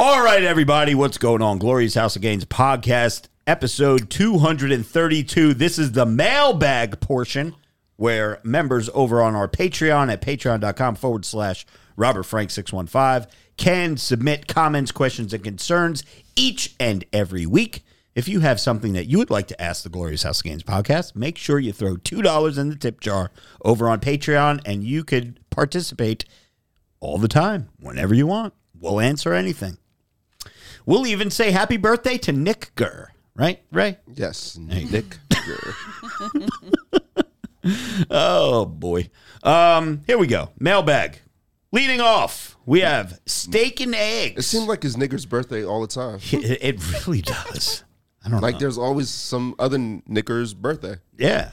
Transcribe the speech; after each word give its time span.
All 0.00 0.22
right, 0.22 0.44
everybody, 0.44 0.94
what's 0.94 1.18
going 1.18 1.42
on? 1.42 1.58
Glorious 1.58 1.96
House 1.96 2.14
of 2.14 2.22
Gains 2.22 2.44
podcast, 2.44 3.26
episode 3.48 4.08
232. 4.10 5.54
This 5.54 5.76
is 5.76 5.90
the 5.90 6.06
mailbag 6.06 7.00
portion 7.00 7.56
where 7.96 8.38
members 8.44 8.88
over 8.94 9.20
on 9.20 9.34
our 9.34 9.48
Patreon 9.48 10.08
at 10.12 10.22
patreon.com 10.22 10.94
forward 10.94 11.24
slash 11.24 11.66
Robert 11.96 12.22
Frank 12.22 12.52
615 12.52 13.28
can 13.56 13.96
submit 13.96 14.46
comments, 14.46 14.92
questions, 14.92 15.34
and 15.34 15.42
concerns 15.42 16.04
each 16.36 16.76
and 16.78 17.04
every 17.12 17.44
week. 17.44 17.82
If 18.14 18.28
you 18.28 18.38
have 18.38 18.60
something 18.60 18.92
that 18.92 19.06
you 19.06 19.18
would 19.18 19.30
like 19.30 19.48
to 19.48 19.60
ask 19.60 19.82
the 19.82 19.88
Glorious 19.88 20.22
House 20.22 20.38
of 20.38 20.44
Gains 20.44 20.62
podcast, 20.62 21.16
make 21.16 21.36
sure 21.36 21.58
you 21.58 21.72
throw 21.72 21.96
$2 21.96 22.56
in 22.56 22.70
the 22.70 22.76
tip 22.76 23.00
jar 23.00 23.32
over 23.64 23.88
on 23.88 23.98
Patreon 23.98 24.60
and 24.64 24.84
you 24.84 25.02
could 25.02 25.40
participate 25.50 26.24
all 27.00 27.18
the 27.18 27.26
time, 27.26 27.70
whenever 27.80 28.14
you 28.14 28.28
want. 28.28 28.54
We'll 28.78 29.00
answer 29.00 29.34
anything. 29.34 29.76
We'll 30.88 31.06
even 31.06 31.30
say 31.30 31.50
happy 31.50 31.76
birthday 31.76 32.16
to 32.16 32.32
Nick 32.32 32.70
Gurr, 32.74 33.10
right? 33.36 33.60
Ray? 33.70 33.98
Yes, 34.14 34.56
Nick. 34.56 35.18
Gurr. 35.28 35.74
oh 38.10 38.64
boy. 38.64 39.10
Um, 39.42 40.00
here 40.06 40.16
we 40.16 40.26
go. 40.26 40.48
Mailbag. 40.58 41.18
Leading 41.72 42.00
off, 42.00 42.56
we 42.64 42.80
have 42.80 43.20
steak 43.26 43.80
and 43.80 43.94
eggs. 43.94 44.30
it 44.30 44.36
eggs. 44.38 44.46
seems 44.46 44.64
like 44.66 44.82
his 44.82 44.96
nigger's 44.96 45.26
birthday 45.26 45.62
all 45.62 45.82
the 45.82 45.88
time. 45.88 46.20
It, 46.32 46.58
it 46.62 47.06
really 47.06 47.20
does. 47.20 47.84
I 48.24 48.30
don't 48.30 48.40
Like 48.40 48.54
know. 48.54 48.60
there's 48.60 48.78
always 48.78 49.10
some 49.10 49.54
other 49.58 49.76
knicker's 50.06 50.54
birthday. 50.54 50.94
Yeah. 51.18 51.50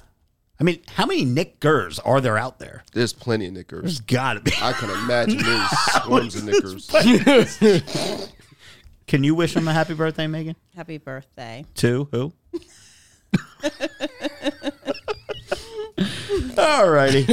I 0.62 0.64
mean, 0.64 0.80
how 0.88 1.06
many 1.06 1.26
Nick 1.26 1.60
Gurrs 1.60 2.00
are 2.06 2.22
there 2.22 2.38
out 2.38 2.60
there? 2.60 2.86
There's 2.94 3.12
plenty 3.12 3.48
of 3.48 3.52
knickers. 3.54 3.82
There's 3.84 4.00
gotta 4.00 4.40
be. 4.40 4.54
I 4.62 4.72
can 4.72 4.90
imagine 4.92 5.40
there's 5.44 5.70
swarms 6.06 6.36
of 6.38 6.46
knickers. 6.46 6.90
Can 9.08 9.24
you 9.24 9.36
wish 9.36 9.56
him 9.56 9.68
a 9.68 9.74
happy 9.74 9.94
birthday, 9.94 10.28
Megan? 10.28 10.56
Happy 10.76 10.98
birthday. 10.98 11.66
To 11.76 12.08
who? 12.12 12.34
All 16.58 16.90
righty. 16.90 17.26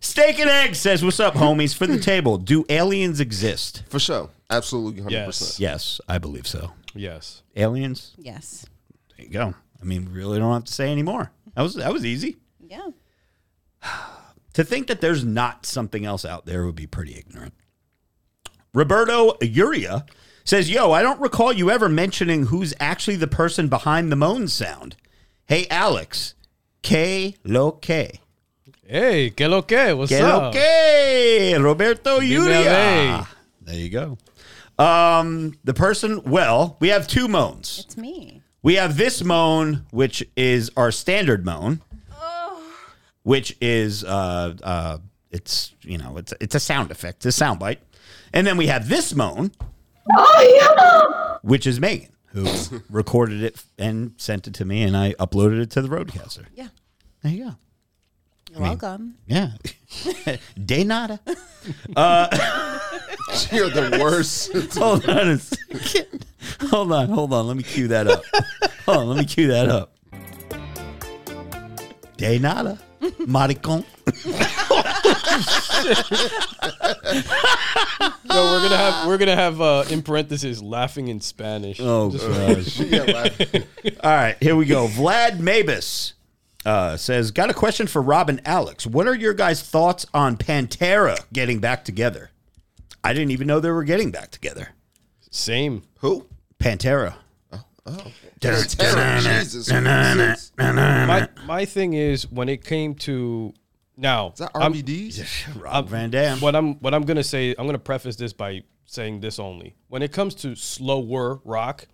Steak 0.00 0.38
and 0.38 0.50
eggs 0.50 0.78
says, 0.78 1.04
"What's 1.04 1.20
up, 1.20 1.34
homies? 1.34 1.74
For 1.74 1.86
the 1.86 1.98
table, 1.98 2.36
do 2.38 2.64
aliens 2.68 3.20
exist?" 3.20 3.82
For 3.88 3.98
sure. 3.98 4.30
Absolutely 4.50 5.02
100%. 5.02 5.10
Yes. 5.10 5.60
Yes, 5.60 6.00
I 6.08 6.18
believe 6.18 6.46
so. 6.46 6.72
Yes. 6.94 7.42
Aliens. 7.56 8.12
Yes. 8.18 8.66
There 9.16 9.26
you 9.26 9.32
go. 9.32 9.54
I 9.80 9.84
mean, 9.84 10.08
really 10.12 10.38
don't 10.38 10.52
have 10.52 10.64
to 10.64 10.72
say 10.72 10.90
anymore. 10.92 11.30
That 11.54 11.62
was 11.62 11.74
that 11.74 11.92
was 11.92 12.04
easy. 12.04 12.36
Yeah. 12.68 12.88
To 14.54 14.64
think 14.64 14.86
that 14.86 15.00
there's 15.00 15.24
not 15.24 15.66
something 15.66 16.04
else 16.04 16.24
out 16.24 16.46
there 16.46 16.64
would 16.64 16.76
be 16.76 16.86
pretty 16.86 17.16
ignorant. 17.16 17.54
Roberto 18.72 19.32
Uria 19.40 20.06
says, 20.44 20.70
Yo, 20.70 20.92
I 20.92 21.02
don't 21.02 21.20
recall 21.20 21.52
you 21.52 21.70
ever 21.70 21.88
mentioning 21.88 22.46
who's 22.46 22.74
actually 22.78 23.16
the 23.16 23.26
person 23.26 23.68
behind 23.68 24.12
the 24.12 24.16
moan 24.16 24.48
sound. 24.48 24.96
Hey, 25.46 25.66
Alex, 25.70 26.34
K 26.82 27.36
lo 27.44 27.72
que. 27.72 28.10
Hey, 28.86 29.30
que 29.30 29.48
lo 29.48 29.62
que? 29.62 29.94
What's 29.96 30.10
Que 30.10 30.22
lo 30.22 30.28
up? 30.48 30.52
que? 30.52 31.58
Roberto 31.58 32.20
Dime 32.20 32.40
Uria. 32.42 33.20
a 33.22 33.28
There 33.62 33.74
you 33.76 33.88
go. 33.90 34.18
Um, 34.78 35.56
the 35.64 35.72
person, 35.74 36.22
well, 36.24 36.76
we 36.80 36.88
have 36.88 37.06
two 37.06 37.28
moans. 37.28 37.82
It's 37.84 37.96
me. 37.96 38.42
We 38.62 38.74
have 38.74 38.96
this 38.96 39.22
moan, 39.22 39.86
which 39.90 40.22
is 40.36 40.70
our 40.76 40.90
standard 40.90 41.44
moan, 41.44 41.80
which 43.22 43.56
is 43.60 44.04
uh, 44.04 44.54
uh, 44.62 44.98
it's 45.30 45.74
you 45.82 45.98
know 45.98 46.16
it's 46.16 46.32
it's 46.40 46.54
a 46.54 46.60
sound 46.60 46.90
effect, 46.90 47.18
it's 47.18 47.26
a 47.26 47.32
sound 47.32 47.58
bite, 47.60 47.80
and 48.32 48.46
then 48.46 48.56
we 48.56 48.66
have 48.68 48.88
this 48.88 49.14
moan, 49.14 49.52
Oh, 50.12 51.38
which 51.42 51.66
is 51.66 51.80
Megan 51.80 52.10
who 52.34 52.46
recorded 52.90 53.42
it 53.42 53.64
and 53.78 54.12
sent 54.16 54.48
it 54.48 54.54
to 54.54 54.64
me, 54.64 54.82
and 54.82 54.96
I 54.96 55.12
uploaded 55.14 55.60
it 55.60 55.70
to 55.72 55.82
the 55.82 55.88
RODECaster. 55.88 56.46
Yeah. 56.54 56.68
There 57.22 57.32
you 57.32 57.44
go. 57.44 57.54
You're 58.50 58.60
welcome. 58.60 59.16
Yeah, 59.26 59.52
de 60.64 60.84
nada. 60.84 61.18
Uh, 61.96 62.28
You're 63.50 63.70
the 63.70 63.98
worst. 64.00 64.52
Hold 64.78 65.08
on 65.08 65.28
a 65.28 65.38
second. 65.38 66.26
Hold 66.68 66.92
on, 66.92 67.08
hold 67.08 67.32
on. 67.32 67.48
Let 67.48 67.56
me 67.56 67.64
cue 67.64 67.88
that 67.88 68.06
up. 68.06 68.22
Hold 68.86 68.98
on, 68.98 69.08
let 69.08 69.18
me 69.18 69.24
cue 69.24 69.48
that 69.48 69.68
up. 69.68 69.96
De 72.16 72.38
nada, 72.38 72.78
maricon. 73.00 73.84
No, 78.26 78.50
we're 78.52 78.62
gonna 78.62 78.76
have 78.76 79.06
we're 79.06 79.18
gonna 79.18 79.36
have 79.36 79.60
uh, 79.60 79.84
in 79.90 80.02
parentheses 80.02 80.62
laughing 80.62 81.08
in 81.08 81.20
Spanish. 81.20 81.78
Oh 81.80 82.10
gosh. 82.10 82.80
yeah, 82.80 83.28
All 84.02 84.10
right, 84.10 84.36
here 84.40 84.56
we 84.56 84.64
go. 84.66 84.88
Vlad 84.88 85.38
Mabus 85.38 86.14
uh, 86.64 86.96
says, 86.96 87.30
"Got 87.30 87.50
a 87.50 87.54
question 87.54 87.86
for 87.86 88.02
Rob 88.02 88.28
and 88.28 88.40
Alex. 88.46 88.86
What 88.86 89.06
are 89.06 89.14
your 89.14 89.34
guys' 89.34 89.62
thoughts 89.62 90.06
on 90.12 90.36
Pantera 90.36 91.18
getting 91.32 91.60
back 91.60 91.84
together? 91.84 92.30
I 93.02 93.12
didn't 93.12 93.30
even 93.30 93.46
know 93.46 93.60
they 93.60 93.70
were 93.70 93.84
getting 93.84 94.10
back 94.10 94.30
together. 94.30 94.70
Same. 95.30 95.82
who? 95.98 96.26
Pantera. 96.58 97.14
Terror. 98.40 98.62
Jesus. 98.62 99.70
My 99.70 101.28
my 101.46 101.64
thing 101.64 101.92
is 101.92 102.30
when 102.30 102.48
it 102.48 102.64
came 102.64 102.94
to 102.96 103.52
now. 103.96 104.32
that 104.38 104.50
I'm- 104.54 104.72
RVDs? 104.72 105.24
Rob 105.62 105.88
Van 105.88 106.10
Dam. 106.10 106.40
what 106.40 106.54
I'm 106.56 106.74
what 106.76 106.94
I'm 106.94 107.02
gonna 107.02 107.24
say. 107.24 107.54
I'm 107.58 107.66
gonna 107.66 107.78
preface 107.78 108.16
this 108.16 108.32
by 108.32 108.62
saying 108.86 109.20
this 109.20 109.38
only. 109.38 109.74
When 109.88 110.02
it 110.02 110.12
comes 110.12 110.34
to 110.36 110.54
slower 110.54 111.40
rock, 111.44 111.86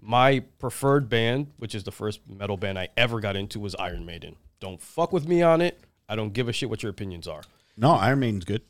my 0.00 0.40
preferred 0.58 1.08
band, 1.08 1.48
which 1.58 1.74
is 1.74 1.84
the 1.84 1.92
first 1.92 2.20
metal 2.28 2.56
band 2.56 2.78
I 2.78 2.88
ever 2.96 3.20
got 3.20 3.36
into, 3.36 3.58
was 3.58 3.74
Iron 3.76 4.04
Maiden. 4.04 4.36
Don't 4.60 4.80
fuck 4.80 5.12
with 5.12 5.26
me 5.26 5.42
on 5.42 5.60
it. 5.60 5.80
I 6.08 6.14
don't 6.16 6.32
give 6.32 6.48
a 6.48 6.52
shit 6.52 6.70
what 6.70 6.82
your 6.82 6.90
opinions 6.90 7.26
are. 7.26 7.42
No, 7.76 7.92
Iron 7.92 8.20
Maiden's 8.20 8.44
good. 8.44 8.62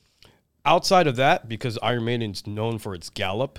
outside 0.64 1.06
of 1.06 1.16
that, 1.16 1.48
because 1.48 1.78
Iron 1.82 2.04
Maiden's 2.04 2.46
known 2.46 2.78
for 2.78 2.94
its 2.94 3.10
gallop, 3.10 3.58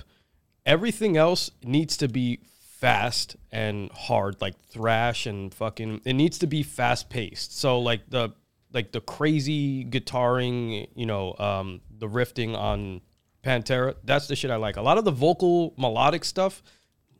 everything 0.66 1.16
else 1.16 1.50
needs 1.62 1.96
to 1.98 2.08
be 2.08 2.40
fast 2.78 3.36
and 3.52 3.90
hard, 3.92 4.40
like 4.40 4.54
thrash 4.70 5.26
and 5.26 5.52
fucking. 5.54 6.00
It 6.04 6.14
needs 6.14 6.38
to 6.38 6.46
be 6.46 6.62
fast 6.62 7.08
paced. 7.10 7.56
So 7.58 7.78
like 7.78 8.08
the 8.10 8.30
like 8.72 8.92
the 8.92 9.00
crazy 9.00 9.84
guitaring, 9.84 10.88
you 10.94 11.06
know, 11.06 11.34
um, 11.38 11.80
the 11.98 12.06
riffing 12.08 12.56
on 12.56 13.00
Pantera. 13.44 13.94
That's 14.04 14.26
the 14.28 14.36
shit 14.36 14.50
I 14.50 14.56
like. 14.56 14.76
A 14.76 14.82
lot 14.82 14.98
of 14.98 15.04
the 15.04 15.10
vocal 15.10 15.74
melodic 15.78 16.24
stuff, 16.24 16.62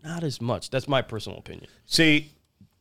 not 0.05 0.23
as 0.25 0.41
much. 0.41 0.71
That's 0.71 0.87
my 0.89 1.01
personal 1.03 1.39
opinion. 1.39 1.67
See, 1.87 2.33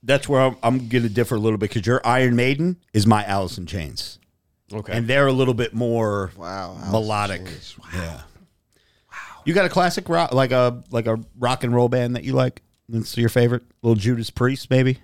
that's 0.03 0.27
where 0.29 0.41
I'm, 0.41 0.57
I'm 0.63 0.87
going 0.89 1.03
to 1.03 1.09
differ 1.09 1.35
a 1.35 1.39
little 1.39 1.57
bit 1.57 1.69
because 1.69 1.85
your 1.87 2.01
Iron 2.05 2.35
Maiden 2.35 2.77
is 2.93 3.07
my 3.07 3.23
Alice 3.25 3.57
in 3.57 3.65
Chains, 3.65 4.19
Okay. 4.73 4.93
and 4.93 5.07
they're 5.07 5.27
a 5.27 5.33
little 5.33 5.53
bit 5.53 5.73
more 5.73 6.31
Wow. 6.37 6.75
Alice 6.77 6.91
melodic. 6.91 7.45
Chains. 7.45 7.75
Yeah. 7.93 8.21
Wow. 9.11 9.41
You 9.45 9.53
got 9.53 9.65
a 9.65 9.69
classic 9.69 10.09
rock, 10.09 10.33
like 10.33 10.51
a 10.51 10.83
like 10.91 11.07
a 11.07 11.19
rock 11.39 11.63
and 11.63 11.73
roll 11.73 11.89
band 11.89 12.15
that 12.15 12.23
you 12.23 12.33
like? 12.33 12.61
That's 12.89 13.17
your 13.17 13.29
favorite? 13.29 13.63
Little 13.81 13.95
Judas 13.95 14.29
Priest, 14.29 14.69
maybe. 14.69 14.99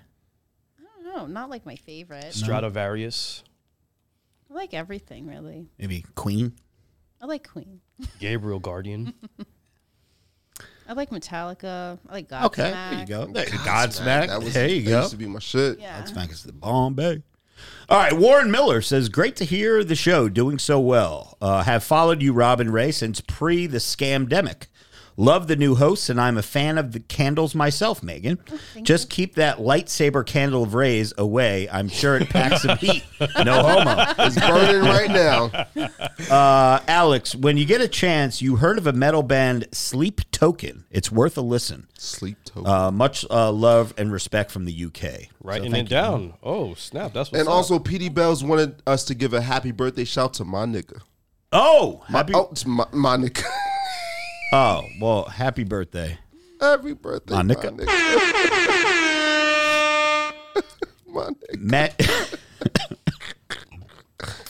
No, 1.04 1.26
not 1.26 1.48
like 1.50 1.64
my 1.66 1.76
favorite. 1.76 2.32
Stradivarius, 2.34 3.42
I 4.54 4.56
like 4.56 4.72
everything 4.74 5.26
really. 5.26 5.68
Maybe 5.78 6.04
Queen. 6.14 6.52
I 7.20 7.26
like 7.26 7.48
Queen. 7.48 7.80
Gabriel 8.20 8.60
Guardian. 8.60 9.12
I 10.88 10.92
like 10.92 11.10
Metallica. 11.10 11.98
I 12.08 12.12
like 12.12 12.28
Godsmack. 12.28 12.44
Okay, 12.44 12.70
there 12.70 13.00
you 13.00 13.06
go. 13.06 13.26
There- 13.26 13.46
Godsmack. 13.46 14.28
That 14.28 14.42
was, 14.42 14.54
there 14.54 14.68
you 14.68 14.82
that 14.82 14.90
go. 14.90 14.98
used 15.00 15.10
to 15.10 15.16
be 15.16 15.26
my 15.26 15.40
shit. 15.40 15.80
Yeah. 15.80 16.00
Godsmack 16.00 16.30
is 16.30 16.44
the 16.44 16.52
bomb, 16.52 16.94
Bombay. 16.94 17.22
All 17.88 17.98
right, 17.98 18.12
Warren 18.12 18.50
Miller 18.50 18.80
says, 18.80 19.08
"Great 19.08 19.36
to 19.36 19.44
hear 19.44 19.82
the 19.82 19.94
show 19.94 20.28
doing 20.28 20.58
so 20.58 20.78
well. 20.78 21.36
Uh, 21.40 21.62
have 21.62 21.82
followed 21.82 22.22
you, 22.22 22.32
Rob 22.32 22.60
and 22.60 22.72
Ray, 22.72 22.92
since 22.92 23.20
pre 23.20 23.66
the 23.66 23.78
scamdemic. 23.78 24.66
Love 25.16 25.46
the 25.46 25.56
new 25.56 25.76
hosts, 25.76 26.08
and 26.08 26.20
I'm 26.20 26.36
a 26.36 26.42
fan 26.42 26.76
of 26.76 26.92
the 26.92 27.00
candles 27.00 27.54
myself, 27.54 28.02
Megan. 28.02 28.38
Just 28.82 29.10
keep 29.10 29.36
that 29.36 29.58
lightsaber 29.58 30.26
candle 30.26 30.64
of 30.64 30.74
Ray's 30.74 31.12
away. 31.16 31.68
I'm 31.70 31.88
sure 31.88 32.16
it 32.16 32.28
packs 32.28 32.62
some 32.62 32.76
heat. 32.78 33.04
No 33.44 33.62
homo. 33.62 34.14
It's 34.18 34.38
burning 34.38 34.82
right 34.82 35.10
now. 35.10 35.66
Uh, 36.30 36.80
Alex, 36.86 37.34
when 37.34 37.56
you 37.56 37.64
get 37.64 37.80
a 37.80 37.88
chance, 37.88 38.40
you 38.40 38.56
heard 38.56 38.78
of 38.78 38.86
a 38.86 38.92
metal 38.92 39.22
band, 39.22 39.66
Sleep 39.72 40.20
Token. 40.30 40.84
It's 40.90 41.10
worth 41.10 41.36
a 41.36 41.40
listen. 41.40 41.88
Sleep 41.98 42.36
token. 42.44 42.66
Uh, 42.66 42.90
much 42.90 43.24
uh, 43.30 43.50
love 43.50 43.94
and 43.96 44.12
respect 44.12 44.50
from 44.50 44.64
the 44.66 44.84
UK. 44.84 45.28
Writing 45.42 45.72
thank 45.72 45.88
it 45.88 45.90
down. 45.90 46.34
Oh 46.42 46.74
snap! 46.74 47.12
That's 47.12 47.32
what's 47.32 47.40
and 47.40 47.48
up. 47.48 47.54
also, 47.54 47.78
PD 47.78 48.12
Bells 48.12 48.44
wanted 48.44 48.82
us 48.86 49.04
to 49.04 49.14
give 49.14 49.32
a 49.32 49.40
happy 49.40 49.72
birthday 49.72 50.04
shout 50.04 50.34
to 50.34 50.44
my 50.44 50.66
nigga. 50.66 51.00
Oh, 51.52 52.02
happy! 52.08 52.34
Oh, 52.34 52.48
it's 52.52 52.66
my, 52.66 52.86
my 52.92 53.16
nigga. 53.16 53.44
Oh, 54.56 54.86
well, 55.00 55.24
happy 55.24 55.64
birthday. 55.64 56.16
Happy 56.60 56.92
birthday, 56.92 57.34
My 57.34 57.42
my 57.42 57.54
nigga. 57.54 57.76
nigga. 57.76 57.86
My 61.08 61.28
nigga. 61.30 61.58
Matt. 61.58 62.00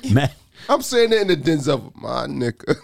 Matt. 0.12 0.34
I'm 0.68 0.82
saying 0.82 1.14
it 1.14 1.22
in 1.22 1.28
the 1.28 1.36
Denzel. 1.38 1.90
My 1.96 2.26
nigga. 2.26 2.76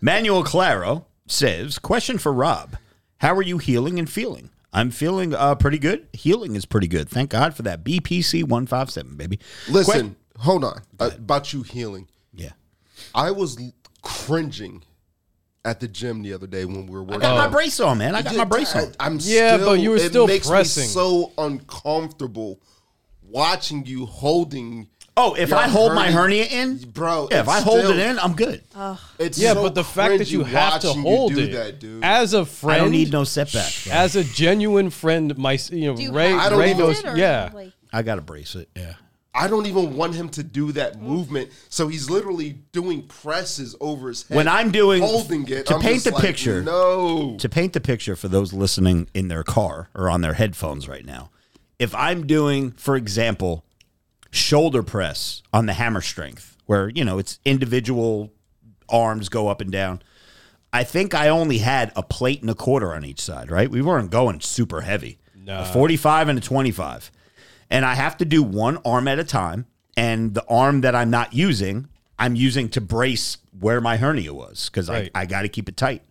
Manuel 0.00 0.44
Claro 0.44 1.06
says, 1.26 1.80
question 1.80 2.18
for 2.18 2.32
Rob. 2.32 2.76
How 3.18 3.34
are 3.34 3.42
you 3.42 3.58
healing 3.58 3.98
and 3.98 4.08
feeling? 4.08 4.50
I'm 4.72 4.92
feeling 4.92 5.34
uh, 5.34 5.56
pretty 5.56 5.80
good. 5.80 6.06
Healing 6.12 6.54
is 6.54 6.66
pretty 6.66 6.86
good. 6.86 7.08
Thank 7.08 7.30
God 7.30 7.56
for 7.56 7.62
that 7.62 7.82
BPC 7.82 8.44
157, 8.44 9.16
baby. 9.16 9.40
Listen, 9.68 10.14
hold 10.38 10.62
on. 10.62 10.82
Uh, 11.00 11.10
about 11.16 11.52
you 11.52 11.64
healing. 11.64 12.06
Yeah. 12.32 12.50
I 13.12 13.32
was 13.32 13.60
cringing 14.02 14.84
at 15.64 15.80
the 15.80 15.88
gym 15.88 16.22
the 16.22 16.32
other 16.34 16.46
day 16.46 16.64
when 16.64 16.86
we 16.86 16.92
were 16.92 17.02
working. 17.02 17.22
I 17.22 17.28
working. 17.32 17.36
got 17.36 17.50
my 17.50 17.52
brace 17.56 17.80
on, 17.80 17.98
man. 17.98 18.14
I 18.14 18.22
got 18.22 18.34
my 18.36 18.44
brace 18.44 18.74
on. 18.74 18.92
I, 18.98 19.06
am 19.06 19.18
Yeah, 19.20 19.56
still, 19.56 19.66
but 19.66 19.80
you 19.80 19.90
were 19.90 19.96
it 19.96 20.08
still 20.10 20.26
makes 20.26 20.48
pressing. 20.48 20.82
Me 20.84 20.88
so 20.88 21.32
uncomfortable 21.38 22.60
watching 23.22 23.86
you 23.86 24.06
holding. 24.06 24.88
Oh, 25.16 25.34
if 25.34 25.50
your 25.50 25.58
I 25.58 25.68
hold 25.68 25.92
my 25.94 26.10
hernia- 26.10 26.46
hernia 26.46 26.62
in, 26.62 26.90
bro. 26.90 27.28
yeah, 27.30 27.40
if 27.40 27.46
it's 27.46 27.54
I 27.56 27.60
hold 27.60 27.80
still- 27.80 27.90
it 27.92 27.98
in, 27.98 28.18
I'm 28.18 28.32
good. 28.34 28.64
it's 29.18 29.38
Yeah, 29.38 29.52
so 29.52 29.62
but 29.62 29.74
the 29.74 29.84
fact 29.84 30.18
that 30.18 30.30
you 30.30 30.40
cringy 30.40 30.46
have 30.46 30.80
to 30.80 30.86
watching 30.88 31.02
hold 31.02 31.30
you 31.32 31.36
do 31.36 31.42
it 31.44 31.52
that, 31.52 31.78
dude. 31.80 32.02
as 32.02 32.32
a 32.32 32.46
friend, 32.46 32.80
I 32.80 32.84
don't 32.84 32.90
need 32.92 33.12
no 33.12 33.24
setback. 33.24 33.86
as 33.88 34.16
a 34.16 34.24
genuine 34.24 34.88
friend. 34.90 35.36
My, 35.36 35.58
you 35.70 35.88
know, 35.88 35.96
Do 35.96 36.02
you 36.02 36.12
Ray, 36.12 36.30
have 36.30 36.52
I 36.54 36.56
Ray 36.56 36.70
even- 36.70 36.78
knows. 36.78 36.98
it, 37.00 37.06
or 37.06 37.16
Yeah, 37.16 37.50
like- 37.52 37.72
I 37.92 38.00
got 38.02 38.14
to 38.14 38.22
brace 38.22 38.54
it. 38.54 38.70
Yeah. 38.74 38.94
I 39.34 39.48
don't 39.48 39.64
even 39.66 39.96
want 39.96 40.14
him 40.14 40.28
to 40.30 40.42
do 40.42 40.72
that 40.72 41.00
movement. 41.00 41.50
So 41.70 41.88
he's 41.88 42.10
literally 42.10 42.58
doing 42.72 43.02
presses 43.06 43.74
over 43.80 44.08
his 44.08 44.26
head. 44.28 44.36
When 44.36 44.46
I'm 44.46 44.70
doing- 44.70 45.02
holding 45.02 45.48
it 45.48 45.66
to 45.66 45.76
I'm 45.76 45.80
paint 45.80 46.04
the 46.04 46.10
like, 46.10 46.22
picture- 46.22 46.62
No, 46.62 47.36
To 47.38 47.48
paint 47.48 47.72
the 47.72 47.80
picture 47.80 48.14
for 48.14 48.28
those 48.28 48.52
listening 48.52 49.08
in 49.14 49.28
their 49.28 49.42
car 49.42 49.88
or 49.94 50.10
on 50.10 50.20
their 50.20 50.34
headphones 50.34 50.86
right 50.86 51.04
now, 51.06 51.30
if 51.78 51.94
I'm 51.94 52.26
doing, 52.26 52.72
for 52.72 52.94
example, 52.94 53.64
shoulder 54.30 54.82
press 54.82 55.42
on 55.52 55.64
the 55.66 55.72
hammer 55.72 56.02
strength, 56.02 56.56
where, 56.66 56.90
you 56.90 57.04
know, 57.04 57.18
it's 57.18 57.38
individual 57.44 58.32
arms 58.90 59.28
go 59.30 59.48
up 59.48 59.60
and 59.62 59.72
down. 59.72 60.02
I 60.74 60.84
think 60.84 61.14
I 61.14 61.28
only 61.28 61.58
had 61.58 61.90
a 61.96 62.02
plate 62.02 62.42
and 62.42 62.50
a 62.50 62.54
quarter 62.54 62.94
on 62.94 63.04
each 63.04 63.20
side, 63.20 63.50
right? 63.50 63.70
We 63.70 63.80
weren't 63.82 64.10
going 64.10 64.40
super 64.40 64.82
heavy. 64.82 65.18
A 65.48 65.64
45 65.72 66.28
and 66.28 66.38
a 66.38 66.42
25. 66.42 67.10
And 67.72 67.84
I 67.84 67.94
have 67.94 68.16
to 68.18 68.24
do 68.24 68.42
one 68.42 68.78
arm 68.84 69.08
at 69.08 69.18
a 69.18 69.24
time. 69.24 69.66
And 69.96 70.32
the 70.34 70.44
arm 70.46 70.82
that 70.82 70.94
I'm 70.94 71.10
not 71.10 71.32
using, 71.34 71.88
I'm 72.18 72.34
using 72.36 72.68
to 72.70 72.80
brace 72.80 73.38
where 73.58 73.80
my 73.80 73.96
hernia 73.96 74.32
was 74.32 74.68
because 74.70 74.88
Right. 74.88 75.10
I, 75.14 75.22
I 75.22 75.26
got 75.26 75.42
to 75.42 75.48
keep 75.48 75.68
it 75.68 75.76
tight. 75.76 76.02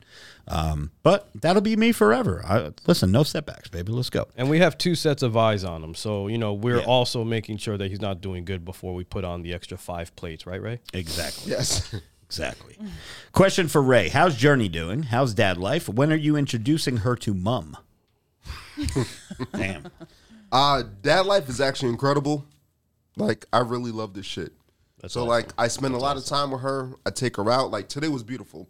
Um, 0.48 0.92
but 1.04 1.30
that'll 1.36 1.62
be 1.62 1.76
me 1.76 1.92
forever. 1.92 2.44
I, 2.46 2.72
listen, 2.88 3.12
no 3.12 3.24
setbacks, 3.24 3.70
baby. 3.70 3.92
Let's 3.92 4.10
go. 4.10 4.28
and 4.36 4.50
we 4.50 4.60
have 4.60 4.78
two 4.78 4.96
sets 4.96 5.24
of 5.24 5.38
eyes 5.38 5.64
on 5.64 5.84
him, 5.84 5.94
so 5.96 6.28
you 6.28 6.38
know 6.38 6.54
we're 6.54 6.80
Yeah. 6.80 6.86
also 6.86 7.24
making 7.24 7.58
sure 7.58 7.78
that 7.78 7.90
he's 7.90 8.02
not 8.02 8.22
doing 8.22 8.44
good 8.44 8.66
before 8.66 8.94
we 8.96 9.04
put 9.04 9.24
on 9.24 9.44
the 9.44 9.54
extra 9.54 9.78
five 9.78 10.14
plates, 10.16 10.46
right, 10.48 10.62
Ray? 10.62 10.80
Exactly. 10.94 11.52
yes. 11.52 11.96
Exactly. 12.32 12.78
Question 13.34 13.68
for 13.68 13.82
Ray 13.82 14.08
How's 14.08 14.38
Journey 14.38 14.70
doing? 14.70 15.04
How's 15.04 15.34
dad 15.34 15.58
life? 15.58 15.90
When 15.90 16.14
are 16.14 16.18
you 16.18 16.38
introducing 16.38 16.98
her 16.98 17.18
to 17.18 17.34
mum? 17.34 17.76
Damn. 19.54 19.88
Uh, 20.52 20.84
dad 21.02 21.26
life 21.26 21.48
is 21.50 21.62
actually 21.62 21.90
incredible. 21.90 22.46
Like 23.16 23.46
I 23.54 23.60
really 23.60 23.92
love 23.92 24.14
this 24.14 24.26
shit. 24.26 24.54
so 25.08 25.26
like 25.26 25.50
I 25.58 25.68
spend 25.68 25.94
a 25.94 25.98
lot 25.98 26.18
of 26.18 26.26
time 26.26 26.52
with 26.52 26.62
her. 26.62 26.94
I 27.06 27.12
take 27.12 27.38
her 27.38 27.50
out. 27.50 27.72
Like 27.72 27.88
today 27.88 28.08
was 28.08 28.24
beautiful. 28.24 28.68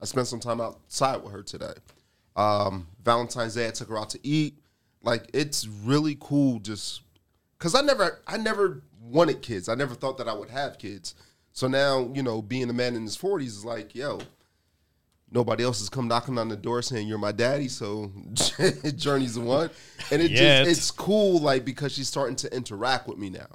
I 0.00 0.04
spent 0.04 0.26
some 0.26 0.40
time 0.40 0.60
outside 0.60 1.22
with 1.22 1.32
her 1.32 1.42
today. 1.42 1.74
Um, 2.34 2.88
Valentine's 3.04 3.54
Day 3.54 3.68
I 3.68 3.70
took 3.70 3.88
her 3.88 3.98
out 3.98 4.10
to 4.10 4.20
eat. 4.26 4.58
Like 5.02 5.26
it's 5.32 5.66
really 5.66 6.16
cool 6.20 6.58
just 6.60 7.02
cuz 7.58 7.74
I 7.74 7.82
never 7.82 8.20
I 8.26 8.36
never 8.36 8.82
wanted 9.00 9.42
kids. 9.42 9.68
I 9.68 9.74
never 9.74 9.94
thought 9.94 10.18
that 10.18 10.28
I 10.28 10.32
would 10.32 10.50
have 10.50 10.78
kids. 10.78 11.14
So 11.52 11.68
now, 11.68 12.10
you 12.14 12.22
know, 12.22 12.40
being 12.40 12.70
a 12.70 12.72
man 12.72 12.96
in 12.96 13.02
his 13.02 13.16
40s 13.16 13.46
is 13.46 13.64
like, 13.64 13.94
yo, 13.94 14.20
nobody 15.32 15.64
else 15.64 15.80
has 15.80 15.88
come 15.88 16.08
knocking 16.08 16.38
on 16.38 16.48
the 16.48 16.56
door 16.56 16.82
saying 16.82 17.08
you're 17.08 17.18
my 17.18 17.32
daddy. 17.32 17.68
So 17.68 18.12
journey's 18.96 19.34
the 19.34 19.40
one. 19.40 19.70
And 20.10 20.22
it 20.22 20.30
Yet. 20.30 20.64
just 20.64 20.70
it's 20.70 20.90
cool 20.90 21.40
like 21.40 21.64
because 21.64 21.92
she's 21.92 22.08
starting 22.08 22.36
to 22.36 22.54
interact 22.54 23.08
with 23.08 23.18
me 23.18 23.30
now 23.30 23.48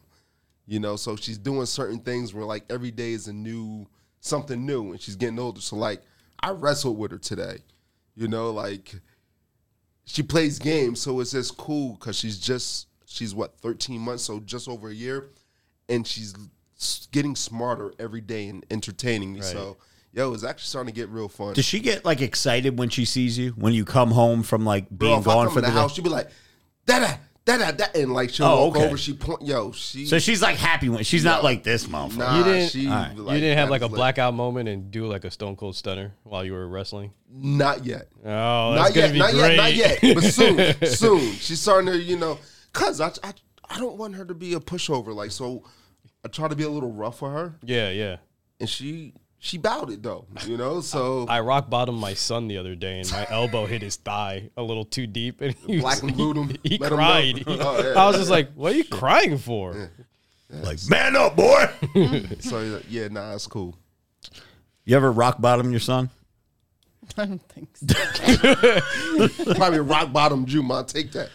you 0.68 0.79
know? 0.79 0.97
So 0.97 1.15
she's 1.15 1.38
doing 1.38 1.65
certain 1.65 2.00
things 2.00 2.33
where 2.33 2.45
like 2.45 2.65
every 2.69 2.91
day 2.91 3.13
is 3.13 3.27
a 3.27 3.33
new 3.33 3.88
something 4.19 4.65
new 4.65 4.91
and 4.91 5.01
she's 5.01 5.15
getting 5.15 5.39
older. 5.39 5.62
So 5.62 5.75
like 5.75 6.01
i 6.41 6.51
wrestled 6.51 6.97
with 6.97 7.12
her 7.12 7.18
today 7.18 7.57
you 8.15 8.27
know? 8.27 8.51
Like 8.51 8.95
she 10.06 10.23
plays 10.23 10.59
games 10.59 11.01
so 11.01 11.19
it's 11.19 11.31
just 11.31 11.57
cool 11.57 11.94
because 11.94 12.18
she's 12.18 12.39
just 12.39 12.88
she's 13.06 13.33
what 13.33 13.57
13 13.59 14.00
months 14.01 14.23
so 14.23 14.39
just 14.41 14.68
over 14.68 14.89
a 14.89 14.94
year 14.94 15.30
and 15.89 16.06
she's 16.06 16.33
getting 17.12 17.35
smarter 17.35 17.94
every 18.00 18.21
day 18.21 18.47
and 18.47 18.65
entertaining 18.69 19.33
me. 19.33 19.41
So 19.41 19.77
yo 20.13 20.33
it's 20.33 20.44
actually 20.44 20.65
starting 20.68 20.94
to 20.94 21.00
get 21.00 21.09
real 21.09 21.30
fun 21.30 21.54
Does 21.54 21.65
she 21.65 21.80
get 21.80 22.04
like 22.06 22.21
excited 22.21 22.77
when 22.80 22.89
she 22.89 23.06
sees 23.06 23.38
you 23.38 23.51
when 23.51 23.74
you 23.74 23.86
come 23.86 24.12
home 24.12 24.44
from 24.44 24.65
like 24.65 24.89
Bro, 24.89 25.07
being 25.09 25.19
if 25.19 25.27
I 25.27 25.33
gone 25.33 25.45
come 25.45 25.54
for 25.54 25.59
in 25.59 25.65
the, 25.65 25.71
the 25.71 25.80
house, 25.80 25.94
she'd 25.94 26.04
be 26.04 26.09
like, 26.09 26.30
da 26.86 27.00
da 27.00 27.13
da 27.45 27.57
da 27.57 27.71
da, 27.71 27.86
and 27.95 28.13
like 28.13 28.30
she'll 28.30 28.45
Oh, 28.45 28.65
walk 28.68 28.75
okay. 28.75 28.86
over. 28.88 28.98
She 28.98 29.13
point, 29.13 29.42
yo, 29.44 29.71
she. 29.71 30.06
So 30.06 30.19
she's 30.19 30.42
like 30.42 30.57
happy 30.57 30.89
when 30.89 31.04
she's 31.06 31.24
not 31.24 31.45
like 31.45 31.63
this 31.63 31.86
motherfucker. 31.88 32.18
nah, 32.18 32.38
You 32.39 32.44
didn't- 32.44 32.69
she, 32.71 32.88
Alright. 32.89 33.15
you 33.15 33.24
didn't 33.25 33.57
have 33.57 33.68
that 33.68 33.71
like 33.71 33.81
a 33.83 33.86
is 33.86 33.92
lit. 33.92 33.98
blackout 33.98 34.33
moment 34.33 34.68
and 34.68 34.92
do 34.92 35.06
like 35.07 35.24
a 35.24 35.31
Stone 35.31 35.56
Cold 35.56 35.75
Stunner 35.77 36.13
while 36.24 36.44
you 36.44 36.51
were 36.54 36.68
wrestling. 36.68 37.13
Not 37.31 37.86
yet. 37.86 38.09
Oh, 38.25 38.74
that's 38.74 38.89
not 38.89 38.94
gonna 38.95 39.07
yet. 39.07 39.13
be 39.13 39.19
Not 39.19 39.31
great. 39.31 39.56
yet. 39.56 39.57
Not 39.57 39.74
yet. 40.04 40.15
But 40.15 40.24
soon. 40.25 40.75
soon. 40.94 41.31
She's 41.36 41.62
starting 41.62 41.89
to, 41.94 41.98
you 41.98 42.18
know, 42.18 42.38
cause 42.74 43.00
I, 43.00 43.12
I, 43.24 43.33
I 43.69 43.80
don't 43.80 43.98
want 43.98 44.15
her 44.15 44.25
to 44.25 44.33
be 44.33 44.54
a 44.54 44.59
pushover. 44.59 45.13
Like 45.15 45.31
so, 45.31 45.63
I 46.25 46.27
try 46.27 46.50
to 46.50 46.56
be 46.56 46.63
a 46.63 46.69
little 46.69 46.92
rough 46.92 47.19
for 47.19 47.31
her, 47.31 47.56
yeah, 47.63 47.92
yeah. 47.92 48.18
and 48.59 48.68
she, 48.69 49.13
she 49.39 49.57
bowed 49.57 49.92
it 49.92 50.01
though. 50.04 50.25
You 50.45 50.57
know, 50.57 50.81
so 50.81 51.25
I 51.30 51.39
rock 51.42 51.69
bottomed 51.69 52.00
my 52.00 52.13
son 52.13 52.48
the 52.48 52.57
other 52.57 52.75
day, 52.75 53.00
and 53.00 53.12
my 53.12 53.25
elbow 53.30 53.66
hit 53.66 53.81
his 53.81 53.95
thigh 53.95 54.50
a 54.57 54.63
little 54.63 54.86
too 54.86 55.07
deep, 55.07 55.42
and 55.42 55.54
he, 55.66 55.80
Black 55.80 56.01
was, 56.01 56.04
and 56.04 56.16
blued 56.16 56.38
him, 56.38 56.50
he, 56.50 56.60
he 56.69 56.78
let 56.78 56.92
him 56.92 56.98
cried. 56.98 57.38
He- 57.38 57.44
Oh, 57.48 57.81
yeah. 57.81 58.01
I 58.01 58.07
was 58.07 58.18
just 58.18 58.30
like, 58.31 58.54
"What 58.54 58.74
are 58.74 58.78
you 58.78 58.84
crying 58.86 59.38
for?" 59.38 59.92
Like, 60.50 60.80
man 60.89 61.16
up, 61.16 61.36
boy. 61.36 61.69
so 62.39 62.81
yeah, 62.89 63.10
nah, 63.10 63.34
it's 63.36 63.48
cool. 63.48 63.78
you 64.86 64.95
ever 64.95 65.12
rock 65.12 65.42
bottom 65.42 65.72
your 65.72 65.80
son? 65.81 66.10
I 67.18 67.25
don't 67.25 67.42
think 67.50 67.69
so. 67.78 69.54
Probably 69.56 69.80
rock 69.80 70.12
bottom 70.13 70.45
Jew, 70.45 70.63
man. 70.63 70.86
Take 70.86 71.12
that. 71.13 71.30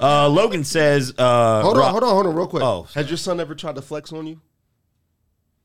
Uh, 0.00 0.28
Logan 0.28 0.64
says, 0.64 1.12
uh, 1.18 1.62
Hold 1.62 1.76
Ro- 1.76 1.84
on, 1.84 1.90
hold 1.90 2.02
on, 2.04 2.10
hold 2.10 2.26
on, 2.26 2.34
real 2.34 2.46
quick. 2.46 2.62
Oh. 2.62 2.86
has 2.94 3.08
your 3.10 3.18
son 3.18 3.38
ever 3.40 3.54
tried 3.54 3.74
to 3.76 3.82
flex 3.82 4.12
on 4.12 4.26
you? 4.26 4.40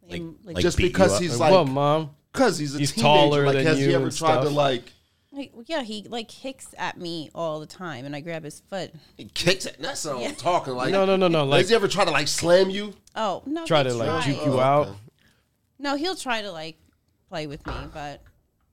Like- 0.10 0.22
like, 0.22 0.56
like 0.56 0.58
Just 0.58 0.78
because 0.78 1.20
he's 1.20 1.40
Like, 1.40 1.52
like, 1.52 1.66
what, 1.66 1.72
mom? 1.72 2.12
Cause 2.34 2.58
he's 2.58 2.76
a 2.76 2.80
He's 2.80 2.92
teenager. 2.92 3.08
taller 3.08 3.46
like, 3.46 3.56
than 3.58 3.66
has 3.66 3.80
you 3.80 3.88
he 3.90 3.96
ever 3.96 4.06
and 4.06 4.16
tried 4.18 4.36
to 4.38 4.42
stuff. 4.44 4.54
like 4.56 4.92
like, 5.32 5.52
yeah, 5.66 5.82
he 5.84 6.06
like 6.10 6.30
kicks 6.30 6.68
at 6.78 6.98
me 6.98 7.30
all 7.36 7.60
the 7.60 7.66
time, 7.66 8.06
and 8.06 8.16
I 8.16 8.22
grab 8.22 8.44
his 8.46 8.62
foot. 8.70 8.94
he 9.18 9.26
kicks 9.26 9.66
it? 9.66 9.76
That's 9.80 10.06
what 10.06 10.20
Yeah. 10.22 10.30
I'm 10.30 10.36
talking 10.36 10.74
like. 10.74 10.92
No, 10.92 11.06
no, 11.06 11.16
no, 11.18 11.28
no. 11.28 11.44
Like 11.46 11.60
has 11.62 11.70
he 11.70 11.76
ever 11.76 11.88
try 11.90 12.06
to 12.06 12.12
like 12.12 12.28
slam 12.30 12.70
you? 12.70 12.94
Oh 13.16 13.44
no, 13.46 13.66
try 13.66 13.84
he 13.84 13.90
to 13.90 13.94
like 13.96 14.24
juke 14.26 14.46
you 14.46 14.54
Oh, 14.54 14.60
out. 14.60 14.88
okay. 14.88 14.98
No, 15.80 15.96
he'll 15.98 16.16
try 16.16 16.42
to 16.42 16.52
like 16.52 16.78
play 17.30 17.48
with 17.48 17.66
me, 17.68 17.74
but 17.94 18.22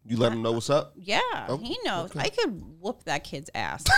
You 0.07 0.17
let 0.17 0.33
him 0.33 0.43
know 0.43 0.53
what's 0.53 0.71
up. 0.71 0.93
yeah, 0.97 1.21
Oh, 1.49 1.57
he 1.57 1.77
knows. 1.85 2.15
I 2.17 2.29
could 2.29 2.63
whoop 2.81 3.05
that 3.05 3.25
kid's 3.25 3.51
ass. 3.55 3.85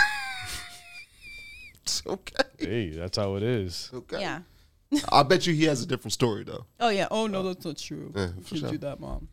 It's 1.83 2.03
okay. 2.07 2.35
Hey, 2.59 2.89
that's 2.91 3.19
how 3.19 3.35
it 3.37 3.43
is. 3.43 3.91
Okay. 3.93 4.21
yeah. 4.21 4.41
I 5.13 5.23
bet 5.23 5.47
you 5.47 5.55
he 5.55 5.65
has 5.65 5.83
a 5.83 5.87
different 5.87 6.13
story 6.13 6.45
though. 6.45 6.67
Oh 6.81 6.89
yeah. 6.89 7.09
Oh 7.11 7.27
no, 7.27 7.43
that's 7.43 7.65
not 7.65 7.79
true. 7.79 8.13
Yeah, 8.15 8.29
you 8.37 8.43
for 8.43 8.49
can't 8.49 8.61
sure. 8.61 8.71
do 8.71 8.79
that, 8.79 9.01
mom. 9.01 9.29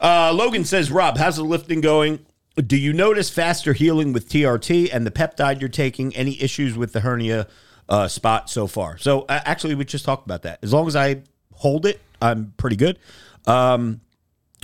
Uh, 0.00 0.32
Logan 0.32 0.64
says, 0.64 0.90
Rob, 0.90 1.16
how's 1.18 1.36
the 1.36 1.42
lifting 1.42 1.80
going? 1.80 2.24
Do 2.56 2.76
you 2.76 2.92
notice 2.92 3.30
faster 3.30 3.72
healing 3.72 4.12
with 4.12 4.28
TRT 4.28 4.90
and 4.92 5.06
the 5.06 5.10
peptide 5.10 5.60
you're 5.60 5.68
taking? 5.68 6.14
Any 6.14 6.40
issues 6.42 6.76
with 6.76 6.92
the 6.92 7.00
hernia 7.00 7.46
uh, 7.88 8.08
spot 8.08 8.50
so 8.50 8.66
far? 8.66 8.98
So 8.98 9.22
uh, 9.22 9.40
actually, 9.44 9.74
we 9.74 9.84
just 9.84 10.04
talked 10.04 10.26
about 10.26 10.42
that. 10.42 10.58
As 10.62 10.72
long 10.72 10.86
as 10.86 10.96
I 10.96 11.22
hold 11.52 11.86
it, 11.86 12.00
I'm 12.20 12.52
pretty 12.56 12.76
good. 12.76 12.98
Um, 13.46 14.00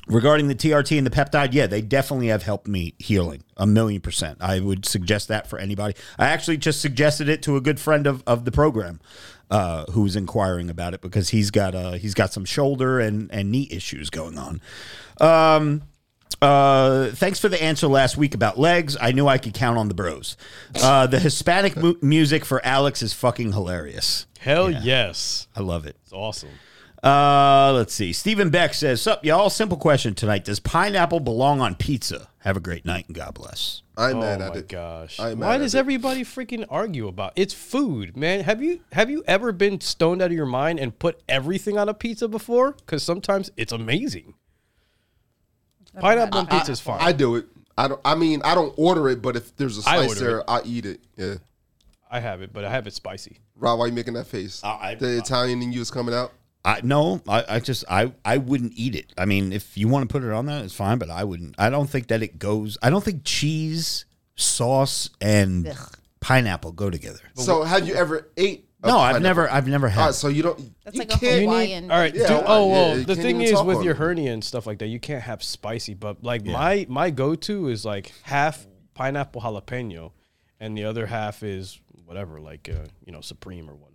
regarding 0.06 0.48
the 0.48 0.54
TRT 0.54 0.96
and 0.98 1.06
the 1.06 1.10
peptide, 1.10 1.52
yeah, 1.52 1.66
they 1.66 1.80
definitely 1.80 2.28
have 2.28 2.42
helped 2.42 2.68
me 2.68 2.94
healing 2.98 3.42
a 3.56 3.66
million 3.66 4.00
percent. 4.00 4.38
I 4.40 4.60
would 4.60 4.84
suggest 4.86 5.28
that 5.28 5.46
for 5.46 5.58
anybody. 5.58 5.94
I 6.18 6.26
actually 6.26 6.56
just 6.56 6.80
suggested 6.80 7.28
it 7.28 7.42
to 7.42 7.56
a 7.56 7.60
good 7.60 7.80
friend 7.80 8.06
of, 8.06 8.22
of 8.26 8.44
the 8.44 8.52
program 8.52 9.00
uh, 9.50 9.84
who's 9.92 10.16
inquiring 10.16 10.70
about 10.70 10.94
it 10.94 11.00
because 11.00 11.30
he's 11.30 11.50
got 11.50 11.74
uh, 11.74 11.92
he's 11.92 12.14
got 12.14 12.32
some 12.32 12.44
shoulder 12.44 13.00
and, 13.00 13.30
and 13.32 13.50
knee 13.50 13.68
issues 13.70 14.10
going 14.10 14.38
on. 14.38 14.60
Um, 15.20 15.82
uh, 16.42 17.10
thanks 17.12 17.38
for 17.38 17.48
the 17.48 17.62
answer 17.62 17.86
last 17.86 18.16
week 18.16 18.34
about 18.34 18.58
legs. 18.58 18.96
I 19.00 19.12
knew 19.12 19.26
I 19.26 19.38
could 19.38 19.54
count 19.54 19.78
on 19.78 19.88
the 19.88 19.94
bros. 19.94 20.36
Uh, 20.74 21.06
the 21.06 21.18
Hispanic 21.18 21.76
mu- 21.76 21.96
music 22.02 22.44
for 22.44 22.64
Alex 22.66 23.02
is 23.02 23.12
fucking 23.12 23.52
hilarious. 23.52 24.26
Hell 24.40 24.70
yes, 24.70 25.48
I 25.56 25.60
love 25.60 25.86
it. 25.86 25.96
it's 26.02 26.12
awesome. 26.12 26.50
Uh, 27.04 27.72
let's 27.74 27.92
see. 27.92 28.12
Stephen 28.14 28.48
Beck 28.48 28.72
says, 28.72 29.02
Sup, 29.02 29.22
y'all? 29.24 29.50
Simple 29.50 29.76
question 29.76 30.14
tonight. 30.14 30.44
Does 30.44 30.58
pineapple 30.58 31.20
belong 31.20 31.60
on 31.60 31.74
pizza? 31.74 32.28
Have 32.38 32.56
a 32.56 32.60
great 32.60 32.84
night 32.86 33.06
and 33.08 33.14
God 33.16 33.34
bless. 33.34 33.82
I'm 33.96 34.16
Oh 34.16 34.20
mad 34.20 34.40
my 34.40 34.46
at 34.46 34.56
it. 34.56 34.68
gosh! 34.68 35.20
I'm 35.20 35.38
mad 35.38 35.46
Why 35.46 35.54
at 35.54 35.58
does 35.58 35.74
it. 35.74 35.78
everybody 35.78 36.22
freaking 36.24 36.64
argue 36.68 37.06
about? 37.06 37.32
It's 37.36 37.54
food, 37.54 38.16
man. 38.16 38.40
Have 38.40 38.62
you 38.62 38.80
have 38.92 39.08
you 39.10 39.22
ever 39.26 39.52
been 39.52 39.80
stoned 39.80 40.20
out 40.22 40.26
of 40.26 40.32
your 40.32 40.46
mind 40.46 40.80
and 40.80 40.98
put 40.98 41.22
everything 41.28 41.78
on 41.78 41.88
a 41.88 41.94
pizza 41.94 42.26
before? 42.26 42.72
Because 42.72 43.02
sometimes 43.02 43.50
it's 43.56 43.72
amazing. 43.72 44.34
Pineapple 46.00 46.40
on 46.40 46.46
pizza 46.48 46.72
is 46.72 46.80
fine. 46.80 46.98
I 47.00 47.12
do 47.12 47.36
it. 47.36 47.46
I 47.78 47.86
don't. 47.88 48.00
I 48.04 48.14
mean, 48.14 48.40
I 48.44 48.54
don't 48.54 48.74
order 48.76 49.08
it, 49.10 49.22
but 49.22 49.36
if 49.36 49.54
there's 49.56 49.78
a 49.78 49.88
I 49.88 49.96
slice 49.98 50.08
order 50.08 50.20
there, 50.20 50.38
it. 50.38 50.44
I 50.48 50.62
eat 50.64 50.86
it. 50.86 51.00
Yeah. 51.16 51.34
I 52.10 52.18
have 52.20 52.42
it, 52.42 52.52
but 52.52 52.64
I 52.64 52.70
have 52.70 52.86
it 52.86 52.94
spicy. 52.94 53.38
Rob, 53.56 53.78
why 53.78 53.86
you 53.86 53.92
making 53.92 54.14
that 54.14 54.26
face? 54.26 54.60
Uh, 54.64 54.76
I- 54.80 54.94
the 54.96 55.18
Italian 55.18 55.62
in 55.62 55.72
you 55.72 55.80
is 55.80 55.90
coming 55.90 56.14
out. 56.14 56.32
I 56.64 56.80
no, 56.82 57.20
I, 57.28 57.44
I 57.48 57.60
just 57.60 57.84
I 57.90 58.12
I 58.24 58.38
wouldn't 58.38 58.72
eat 58.76 58.94
it. 58.94 59.12
I 59.18 59.24
mean, 59.26 59.52
if 59.52 59.76
you 59.76 59.86
want 59.88 60.08
to 60.08 60.12
put 60.12 60.24
it 60.24 60.32
on 60.32 60.46
that, 60.46 60.64
it's 60.64 60.74
fine, 60.74 60.98
but 60.98 61.10
I 61.10 61.22
wouldn't. 61.24 61.54
I 61.58 61.68
don't 61.70 61.88
think 61.90 62.08
that 62.08 62.22
it 62.22 62.38
goes. 62.38 62.78
I 62.82 62.88
don't 62.90 63.04
think 63.04 63.22
cheese, 63.24 64.06
sauce, 64.36 65.10
and 65.20 65.68
Ugh. 65.68 65.76
pineapple 66.20 66.72
go 66.72 66.88
together. 66.90 67.20
So, 67.34 67.62
have 67.64 67.86
you 67.86 67.94
ever 67.94 68.28
ate? 68.36 68.68
a 68.82 68.86
No, 68.88 68.98
I've 68.98 69.14
pineapple? 69.16 69.20
never 69.22 69.50
I've 69.50 69.66
never 69.68 69.88
had. 69.88 70.00
All 70.00 70.06
right, 70.06 70.14
so 70.14 70.28
you 70.28 70.42
don't. 70.42 70.84
That's 70.84 70.96
you 70.96 71.00
like 71.00 71.14
a 71.14 71.18
can't- 71.18 71.40
Hawaiian. 71.42 71.90
All 71.90 71.98
right. 71.98 72.14
Yeah, 72.14 72.28
do- 72.28 72.34
why- 72.34 72.44
oh 72.46 72.66
yeah, 72.68 72.72
well, 72.72 72.98
you 72.98 73.04
the 73.04 73.14
can't 73.14 73.18
thing 73.26 73.36
even 73.36 73.42
is 73.46 73.52
talk 73.52 73.66
with 73.66 73.76
on 73.78 73.84
your 73.84 73.94
it. 73.94 73.98
hernia 73.98 74.32
and 74.32 74.42
stuff 74.44 74.66
like 74.66 74.78
that, 74.78 74.86
you 74.88 75.00
can't 75.00 75.22
have 75.22 75.42
spicy. 75.42 75.94
But 75.94 76.22
like 76.24 76.44
my 76.46 76.86
my 76.88 77.10
go 77.10 77.34
to 77.34 77.68
is 77.68 77.84
like 77.84 78.12
half 78.22 78.66
pineapple 78.94 79.42
jalapeno, 79.42 80.12
and 80.60 80.76
the 80.78 80.84
other 80.84 81.06
half 81.06 81.42
is 81.42 81.78
whatever, 82.06 82.40
like 82.40 82.68
uh, 82.70 82.86
you 83.04 83.12
know, 83.12 83.20
supreme 83.20 83.68
or 83.68 83.74
whatnot. 83.74 83.93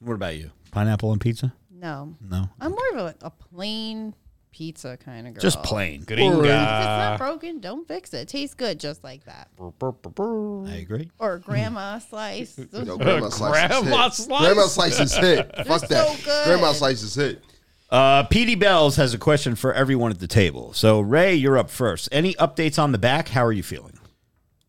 What 0.00 0.14
about 0.14 0.36
you? 0.36 0.50
Pineapple 0.70 1.12
and 1.12 1.20
pizza? 1.20 1.52
No, 1.70 2.16
No, 2.20 2.48
I'm 2.60 2.72
more 2.72 2.88
of 2.94 2.96
a, 2.98 3.14
a 3.22 3.30
plain 3.30 4.14
pizza 4.50 4.96
kind 4.96 5.28
of 5.28 5.34
girl. 5.34 5.40
just 5.40 5.62
plain. 5.62 6.02
If 6.02 6.08
it's 6.10 6.18
not 6.48 7.18
broken, 7.18 7.60
don't 7.60 7.86
fix 7.86 8.12
it. 8.12 8.18
It 8.22 8.28
tastes 8.28 8.54
good 8.54 8.80
just 8.80 9.04
like 9.04 9.24
that. 9.24 9.48
I 9.58 10.76
agree. 10.76 11.10
Or 11.20 11.38
grandma 11.38 11.98
slice. 12.00 12.58
Yo, 12.72 12.96
grandma 12.98 13.28
slice. 13.28 13.68
Grandma 13.68 14.06
is 14.06 14.16
hit. 14.16 14.24
slice? 14.24 14.40
Grandma 14.44 14.66
slice 14.66 15.00
is 15.00 15.16
hit. 15.16 15.54
Fuck 15.66 15.88
that. 15.88 16.06
so 16.08 16.24
good. 16.24 16.44
Grandma 16.46 16.72
slice 16.72 17.02
is 17.02 17.14
hit. 17.14 17.44
Uh, 17.90 18.24
PD 18.24 18.58
Bells 18.58 18.96
has 18.96 19.14
a 19.14 19.18
question 19.18 19.54
for 19.54 19.72
everyone 19.72 20.10
at 20.10 20.18
the 20.18 20.26
table. 20.26 20.72
So 20.72 21.00
Ray, 21.00 21.34
you're 21.36 21.56
up 21.56 21.70
first. 21.70 22.08
Any 22.10 22.34
updates 22.34 22.78
on 22.82 22.92
the 22.92 22.98
back? 22.98 23.28
How 23.28 23.44
are 23.44 23.52
you 23.52 23.62
feeling? 23.62 23.94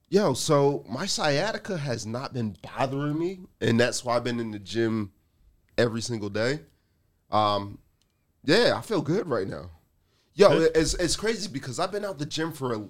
Yo, 0.10 0.34
so 0.34 0.86
my 0.90 1.06
sciatica 1.06 1.78
has 1.78 2.06
not 2.06 2.34
been 2.34 2.56
bothering 2.62 3.18
me, 3.20 3.40
and 3.62 3.80
that's 3.80 4.04
why 4.06 4.16
I've 4.16 4.24
been 4.24 4.40
in 4.40 4.52
the 4.52 4.60
gym 4.60 5.12
every 5.80 6.02
single 6.02 6.30
day. 6.30 6.60
Um, 7.32 7.80
yeah, 8.44 8.74
I 8.76 8.82
feel 8.82 9.02
good 9.02 9.28
right 9.28 9.48
now. 9.48 9.72
Yo, 10.36 10.70
it's 10.76 10.94
it's 10.96 11.16
crazy 11.16 11.50
because 11.52 11.80
I've 11.80 11.92
been 11.92 12.06
out 12.06 12.20
the 12.20 12.26
gym 12.26 12.54
for 12.54 12.74
a, 12.74 12.84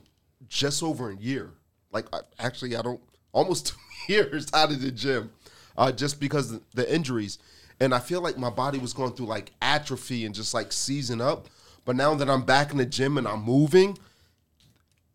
just 0.47 0.83
over 0.83 1.09
a 1.11 1.15
year. 1.15 1.51
Like, 1.91 2.05
I, 2.13 2.19
actually, 2.37 2.75
I 2.75 2.81
don't 2.81 3.01
almost 3.31 3.67
two 4.07 4.13
years 4.13 4.47
out 4.53 4.71
of 4.71 4.81
the 4.81 4.91
gym, 4.91 5.31
uh, 5.77 5.91
just 5.91 6.19
because 6.19 6.51
of 6.51 6.61
the 6.73 6.93
injuries, 6.93 7.39
and 7.79 7.93
I 7.93 7.99
feel 7.99 8.21
like 8.21 8.37
my 8.37 8.49
body 8.49 8.79
was 8.79 8.93
going 8.93 9.13
through 9.13 9.27
like 9.27 9.51
atrophy 9.61 10.25
and 10.25 10.35
just 10.35 10.53
like 10.53 10.71
seizing 10.71 11.21
up. 11.21 11.47
But 11.85 11.95
now 11.95 12.13
that 12.15 12.29
I'm 12.29 12.43
back 12.43 12.71
in 12.71 12.77
the 12.77 12.85
gym 12.85 13.17
and 13.17 13.27
I'm 13.27 13.43
moving, 13.43 13.97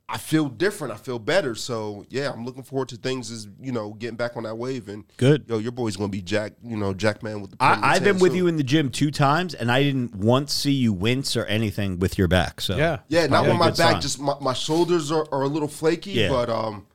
I 0.07 0.19
feel 0.19 0.49
different. 0.51 0.93
I 0.93 0.97
feel 0.99 1.19
better. 1.19 1.55
So 1.55 2.05
yeah, 2.11 2.31
I'm 2.31 2.45
looking 2.45 2.63
forward 2.63 2.89
to 2.91 2.97
things 2.97 3.31
as 3.31 3.49
you 3.59 3.73
know 3.73 3.95
getting 3.95 4.17
back 4.17 4.37
on 4.37 4.43
that 4.43 4.57
wave. 4.57 4.89
And 4.89 5.05
Good. 5.17 5.47
yo, 5.49 5.59
your 5.59 5.73
boy's 5.73 5.97
gonna 5.97 6.11
be 6.11 6.21
Jack. 6.21 6.53
You 6.63 6.77
know, 6.77 6.93
Jack 6.93 7.23
man 7.23 7.41
with 7.41 7.53
the. 7.53 7.57
I, 7.59 7.95
I've 7.95 8.05
been 8.05 8.15
tan 8.15 8.23
with 8.23 8.33
suit. 8.33 8.37
you 8.39 8.47
in 8.47 8.57
the 8.57 8.63
gym 8.63 8.91
two 8.91 9.11
times, 9.11 9.55
and 9.55 9.73
I 9.73 9.83
didn't 9.83 10.15
once 10.15 10.53
see 10.53 10.73
you 10.73 10.93
wince 10.93 11.37
or 11.37 11.47
anything 11.47 11.99
with 11.99 12.19
your 12.19 12.29
back. 12.29 12.61
So 12.61 12.77
Yeah. 12.77 12.99
Yeah, 13.09 13.27
not 13.29 13.47
with 13.47 13.57
my 13.57 13.69
back. 13.69 13.77
sign. 13.77 14.01
Just 14.03 14.21
my, 14.21 14.35
my 14.41 14.53
shoulders 14.53 15.11
are, 15.11 15.27
are 15.33 15.43
a 15.43 15.49
little 15.49 15.69
flaky. 15.69 16.11
Yeah. 16.13 16.29
But 16.29 16.51
um, 16.51 16.87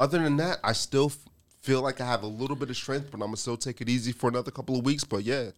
other 0.00 0.18
than 0.18 0.38
that, 0.38 0.58
I 0.64 0.72
still 0.72 1.06
f- 1.06 1.18
feel 1.60 1.82
like 1.82 2.00
I 2.00 2.06
have 2.06 2.22
a 2.22 2.26
little 2.28 2.56
bit 2.56 2.70
of 2.70 2.76
strength. 2.76 3.10
But 3.10 3.18
I'm 3.18 3.26
gonna 3.26 3.36
still 3.36 3.58
take 3.58 3.82
it 3.82 3.90
easy 3.90 4.12
for 4.12 4.28
another 4.28 4.50
couple 4.50 4.78
of 4.78 4.86
weeks. 4.86 5.04
But 5.04 5.24
yeah, 5.24 5.50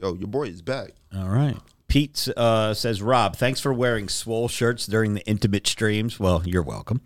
yo, 0.00 0.14
your 0.14 0.28
boy 0.28 0.48
is 0.48 0.62
back. 0.62 0.90
All 1.16 1.28
right. 1.28 1.56
Pete 1.90 2.28
uh, 2.36 2.72
says, 2.72 3.02
Rob, 3.02 3.34
thanks 3.36 3.60
for 3.60 3.72
wearing 3.74 4.08
swole 4.08 4.46
shirts 4.48 4.86
during 4.86 5.14
the 5.14 5.26
intimate 5.26 5.66
streams. 5.66 6.20
Well, 6.20 6.42
you're 6.46 6.62
welcome. 6.62 7.02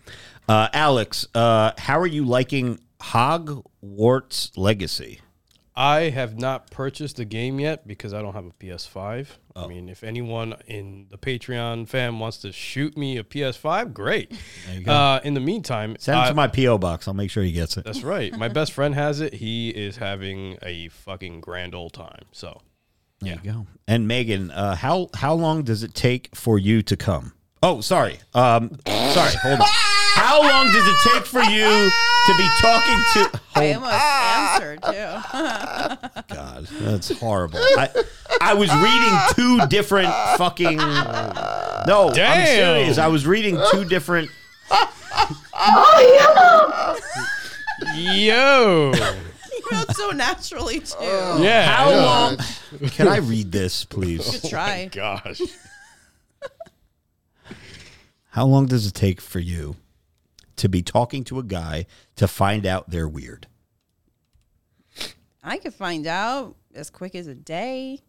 Uh, 0.46 0.68
Alex, 0.74 1.26
uh, 1.34 1.72
how 1.78 1.98
are 1.98 2.06
you 2.06 2.24
liking 2.24 2.78
Hogwarts 3.00 4.50
Legacy? 4.56 5.20
I 5.76 6.02
have 6.10 6.38
not 6.38 6.70
purchased 6.70 7.16
the 7.16 7.24
game 7.24 7.58
yet 7.58 7.88
because 7.88 8.14
I 8.14 8.22
don't 8.22 8.34
have 8.34 8.44
a 8.46 8.50
PS5. 8.50 9.26
Oh. 9.56 9.64
I 9.64 9.66
mean, 9.66 9.88
if 9.88 10.04
anyone 10.04 10.54
in 10.66 11.06
the 11.10 11.16
Patreon 11.18 11.88
fam 11.88 12.20
wants 12.20 12.36
to 12.38 12.52
shoot 12.52 12.96
me 12.96 13.16
a 13.16 13.24
PS5, 13.24 13.92
great. 13.92 14.32
Uh, 14.86 15.18
in 15.24 15.34
the 15.34 15.40
meantime, 15.40 15.96
Send 15.98 16.18
it 16.18 16.22
I- 16.24 16.28
to 16.28 16.34
my 16.34 16.46
P.O. 16.46 16.78
box. 16.78 17.08
I'll 17.08 17.14
make 17.14 17.30
sure 17.30 17.42
he 17.42 17.52
gets 17.52 17.76
it. 17.76 17.84
That's 17.84 18.02
right. 18.02 18.36
My 18.36 18.48
best 18.48 18.72
friend 18.72 18.94
has 18.94 19.20
it. 19.20 19.32
He 19.34 19.70
is 19.70 19.96
having 19.96 20.58
a 20.62 20.88
fucking 20.90 21.40
grand 21.40 21.74
old 21.74 21.92
time. 21.94 22.26
So, 22.30 22.60
There 23.24 23.34
you 23.42 23.52
go. 23.52 23.66
And 23.86 24.08
Megan, 24.08 24.50
uh, 24.50 24.76
how 24.76 25.10
how 25.14 25.34
long 25.34 25.62
does 25.62 25.82
it 25.82 25.94
take 25.94 26.34
for 26.34 26.58
you 26.58 26.82
to 26.82 26.96
come? 26.96 27.32
Oh, 27.62 27.80
sorry. 27.80 28.18
Um, 28.34 28.78
sorry. 28.86 29.32
Hold 29.42 29.60
on. 29.60 29.66
How 30.14 30.40
long 30.40 30.66
does 30.72 30.86
it 30.86 30.96
take 31.12 31.24
for 31.26 31.40
you 31.42 31.64
to 32.26 32.34
be 32.38 32.48
talking 32.60 33.02
to? 33.14 33.40
I 33.56 33.72
Oh 33.72 33.74
almost 33.74 33.94
answered 33.94 34.82
too. 34.82 36.34
God, 36.34 36.66
that's 36.80 37.18
horrible. 37.18 37.58
I, 37.58 37.90
I 38.40 38.54
was 38.54 38.72
reading 38.76 39.18
two 39.34 39.66
different 39.66 40.12
fucking. 40.36 40.76
No, 40.76 42.08
I'm 42.10 42.14
Damn. 42.14 42.46
serious. 42.46 42.98
I 42.98 43.08
was 43.08 43.26
reading 43.26 43.58
two 43.72 43.84
different. 43.86 44.30
Oh, 45.56 46.96
yeah. 47.96 47.96
Yo, 47.96 48.92
you 49.70 49.76
know, 49.76 49.84
so 49.92 50.10
naturally 50.10 50.80
too. 50.80 50.94
Oh. 51.00 51.42
yeah. 51.42 51.66
How 51.76 51.90
I 51.90 51.96
long? 52.04 52.38
Can 52.90 53.08
I 53.08 53.16
read 53.18 53.52
this, 53.52 53.84
please? 53.84 54.40
Good 54.40 54.50
try. 54.50 54.84
Oh, 54.86 54.94
gosh, 54.94 55.40
How 58.30 58.46
long 58.46 58.66
does 58.66 58.86
it 58.86 58.94
take 58.94 59.20
for 59.20 59.38
you 59.38 59.76
to 60.56 60.68
be 60.68 60.82
talking 60.82 61.22
to 61.24 61.38
a 61.38 61.42
guy 61.44 61.86
to 62.16 62.26
find 62.26 62.66
out 62.66 62.90
they're 62.90 63.08
weird? 63.08 63.46
I 65.42 65.58
could 65.58 65.74
find 65.74 66.06
out 66.06 66.56
as 66.74 66.90
quick 66.90 67.14
as 67.14 67.26
a 67.26 67.34
day. 67.34 68.00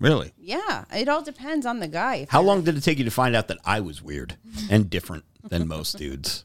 Really? 0.00 0.32
Yeah, 0.38 0.84
it 0.94 1.08
all 1.08 1.22
depends 1.22 1.66
on 1.66 1.80
the 1.80 1.88
guy. 1.88 2.16
If 2.16 2.30
How 2.30 2.38
they're- 2.40 2.46
long 2.46 2.62
did 2.64 2.76
it 2.76 2.80
take 2.82 2.98
you 2.98 3.04
to 3.04 3.10
find 3.10 3.36
out 3.36 3.48
that 3.48 3.58
I 3.64 3.80
was 3.80 4.00
weird 4.02 4.36
and 4.70 4.88
different 4.88 5.24
than 5.48 5.68
most 5.68 5.98
dudes? 5.98 6.44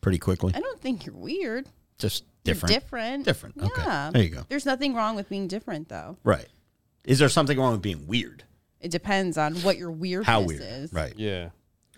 Pretty 0.00 0.18
quickly. 0.18 0.52
I 0.54 0.60
don't 0.60 0.80
think 0.80 1.06
you're 1.06 1.14
weird. 1.14 1.68
Just 1.98 2.24
You're 2.44 2.54
different. 2.54 2.74
different. 2.74 3.24
Different. 3.24 3.58
Okay. 3.58 3.82
Yeah. 3.84 4.10
There 4.12 4.22
you 4.22 4.28
go. 4.30 4.42
There's 4.48 4.66
nothing 4.66 4.94
wrong 4.94 5.16
with 5.16 5.28
being 5.28 5.46
different, 5.48 5.88
though. 5.88 6.16
Right. 6.24 6.46
Is 7.04 7.18
there 7.18 7.28
something 7.28 7.58
wrong 7.58 7.72
with 7.72 7.82
being 7.82 8.06
weird? 8.06 8.44
It 8.80 8.90
depends 8.90 9.36
on 9.36 9.56
what 9.56 9.76
your 9.76 9.90
weirdness 9.90 10.26
How 10.26 10.40
weird? 10.40 10.62
is. 10.62 10.92
Right. 10.92 11.12
yeah. 11.16 11.50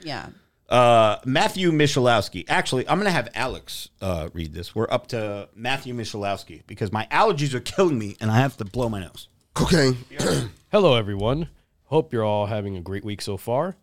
Yeah. 0.02 0.30
Uh, 0.68 1.18
Matthew 1.24 1.70
Michalowski. 1.70 2.44
Actually, 2.48 2.88
I'm 2.88 2.96
going 2.98 3.06
to 3.06 3.12
have 3.12 3.28
Alex 3.34 3.88
uh, 4.00 4.30
read 4.32 4.52
this. 4.54 4.74
We're 4.74 4.90
up 4.90 5.06
to 5.08 5.48
Matthew 5.54 5.94
Michalowski 5.94 6.62
because 6.66 6.90
my 6.90 7.06
allergies 7.10 7.54
are 7.54 7.60
killing 7.60 7.98
me 7.98 8.16
and 8.20 8.30
I 8.30 8.38
have 8.38 8.56
to 8.56 8.64
blow 8.64 8.88
my 8.88 9.00
nose. 9.00 9.28
Cocaine. 9.54 9.98
Hello, 10.72 10.94
everyone. 10.96 11.48
Hope 11.84 12.12
you're 12.12 12.24
all 12.24 12.46
having 12.46 12.76
a 12.76 12.80
great 12.80 13.04
week 13.04 13.20
so 13.20 13.36
far. 13.36 13.76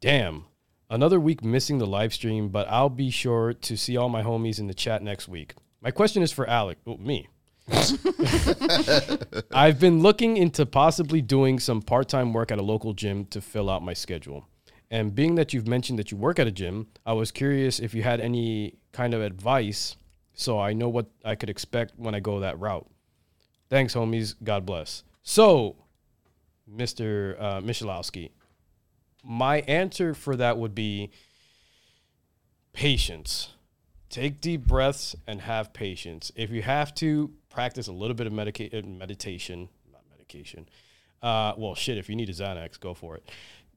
Damn, 0.00 0.44
another 0.90 1.18
week 1.18 1.42
missing 1.42 1.78
the 1.78 1.86
live 1.86 2.12
stream, 2.12 2.50
but 2.50 2.68
I'll 2.68 2.90
be 2.90 3.10
sure 3.10 3.54
to 3.54 3.76
see 3.78 3.96
all 3.96 4.10
my 4.10 4.22
homies 4.22 4.58
in 4.58 4.66
the 4.66 4.74
chat 4.74 5.02
next 5.02 5.26
week. 5.26 5.54
My 5.86 5.92
question 5.92 6.20
is 6.20 6.32
for 6.32 6.50
Alec, 6.50 6.78
oh, 6.84 6.96
me. 6.96 7.28
I've 9.52 9.78
been 9.78 10.00
looking 10.00 10.36
into 10.36 10.66
possibly 10.66 11.22
doing 11.22 11.60
some 11.60 11.80
part 11.80 12.08
time 12.08 12.32
work 12.32 12.50
at 12.50 12.58
a 12.58 12.62
local 12.62 12.92
gym 12.92 13.24
to 13.26 13.40
fill 13.40 13.70
out 13.70 13.84
my 13.84 13.92
schedule. 13.92 14.48
And 14.90 15.14
being 15.14 15.36
that 15.36 15.54
you've 15.54 15.68
mentioned 15.68 16.00
that 16.00 16.10
you 16.10 16.16
work 16.16 16.40
at 16.40 16.48
a 16.48 16.50
gym, 16.50 16.88
I 17.06 17.12
was 17.12 17.30
curious 17.30 17.78
if 17.78 17.94
you 17.94 18.02
had 18.02 18.20
any 18.20 18.78
kind 18.90 19.14
of 19.14 19.22
advice 19.22 19.94
so 20.34 20.58
I 20.58 20.72
know 20.72 20.88
what 20.88 21.06
I 21.24 21.36
could 21.36 21.50
expect 21.50 21.92
when 21.96 22.16
I 22.16 22.18
go 22.18 22.40
that 22.40 22.58
route. 22.58 22.88
Thanks, 23.70 23.94
homies. 23.94 24.34
God 24.42 24.66
bless. 24.66 25.04
So, 25.22 25.76
Mr. 26.68 27.40
Uh, 27.40 27.60
Michalowski, 27.60 28.32
my 29.22 29.58
answer 29.68 30.14
for 30.14 30.34
that 30.34 30.58
would 30.58 30.74
be 30.74 31.12
patience. 32.72 33.50
Take 34.08 34.40
deep 34.40 34.66
breaths 34.66 35.16
and 35.26 35.40
have 35.40 35.72
patience. 35.72 36.30
If 36.36 36.50
you 36.50 36.62
have 36.62 36.94
to, 36.96 37.32
practice 37.56 37.86
a 37.86 37.92
little 37.92 38.14
bit 38.14 38.26
of 38.26 38.32
medica- 38.34 38.78
uh, 38.78 38.82
meditation, 38.82 39.68
not 39.90 40.02
medication. 40.10 40.68
Uh, 41.22 41.54
well, 41.56 41.74
shit, 41.74 41.96
if 41.96 42.08
you 42.08 42.14
need 42.14 42.28
a 42.28 42.32
Xanax, 42.32 42.78
go 42.78 42.92
for 42.92 43.16
it. 43.16 43.28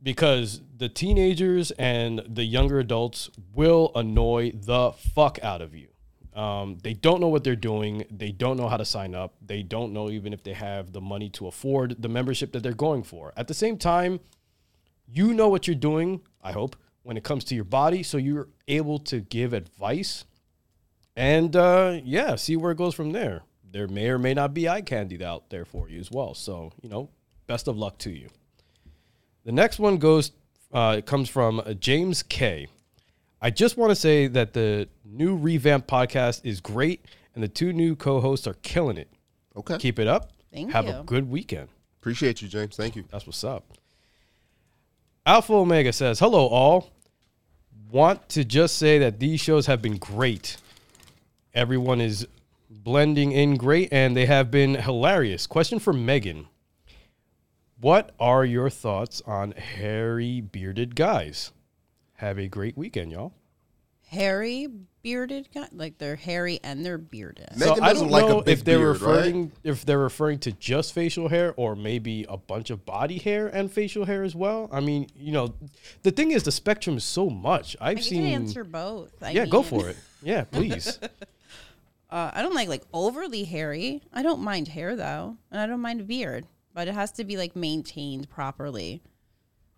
Because 0.04 0.62
the 0.78 0.90
teenagers 0.90 1.72
and 1.72 2.22
the 2.28 2.44
younger 2.44 2.80
adults 2.80 3.30
will 3.54 3.92
annoy 3.96 4.52
the 4.52 4.92
fuck 4.92 5.40
out 5.42 5.62
of 5.62 5.74
you. 5.74 5.88
Um, 6.34 6.78
they 6.84 6.94
don't 6.94 7.22
know 7.22 7.30
what 7.30 7.44
they're 7.44 7.56
doing. 7.56 8.06
They 8.12 8.32
don't 8.32 8.58
know 8.58 8.68
how 8.68 8.78
to 8.78 8.86
sign 8.86 9.16
up. 9.16 9.34
They 9.46 9.64
don't 9.64 9.94
know 9.94 10.10
even 10.10 10.34
if 10.34 10.44
they 10.44 10.54
have 10.54 10.92
the 10.92 11.02
money 11.02 11.30
to 11.32 11.48
afford 11.48 12.02
the 12.02 12.10
membership 12.10 12.52
that 12.52 12.64
they're 12.64 12.74
going 12.74 13.04
for. 13.04 13.34
At 13.36 13.48
the 13.48 13.54
same 13.54 13.78
time, 13.78 14.20
you 15.08 15.34
know 15.34 15.50
what 15.50 15.68
you're 15.68 15.76
doing, 15.76 16.22
I 16.44 16.52
hope, 16.52 16.76
when 17.04 17.18
it 17.18 17.24
comes 17.24 17.44
to 17.46 17.56
your 17.56 17.64
body. 17.64 18.04
So 18.04 18.18
you're 18.18 18.48
able 18.68 19.00
to 19.00 19.20
give 19.20 19.54
advice 19.54 20.26
and, 21.16 21.56
uh, 21.56 22.00
yeah, 22.04 22.36
see 22.36 22.56
where 22.56 22.72
it 22.72 22.78
goes 22.78 22.96
from 22.96 23.12
there. 23.12 23.42
There 23.72 23.88
may 23.88 24.10
or 24.10 24.18
may 24.18 24.34
not 24.34 24.54
be 24.54 24.68
eye 24.70 24.82
candy 24.82 25.24
out 25.24 25.50
there 25.50 25.66
for 25.66 25.90
you 25.90 26.00
as 26.00 26.10
well. 26.10 26.34
So, 26.34 26.72
you 26.82 26.90
know, 26.90 27.10
best 27.48 27.68
of 27.68 27.78
luck 27.78 27.98
to 28.00 28.10
you. 28.10 28.30
The 29.44 29.52
next 29.52 29.80
one 29.80 29.98
goes 29.98 30.32
Uh, 30.72 30.96
it 31.00 31.06
comes 31.08 31.28
from 31.28 31.60
uh, 31.60 31.74
James 31.74 32.22
K. 32.22 32.68
I 33.42 33.50
just 33.50 33.76
want 33.76 33.90
to 33.90 33.96
say 33.96 34.28
that 34.28 34.54
the 34.54 34.88
new 35.04 35.36
revamped 35.36 35.88
podcast 35.88 36.42
is 36.44 36.62
great, 36.62 37.06
and 37.34 37.44
the 37.44 37.48
two 37.48 37.74
new 37.74 37.96
co-hosts 37.96 38.46
are 38.46 38.54
killing 38.62 38.98
it. 38.98 39.10
Okay. 39.56 39.80
Keep 39.80 39.98
it 39.98 40.08
up. 40.08 40.32
Thank 40.54 40.72
Have 40.72 40.88
a 40.88 41.04
good 41.04 41.28
weekend. 41.28 41.70
Appreciate 42.00 42.44
you, 42.44 42.48
James. 42.48 42.76
Thank 42.76 42.96
you. 42.96 43.04
That's 43.10 43.26
what's 43.26 43.44
up. 43.44 43.79
Alpha 45.30 45.54
Omega 45.54 45.94
says, 45.94 46.18
Hello, 46.18 46.48
all. 46.48 46.90
Want 47.92 48.28
to 48.30 48.44
just 48.44 48.78
say 48.78 48.98
that 48.98 49.20
these 49.20 49.40
shows 49.40 49.68
have 49.68 49.80
been 49.80 49.98
great. 49.98 50.58
Everyone 51.54 52.02
is 52.02 52.28
blending 52.68 53.32
in 53.32 53.56
great 53.56 53.90
and 53.92 54.18
they 54.18 54.26
have 54.26 54.50
been 54.50 54.74
hilarious. 54.74 55.46
Question 55.46 55.78
for 55.78 55.94
Megan 55.94 56.48
What 57.80 58.12
are 58.20 58.44
your 58.44 58.72
thoughts 58.72 59.22
on 59.28 59.52
hairy 59.52 60.42
bearded 60.42 60.96
guys? 60.96 61.52
Have 62.16 62.40
a 62.40 62.48
great 62.48 62.76
weekend, 62.76 63.12
y'all. 63.12 63.34
Hairy 64.08 64.68
bearded 65.02 65.50
guy, 65.54 65.68
like 65.72 65.98
they're 65.98 66.16
hairy 66.16 66.60
and 66.64 66.86
they're 66.86 66.98
bearded. 66.98 67.50
Megan 67.58 67.76
so 67.76 67.84
I 67.84 67.90
doesn't 67.94 68.10
don't 68.10 68.12
like 68.12 68.26
a 68.26 68.30
know 68.30 68.42
big 68.42 68.58
if 68.58 68.64
they're 68.64 68.80
beard, 68.80 69.02
right? 69.02 69.16
referring 69.18 69.52
if 69.64 69.86
they're 69.86 70.00
referring 70.00 70.40
to 70.40 70.52
just 70.52 70.94
facial 70.94 71.30
hair 71.30 71.54
or 71.58 71.76
maybe 71.76 72.26
a 72.30 72.38
bunch 72.38 72.70
of 72.70 72.86
body 72.86 73.18
hair 73.18 73.48
and 73.48 73.72
facial 73.72 74.06
hair 74.06 74.24
as 74.24 74.36
well. 74.36 74.70
I 74.72 74.80
mean, 74.80 75.08
you 75.16 75.32
know, 75.32 75.54
the 76.04 76.12
thing 76.12 76.32
is 76.32 76.44
the 76.44 76.52
spectrum 76.52 76.98
is 76.98 77.04
so 77.04 77.30
much. 77.30 77.76
I've 77.80 77.98
I 77.98 78.02
seen 78.02 78.24
can 78.24 78.32
answer 78.32 78.64
both. 78.64 79.12
I 79.22 79.32
Yeah, 79.32 79.46
go 79.46 79.64
for 79.64 79.90
it. 79.90 79.98
Yeah, 80.22 80.44
please. 80.44 81.00
Uh, 82.12 82.32
I 82.34 82.42
don't 82.42 82.56
like 82.56 82.68
like 82.68 82.82
overly 82.92 83.44
hairy. 83.44 84.02
I 84.12 84.24
don't 84.24 84.42
mind 84.42 84.70
hair 84.70 84.96
though, 84.96 85.38
and 85.52 85.62
I 85.62 85.68
don't 85.68 85.80
mind 85.80 86.02
a 86.02 86.04
beard, 86.04 86.48
but 86.74 86.88
it 86.88 86.96
has 86.96 87.12
to 87.14 87.24
be 87.24 87.38
like 87.38 87.56
maintained 87.56 88.30
properly. 88.30 89.04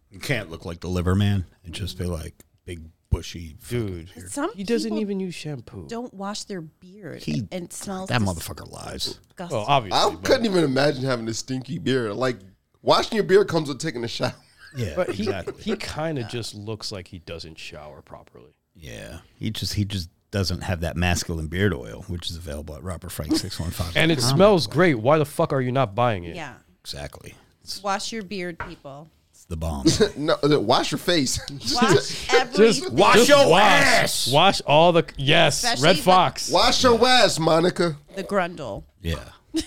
You 0.10 0.20
can't 0.20 0.50
look 0.50 0.64
like 0.64 0.80
the 0.80 0.88
liver 0.88 1.14
man 1.16 1.46
and 1.66 1.74
just 1.74 1.98
be 1.98 2.06
like 2.06 2.36
big 2.64 2.84
bushy. 3.12 3.56
Dude, 3.70 4.10
Some 4.30 4.52
he 4.56 4.64
doesn't 4.64 4.90
people 4.90 5.02
even 5.02 5.20
use 5.20 5.36
shampoo. 5.36 5.86
don't 5.88 6.12
wash 6.14 6.46
their 6.46 6.62
beard, 6.62 7.22
He- 7.22 7.48
and 7.52 7.66
it 7.66 7.74
smells. 7.74 8.10
That 8.10 8.22
motherfucker 8.22 8.68
lies. 8.72 9.20
disgusting. 9.20 9.58
Well, 9.58 9.66
obviously. 9.68 10.00
I 10.00 10.10
but- 10.16 10.24
couldn't 10.24 10.46
even 10.48 10.64
imagine 10.64 11.04
having 11.04 11.28
a 11.28 11.34
stinky 11.36 11.78
beard. 11.78 12.14
Like 12.16 12.40
washing 12.82 13.16
your 13.16 13.24
beard 13.26 13.48
comes 13.48 13.70
with 13.70 13.78
taking 13.80 14.04
a 14.04 14.08
shower. 14.08 14.34
Yeah, 14.76 14.94
But 14.96 15.10
he, 15.12 15.24
exactly. 15.24 15.62
he 15.62 15.76
kind 15.76 16.18
of 16.18 16.30
just 16.30 16.56
looks 16.56 16.92
like 16.94 17.10
he 17.10 17.20
doesn't 17.20 17.60
shower 17.60 18.02
properly. 18.02 18.56
yeah, 18.74 19.20
he 19.36 19.52
just 19.52 19.74
he 19.74 19.84
just 19.86 20.10
doesn't 20.32 20.62
have 20.62 20.80
that 20.80 20.96
masculine 20.96 21.48
beard 21.48 21.74
oil, 21.74 22.06
which 22.08 22.30
is 22.30 22.38
available 22.38 22.74
at 22.76 22.82
Robert 22.82 23.10
Frank 23.12 23.36
six 23.36 23.60
one 23.60 23.70
five. 23.72 23.98
And 23.98 24.12
it 24.14 24.22
smells 24.22 24.68
great. 24.68 24.96
Why 24.96 25.18
the 25.18 25.26
fuck 25.26 25.52
are 25.52 25.60
you 25.60 25.74
not 25.74 25.94
buying 25.94 26.24
it? 26.24 26.38
yeah, 26.38 26.54
exactly. 26.82 27.36
Wash 27.84 28.14
your 28.14 28.24
beard, 28.24 28.58
people. 28.60 29.10
It's 29.52 29.98
the 29.98 30.08
bomb. 30.16 30.38
no, 30.50 30.60
wash 30.60 30.92
your 30.92 31.00
face. 31.00 31.40
Wash 31.50 32.30
everything. 32.34 32.66
Just 32.66 32.92
Wash 32.92 33.16
just 33.16 33.30
your 33.30 33.50
wash, 33.50 33.62
ass! 33.64 34.32
Wash 34.32 34.62
all 34.62 34.92
the 34.92 35.06
yes, 35.18 35.64
Especially 35.64 35.84
Red 35.88 35.96
the- 35.98 36.02
Fox. 36.02 36.52
wash 36.52 36.84
your 36.84 37.08
ass, 37.08 37.40
Monica. 37.40 37.98
the 38.16 38.24
grundle. 38.24 38.84
yeah. 39.02 39.16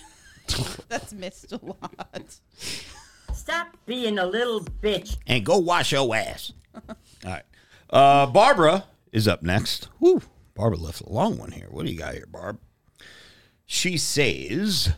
That's 0.89 1.13
missed 1.13 1.53
a 1.53 1.61
lot. 1.65 2.39
Stop 3.33 3.77
being 3.87 4.19
a 4.19 4.27
little 4.27 4.61
bitch. 4.61 5.17
and 5.27 5.45
go 5.45 5.59
wash 5.59 5.93
your 5.93 6.15
ass. 6.15 6.53
All 6.75 6.97
right. 7.25 7.43
Uh, 7.91 8.27
Barbara 8.27 8.85
is 9.13 9.27
up 9.29 9.43
next. 9.43 9.89
Woo. 10.01 10.21
Barbara 10.55 10.79
left 10.79 11.01
a 11.01 11.09
long 11.11 11.39
one 11.39 11.51
here. 11.53 11.67
What 11.71 11.85
do 11.87 11.93
you 11.93 11.99
got 11.99 12.15
here, 12.15 12.27
Barb? 12.31 12.59
She 13.67 13.97
says, 13.97 14.93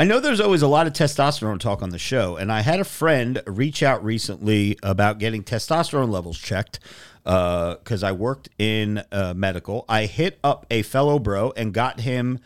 I 0.00 0.04
know 0.04 0.18
there's 0.18 0.40
always 0.40 0.62
a 0.62 0.66
lot 0.66 0.86
of 0.86 0.94
testosterone 0.94 1.60
talk 1.60 1.82
on 1.82 1.90
the 1.90 1.98
show, 1.98 2.36
and 2.36 2.50
I 2.50 2.62
had 2.62 2.80
a 2.80 2.84
friend 2.84 3.42
reach 3.46 3.82
out 3.82 4.02
recently 4.02 4.78
about 4.82 5.18
getting 5.18 5.44
testosterone 5.44 6.08
levels 6.08 6.38
checked 6.38 6.80
because 7.22 8.02
I 8.02 8.12
worked 8.12 8.48
in 8.58 9.02
uh, 9.12 9.34
medical. 9.36 9.84
I 9.90 10.06
hit 10.06 10.38
up 10.42 10.64
a 10.70 10.80
fellow 10.80 11.18
bro 11.18 11.52
and 11.54 11.74
got 11.74 12.00
him 12.00 12.38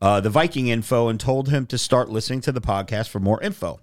uh, 0.00 0.20
the 0.20 0.30
Viking 0.30 0.68
info 0.68 1.08
and 1.08 1.18
told 1.18 1.48
him 1.48 1.66
to 1.66 1.78
start 1.78 2.10
listening 2.10 2.42
to 2.42 2.52
the 2.52 2.60
podcast 2.60 3.08
for 3.08 3.18
more 3.18 3.42
info. 3.42 3.80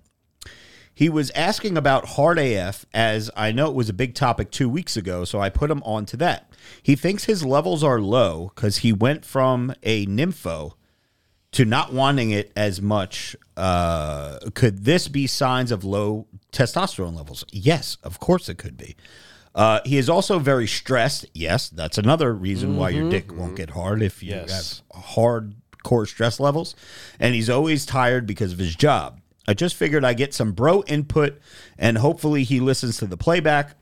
He 0.95 1.09
was 1.09 1.29
asking 1.31 1.75
about 1.75 2.05
hard 2.11 2.39
AF, 2.39 2.85
as 2.93 3.29
I 3.35 3.51
know 3.51 3.67
it 3.67 3.75
was 3.75 3.89
a 3.89 3.93
big 3.93 4.15
topic 4.15 4.51
two 4.51 4.69
weeks 4.69 4.95
ago, 4.95 5.25
so 5.25 5.41
I 5.41 5.49
put 5.49 5.69
him 5.69 5.83
on 5.83 6.05
to 6.05 6.17
that. 6.17 6.49
He 6.81 6.95
thinks 6.95 7.25
his 7.25 7.43
levels 7.43 7.83
are 7.83 7.99
low 7.99 8.53
because 8.55 8.77
he 8.77 8.93
went 8.93 9.25
from 9.25 9.73
a 9.83 10.05
nympho 10.05 10.75
to 11.57 11.65
not 11.65 11.91
wanting 11.91 12.29
it 12.29 12.51
as 12.55 12.83
much. 12.83 13.35
Uh, 13.55 14.37
could 14.53 14.85
this 14.85 15.07
be 15.07 15.25
signs 15.25 15.71
of 15.71 15.83
low 15.83 16.27
testosterone 16.51 17.15
levels? 17.15 17.43
Yes, 17.51 17.97
of 18.03 18.19
course 18.19 18.47
it 18.47 18.59
could 18.59 18.77
be. 18.77 18.95
Uh, 19.55 19.79
he 19.83 19.97
is 19.97 20.07
also 20.07 20.37
very 20.37 20.67
stressed. 20.67 21.25
Yes, 21.33 21.67
that's 21.67 21.97
another 21.97 22.31
reason 22.31 22.77
why 22.77 22.89
your 22.91 23.09
dick 23.09 23.35
won't 23.35 23.55
get 23.55 23.71
hard 23.71 24.03
if 24.03 24.21
you 24.21 24.29
Yes. 24.35 24.83
have 24.93 25.01
hardcore 25.15 26.07
stress 26.07 26.39
levels. 26.39 26.75
And 27.19 27.33
he's 27.33 27.49
always 27.49 27.87
tired 27.87 28.27
because 28.27 28.53
of 28.53 28.59
his 28.59 28.75
job. 28.75 29.19
I 29.47 29.55
just 29.55 29.75
figured 29.75 30.05
I'd 30.05 30.17
get 30.17 30.35
some 30.35 30.51
bro 30.51 30.83
input 30.83 31.39
and 31.75 31.97
hopefully 31.97 32.43
he 32.43 32.59
listens 32.59 32.97
to 32.97 33.07
the 33.07 33.17
playback. 33.17 33.73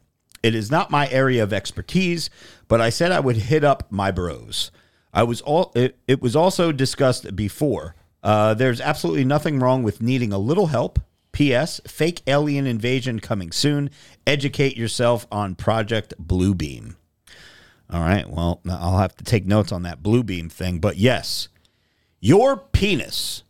It 0.42 0.56
is 0.56 0.72
not 0.72 0.92
my 0.92 1.10
area 1.10 1.44
of 1.44 1.52
expertise, 1.52 2.30
but 2.70 2.80
I 2.80 2.90
said 2.90 3.12
I 3.12 3.20
would 3.20 3.36
hit 3.36 3.66
up 3.66 3.92
my 3.92 4.12
bros. 4.12 4.72
I 5.16 5.24
was 5.24 5.42
all 5.42 5.72
it, 5.76 5.98
it 6.08 6.22
was 6.22 6.36
also 6.36 6.72
discussed 6.74 7.36
before. 7.36 7.96
Uh, 8.22 8.54
there's 8.54 8.82
absolutely 8.82 9.24
nothing 9.24 9.60
wrong 9.60 9.82
with 9.82 10.02
needing 10.02 10.34
a 10.34 10.38
little 10.38 10.68
help. 10.68 11.00
P.S. 11.32 11.82
Fake 11.88 12.22
alien 12.28 12.66
invasion 12.66 13.20
coming 13.20 13.52
soon. 13.52 13.90
Educate 14.28 14.78
yourself 14.78 15.28
on 15.32 15.56
Project 15.56 16.14
Bluebeam. 16.22 16.96
All 17.90 18.02
right. 18.02 18.30
Well, 18.30 18.62
I'll 18.70 18.98
have 18.98 19.16
to 19.18 19.24
take 19.24 19.46
notes 19.46 19.72
on 19.72 19.84
that 19.84 20.02
Bluebeam 20.02 20.52
thing. 20.52 20.80
But 20.80 20.98
yes, 20.98 21.50
your 22.20 22.58
penis 22.58 23.44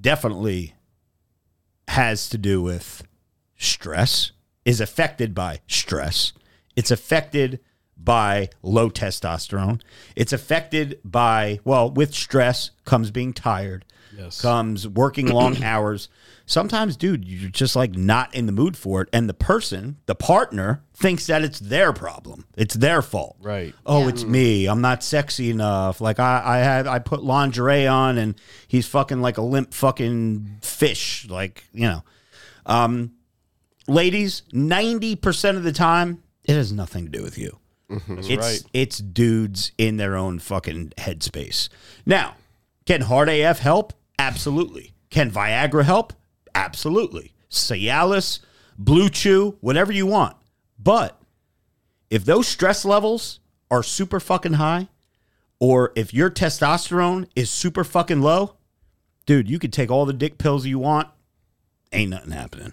definitely 0.00 0.74
has 1.88 2.28
to 2.30 2.38
do 2.38 2.62
with 2.62 3.02
stress, 3.56 4.32
is 4.64 4.80
affected 4.80 5.34
by 5.34 5.60
stress. 5.66 6.32
It's 6.76 6.90
affected 6.90 7.60
by 8.04 8.50
low 8.62 8.90
testosterone. 8.90 9.80
It's 10.16 10.32
affected 10.32 11.00
by, 11.04 11.60
well, 11.64 11.90
with 11.90 12.14
stress 12.14 12.70
comes 12.84 13.10
being 13.10 13.32
tired, 13.32 13.84
Yes. 14.16 14.40
comes 14.40 14.86
working 14.86 15.28
long 15.28 15.62
hours. 15.64 16.08
Sometimes, 16.46 16.96
dude, 16.96 17.24
you're 17.24 17.48
just 17.50 17.74
like 17.74 17.96
not 17.96 18.34
in 18.34 18.44
the 18.46 18.52
mood 18.52 18.76
for 18.76 19.00
it. 19.00 19.08
And 19.12 19.28
the 19.28 19.34
person, 19.34 19.96
the 20.06 20.14
partner, 20.14 20.82
thinks 20.92 21.26
that 21.28 21.42
it's 21.42 21.58
their 21.58 21.92
problem. 21.94 22.44
It's 22.56 22.74
their 22.74 23.00
fault. 23.00 23.36
Right. 23.40 23.74
Oh, 23.86 24.02
Yeah. 24.02 24.08
it's 24.10 24.24
me. 24.24 24.66
I'm 24.66 24.82
not 24.82 25.02
sexy 25.02 25.48
enough. 25.50 26.00
Like 26.02 26.20
I, 26.20 26.42
I 26.44 26.58
had 26.58 26.86
I 26.86 26.98
put 26.98 27.22
lingerie 27.24 27.86
on 27.86 28.18
and 28.18 28.34
he's 28.68 28.86
fucking 28.86 29.22
like 29.22 29.38
a 29.38 29.42
limp 29.42 29.72
fucking 29.72 30.58
fish. 30.62 31.26
Like, 31.30 31.64
you 31.72 31.88
know. 31.88 32.04
Um 32.66 33.12
ladies, 33.88 34.42
90% 34.52 35.56
of 35.56 35.62
the 35.62 35.72
time, 35.72 36.22
it 36.44 36.54
has 36.54 36.72
nothing 36.72 37.04
to 37.06 37.10
do 37.10 37.22
with 37.22 37.36
you. 37.38 37.58
Mm-hmm. 37.90 38.14
That's 38.16 38.28
It's 38.28 38.46
right. 38.46 38.62
it's 38.72 38.98
dudes 38.98 39.72
in 39.78 39.96
their 39.96 40.16
own 40.16 40.38
fucking 40.38 40.92
headspace. 40.98 41.68
Now, 42.06 42.36
can 42.86 43.02
hard 43.02 43.28
AF 43.28 43.58
help? 43.58 43.92
Absolutely. 44.18 44.94
Can 45.10 45.30
Viagra 45.30 45.84
help? 45.84 46.12
Absolutely. 46.54 47.32
Cialis, 47.50 48.40
Blue 48.78 49.08
Chew, 49.08 49.56
whatever 49.60 49.92
you 49.92 50.06
want. 50.06 50.36
But 50.78 51.20
if 52.10 52.24
those 52.24 52.48
stress 52.48 52.84
levels 52.84 53.40
are 53.70 53.82
super 53.82 54.20
fucking 54.20 54.54
high, 54.54 54.88
or 55.60 55.92
if 55.94 56.12
your 56.12 56.30
testosterone 56.30 57.28
is 57.36 57.50
super 57.50 57.84
fucking 57.84 58.20
low, 58.20 58.56
dude, 59.26 59.48
you 59.48 59.58
could 59.58 59.72
take 59.72 59.90
all 59.90 60.04
the 60.04 60.12
dick 60.12 60.36
pills 60.38 60.66
you 60.66 60.78
want. 60.78 61.08
Ain't 61.92 62.10
nothing 62.10 62.32
happening. 62.32 62.72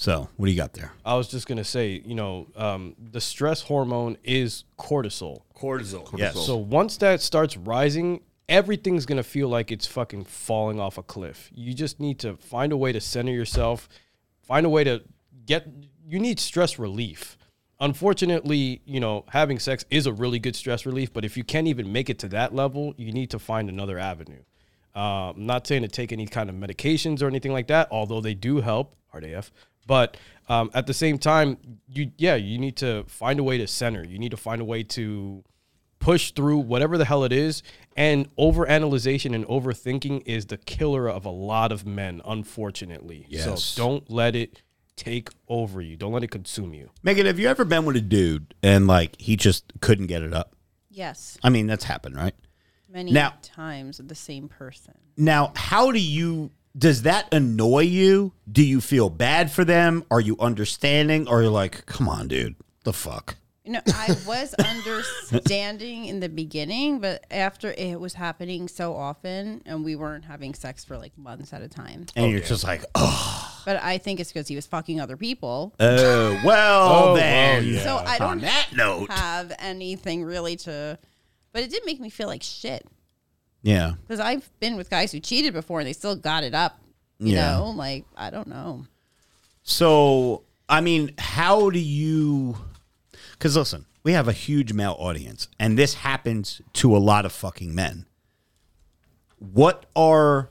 So, 0.00 0.28
what 0.36 0.46
do 0.46 0.52
you 0.52 0.56
got 0.56 0.74
there? 0.74 0.92
I 1.04 1.16
was 1.16 1.26
just 1.26 1.48
gonna 1.48 1.64
say, 1.64 2.00
you 2.06 2.14
know, 2.14 2.46
um, 2.54 2.94
the 3.10 3.20
stress 3.20 3.62
hormone 3.62 4.16
is 4.22 4.62
cortisol. 4.78 5.42
Cortisol. 5.56 6.16
Yes. 6.16 6.46
So 6.46 6.56
once 6.56 6.98
that 6.98 7.20
starts 7.20 7.56
rising, 7.56 8.20
everything's 8.48 9.06
gonna 9.06 9.24
feel 9.24 9.48
like 9.48 9.72
it's 9.72 9.88
fucking 9.88 10.26
falling 10.26 10.78
off 10.78 10.98
a 10.98 11.02
cliff. 11.02 11.50
You 11.52 11.74
just 11.74 11.98
need 11.98 12.20
to 12.20 12.36
find 12.36 12.70
a 12.70 12.76
way 12.76 12.92
to 12.92 13.00
center 13.00 13.32
yourself, 13.32 13.88
find 14.40 14.64
a 14.64 14.68
way 14.68 14.84
to 14.84 15.02
get. 15.46 15.66
You 16.06 16.20
need 16.20 16.38
stress 16.38 16.78
relief. 16.78 17.36
Unfortunately, 17.80 18.80
you 18.84 19.00
know, 19.00 19.24
having 19.30 19.58
sex 19.58 19.84
is 19.90 20.06
a 20.06 20.12
really 20.12 20.38
good 20.38 20.54
stress 20.54 20.86
relief, 20.86 21.12
but 21.12 21.24
if 21.24 21.36
you 21.36 21.42
can't 21.42 21.66
even 21.66 21.90
make 21.92 22.08
it 22.08 22.20
to 22.20 22.28
that 22.28 22.54
level, 22.54 22.94
you 22.96 23.10
need 23.10 23.30
to 23.30 23.38
find 23.40 23.68
another 23.68 23.98
avenue. 23.98 24.42
Uh, 24.94 25.30
I'm 25.30 25.44
not 25.44 25.66
saying 25.66 25.82
to 25.82 25.88
take 25.88 26.12
any 26.12 26.26
kind 26.26 26.48
of 26.48 26.54
medications 26.54 27.20
or 27.20 27.26
anything 27.26 27.52
like 27.52 27.66
that, 27.66 27.88
although 27.90 28.20
they 28.20 28.34
do 28.34 28.60
help, 28.60 28.94
hard 29.08 29.24
AF. 29.24 29.50
But 29.88 30.16
um, 30.48 30.70
at 30.74 30.86
the 30.86 30.94
same 30.94 31.18
time, 31.18 31.56
you 31.88 32.12
yeah, 32.16 32.36
you 32.36 32.58
need 32.58 32.76
to 32.76 33.02
find 33.08 33.40
a 33.40 33.42
way 33.42 33.58
to 33.58 33.66
center. 33.66 34.04
You 34.04 34.20
need 34.20 34.30
to 34.30 34.36
find 34.36 34.60
a 34.62 34.64
way 34.64 34.84
to 34.84 35.42
push 35.98 36.30
through 36.30 36.58
whatever 36.58 36.96
the 36.96 37.04
hell 37.04 37.24
it 37.24 37.32
is. 37.32 37.64
And 37.96 38.28
overanalyzation 38.36 39.34
and 39.34 39.44
overthinking 39.46 40.22
is 40.26 40.46
the 40.46 40.56
killer 40.58 41.08
of 41.08 41.24
a 41.24 41.30
lot 41.30 41.72
of 41.72 41.84
men, 41.84 42.22
unfortunately. 42.24 43.26
Yes. 43.28 43.64
So 43.64 43.82
don't 43.82 44.08
let 44.08 44.36
it 44.36 44.62
take 44.94 45.30
over 45.48 45.80
you. 45.80 45.96
Don't 45.96 46.12
let 46.12 46.22
it 46.22 46.30
consume 46.30 46.74
you. 46.74 46.90
Megan, 47.02 47.26
have 47.26 47.40
you 47.40 47.48
ever 47.48 47.64
been 47.64 47.84
with 47.84 47.96
a 47.96 48.00
dude 48.00 48.54
and 48.62 48.86
like 48.86 49.20
he 49.20 49.36
just 49.36 49.72
couldn't 49.80 50.06
get 50.06 50.22
it 50.22 50.32
up? 50.32 50.54
Yes, 50.90 51.38
I 51.42 51.50
mean, 51.50 51.66
that's 51.66 51.84
happened, 51.84 52.14
right? 52.16 52.34
many 52.90 53.12
Now- 53.12 53.34
times 53.42 53.98
with 53.98 54.08
the 54.08 54.14
same 54.14 54.48
person. 54.48 54.94
Now, 55.16 55.52
how 55.56 55.92
do 55.92 55.98
you 56.00 56.50
does 56.78 57.02
that 57.02 57.32
annoy 57.34 57.80
you? 57.82 58.32
Do 58.50 58.62
you 58.64 58.80
feel 58.80 59.10
bad 59.10 59.50
for 59.50 59.64
them? 59.64 60.04
Are 60.10 60.20
you 60.20 60.36
understanding 60.38 61.26
or 61.28 61.42
you're 61.42 61.50
like, 61.50 61.84
"Come 61.86 62.08
on, 62.08 62.28
dude. 62.28 62.54
The 62.84 62.92
fuck?" 62.92 63.36
You 63.64 63.72
know, 63.74 63.80
I 63.94 64.16
was 64.26 64.54
understanding 65.28 66.06
in 66.06 66.20
the 66.20 66.28
beginning, 66.28 67.00
but 67.00 67.24
after 67.30 67.72
it 67.76 68.00
was 68.00 68.14
happening 68.14 68.66
so 68.68 68.94
often, 68.94 69.60
and 69.66 69.84
we 69.84 69.94
weren't 69.96 70.24
having 70.24 70.54
sex 70.54 70.84
for 70.84 70.96
like 70.96 71.16
months 71.18 71.52
at 71.52 71.60
a 71.62 71.68
time. 71.68 72.06
And 72.16 72.30
you're 72.30 72.40
just 72.40 72.64
like, 72.64 72.84
"Oh, 72.94 73.60
But 73.66 73.82
I 73.82 73.98
think 73.98 74.20
it's 74.20 74.32
because 74.32 74.48
he 74.48 74.56
was 74.56 74.66
fucking 74.66 75.00
other 75.00 75.16
people. 75.16 75.74
oh 75.80 76.40
well, 76.44 77.08
Oh, 77.10 77.16
then." 77.16 77.64
well, 77.64 77.72
yeah. 77.74 77.82
so 77.82 77.96
I 77.98 78.18
don't 78.18 78.28
On 78.30 78.38
that 78.40 78.68
note, 78.74 79.10
have 79.10 79.52
anything 79.58 80.24
really 80.24 80.56
to. 80.56 80.98
But 81.52 81.62
it 81.62 81.70
did 81.70 81.84
make 81.84 81.98
me 82.00 82.08
feel 82.10 82.28
like 82.28 82.42
shit 82.42 82.86
yeah. 83.62 83.92
because 84.02 84.20
I've 84.20 84.48
been 84.60 84.76
with 84.76 84.90
guys 84.90 85.12
who 85.12 85.20
cheated 85.20 85.52
before 85.52 85.80
and 85.80 85.88
they 85.88 85.92
still 85.92 86.16
got 86.16 86.44
it 86.44 86.54
up. 86.54 86.78
You 87.18 87.34
Yeah. 87.34 87.56
know, 87.58 87.70
like 87.70 88.04
I 88.16 88.30
don't 88.30 88.48
know. 88.48 88.86
So, 89.62 90.44
I 90.68 90.80
mean, 90.80 91.12
how 91.18 91.68
do 91.70 91.78
you? 91.78 92.56
Because 93.32 93.56
listen, 93.56 93.86
we 94.02 94.12
have 94.12 94.28
a 94.28 94.32
huge 94.32 94.72
male 94.72 94.96
audience, 94.98 95.48
and 95.58 95.78
this 95.78 95.94
happens 95.94 96.60
to 96.74 96.96
a 96.96 96.98
lot 96.98 97.26
of 97.26 97.32
fucking 97.32 97.74
men. 97.74 98.06
What 99.38 99.86
are 99.94 100.48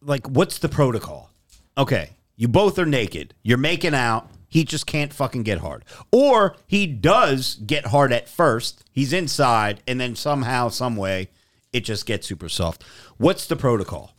like? 0.00 0.26
What's 0.28 0.58
the 0.58 0.68
protocol? 0.68 1.30
Okay, 1.76 2.10
you 2.36 2.48
both 2.48 2.78
are 2.78 2.86
naked. 2.86 3.34
You're 3.42 3.58
making 3.58 3.94
out. 3.94 4.30
He 4.48 4.64
just 4.64 4.86
can't 4.86 5.12
fucking 5.12 5.42
get 5.42 5.58
hard, 5.58 5.84
or 6.12 6.56
he 6.66 6.86
does 6.86 7.56
get 7.66 7.86
hard 7.86 8.12
at 8.12 8.28
first. 8.28 8.84
He's 8.92 9.12
inside, 9.12 9.82
and 9.88 10.00
then 10.00 10.14
somehow, 10.14 10.68
some 10.68 10.94
way, 10.96 11.28
it 11.74 11.84
just 11.84 12.06
gets 12.06 12.26
super 12.26 12.48
soft. 12.48 12.84
What's 13.18 13.46
the 13.46 13.56
protocol? 13.56 14.12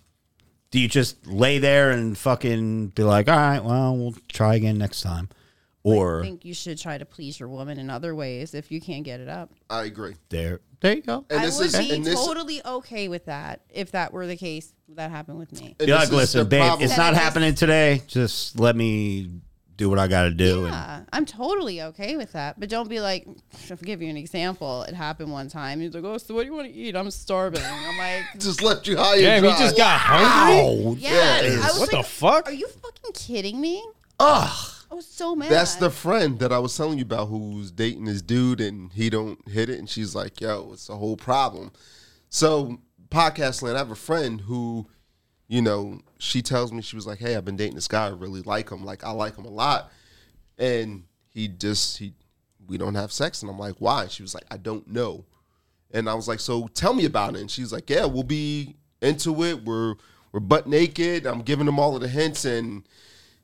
Do 0.72 0.80
you 0.80 0.89
just 0.89 1.26
lay 1.26 1.58
there 1.58 1.89
and 1.91 2.18
fucking 2.18 2.88
be 2.89 3.04
like, 3.04 3.30
all 3.30 3.38
right, 3.38 3.63
well, 3.63 3.96
we'll 3.96 4.15
try 4.28 4.56
again 4.56 4.78
next 4.78 5.02
time? 5.02 5.30
I 5.32 5.89
Or 5.89 6.22
think 6.22 6.44
you 6.44 6.54
should 6.54 6.78
try 6.78 6.98
to 6.98 7.06
please 7.06 7.39
your 7.39 7.48
woman 7.48 7.80
in 7.80 7.89
other 7.89 8.13
ways 8.13 8.54
if 8.54 8.72
you 8.72 8.82
can't 8.82 9.04
get 9.04 9.22
it 9.22 9.30
up. 9.30 9.52
I 9.70 9.84
agree. 9.86 10.15
there, 10.30 10.60
there 10.82 10.96
you 10.96 11.02
go. 11.02 11.26
And 11.30 11.39
I 11.39 11.46
this 11.46 11.58
would 11.60 11.68
is 11.68 11.78
be 11.78 11.91
and 11.96 12.04
this, 12.04 12.15
totally 12.15 12.60
okay 12.65 13.08
with 13.08 13.26
that 13.26 13.62
if 13.70 13.91
that 13.91 14.12
were 14.12 14.28
the 14.28 14.36
case. 14.36 14.74
That 14.89 15.12
happened 15.12 15.38
with 15.39 15.54
me. 15.54 15.76
and 15.80 15.88
You're 15.88 15.98
this 16.00 16.12
like, 16.12 16.24
is 16.24 16.34
the 16.34 16.39
listen, 16.39 16.50
babe, 16.50 16.62
problem. 16.62 16.84
it's 16.84 16.98
not 16.98 17.13
happening 17.13 17.56
today. 17.56 18.02
Just 18.08 18.60
let 18.60 18.76
me 18.76 19.30
do 19.78 19.90
what 19.90 20.00
I 20.00 20.08
got 20.08 20.24
to 20.24 20.32
do. 20.32 20.66
And 20.66 20.74
Yeah, 20.74 21.04
I'm 21.12 21.26
totally 21.26 21.82
okay 21.82 22.16
with 22.16 22.32
that. 22.34 22.60
But 22.60 22.70
don't 22.70 22.90
be 22.90 23.00
like, 23.00 23.28
I'll 23.70 23.78
give 23.78 24.02
you 24.02 24.10
an 24.10 24.18
example. 24.18 24.84
It 24.84 24.94
happened 24.94 25.32
one 25.32 25.50
time. 25.50 25.80
He's 25.80 25.94
like, 25.94 26.04
oh, 26.04 26.18
so 26.18 26.34
what 26.34 26.42
do 26.42 26.48
you 26.48 26.54
want 26.54 26.68
to 26.68 26.74
eat? 26.74 26.96
I'm 26.96 27.10
starving. 27.12 27.62
I'm 27.64 27.98
like, 27.98 28.24
just 28.40 28.62
left 28.62 28.88
you 28.88 28.98
high 28.98 29.20
Damn, 29.20 29.44
and 29.44 29.54
he 29.54 29.60
just 29.60 29.78
got 29.78 30.00
hungry. 30.00 30.56
oh, 30.62 30.96
yeah. 31.00 31.12
Yeah, 31.12 31.42
it 31.42 31.60
I 31.60 31.68
was 31.68 31.80
What 31.80 31.92
the 31.92 32.04
fuck? 32.04 32.48
Are 32.48 32.54
you 32.54 32.68
fucking 32.68 33.12
kidding 33.14 33.60
me? 33.60 33.84
ugh. 34.20 34.72
I 34.92 34.96
was 34.96 35.08
so 35.08 35.36
mad. 35.36 35.50
That's 35.52 35.76
the 35.76 35.90
friend 35.90 36.40
that 36.40 36.54
I 36.54 36.60
was 36.60 36.78
telling 36.78 37.00
you 37.00 37.04
about 37.04 37.28
who's 37.28 37.72
dating 37.72 38.06
this 38.06 38.22
dude 38.22 38.62
and 38.62 38.94
he 38.94 39.10
don't 39.10 39.46
hit 39.48 39.70
it 39.70 39.80
and 39.80 39.90
she's 39.90 40.16
like, 40.16 40.40
yo, 40.40 40.70
it's 40.74 40.90
a 40.90 40.96
whole 40.96 41.18
problem. 41.18 41.72
So 42.30 42.80
podcast 43.10 43.62
land, 43.62 43.78
I 43.78 43.80
have 43.80 43.92
a 43.92 43.96
friend 43.96 44.42
who, 44.42 44.88
you 45.48 45.62
know, 45.62 46.00
she 46.18 46.42
tells 46.42 46.72
me 46.72 46.82
she 46.82 46.96
was 46.96 47.06
like, 47.06 47.20
Hey, 47.20 47.36
I've 47.36 47.46
been 47.46 47.56
dating 47.56 47.76
this 47.76 47.88
guy, 47.88 48.08
I 48.08 48.10
really 48.10 48.42
like 48.42 48.70
him. 48.72 48.84
Like 48.84 49.04
I 49.04 49.12
like 49.12 49.38
him 49.38 49.46
a 49.46 49.50
lot. 49.50 49.92
And 50.58 51.04
he 51.30 51.48
just 51.48 51.98
he 51.98 52.14
we 52.68 52.78
don't 52.78 52.96
have 52.96 53.12
sex. 53.12 53.42
And 53.42 53.52
I'm 53.52 53.60
like, 53.60 53.76
why? 53.80 54.08
She 54.08 54.24
was 54.24 54.34
like, 54.34 54.46
I 54.50 54.58
don't 54.58 54.88
know. 54.88 55.26
And 55.92 56.10
I 56.10 56.14
was 56.14 56.28
like, 56.28 56.40
so 56.40 56.68
tell 56.68 56.94
me 56.94 57.06
about 57.06 57.36
it. 57.36 57.42
And 57.42 57.52
she's 57.52 57.72
like, 57.72 57.90
yeah, 57.90 58.06
we'll 58.06 58.24
be 58.24 58.76
into 59.02 59.44
it. 59.44 59.64
We're 59.64 59.96
we're 60.32 60.40
butt 60.40 60.68
naked. 60.68 61.26
I'm 61.26 61.42
giving 61.42 61.68
him 61.68 61.80
all 61.80 61.96
of 61.96 62.02
the 62.02 62.10
hints, 62.10 62.44
and 62.44 62.84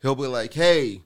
he'll 0.01 0.15
be 0.15 0.27
like, 0.27 0.53
hey, 0.53 1.01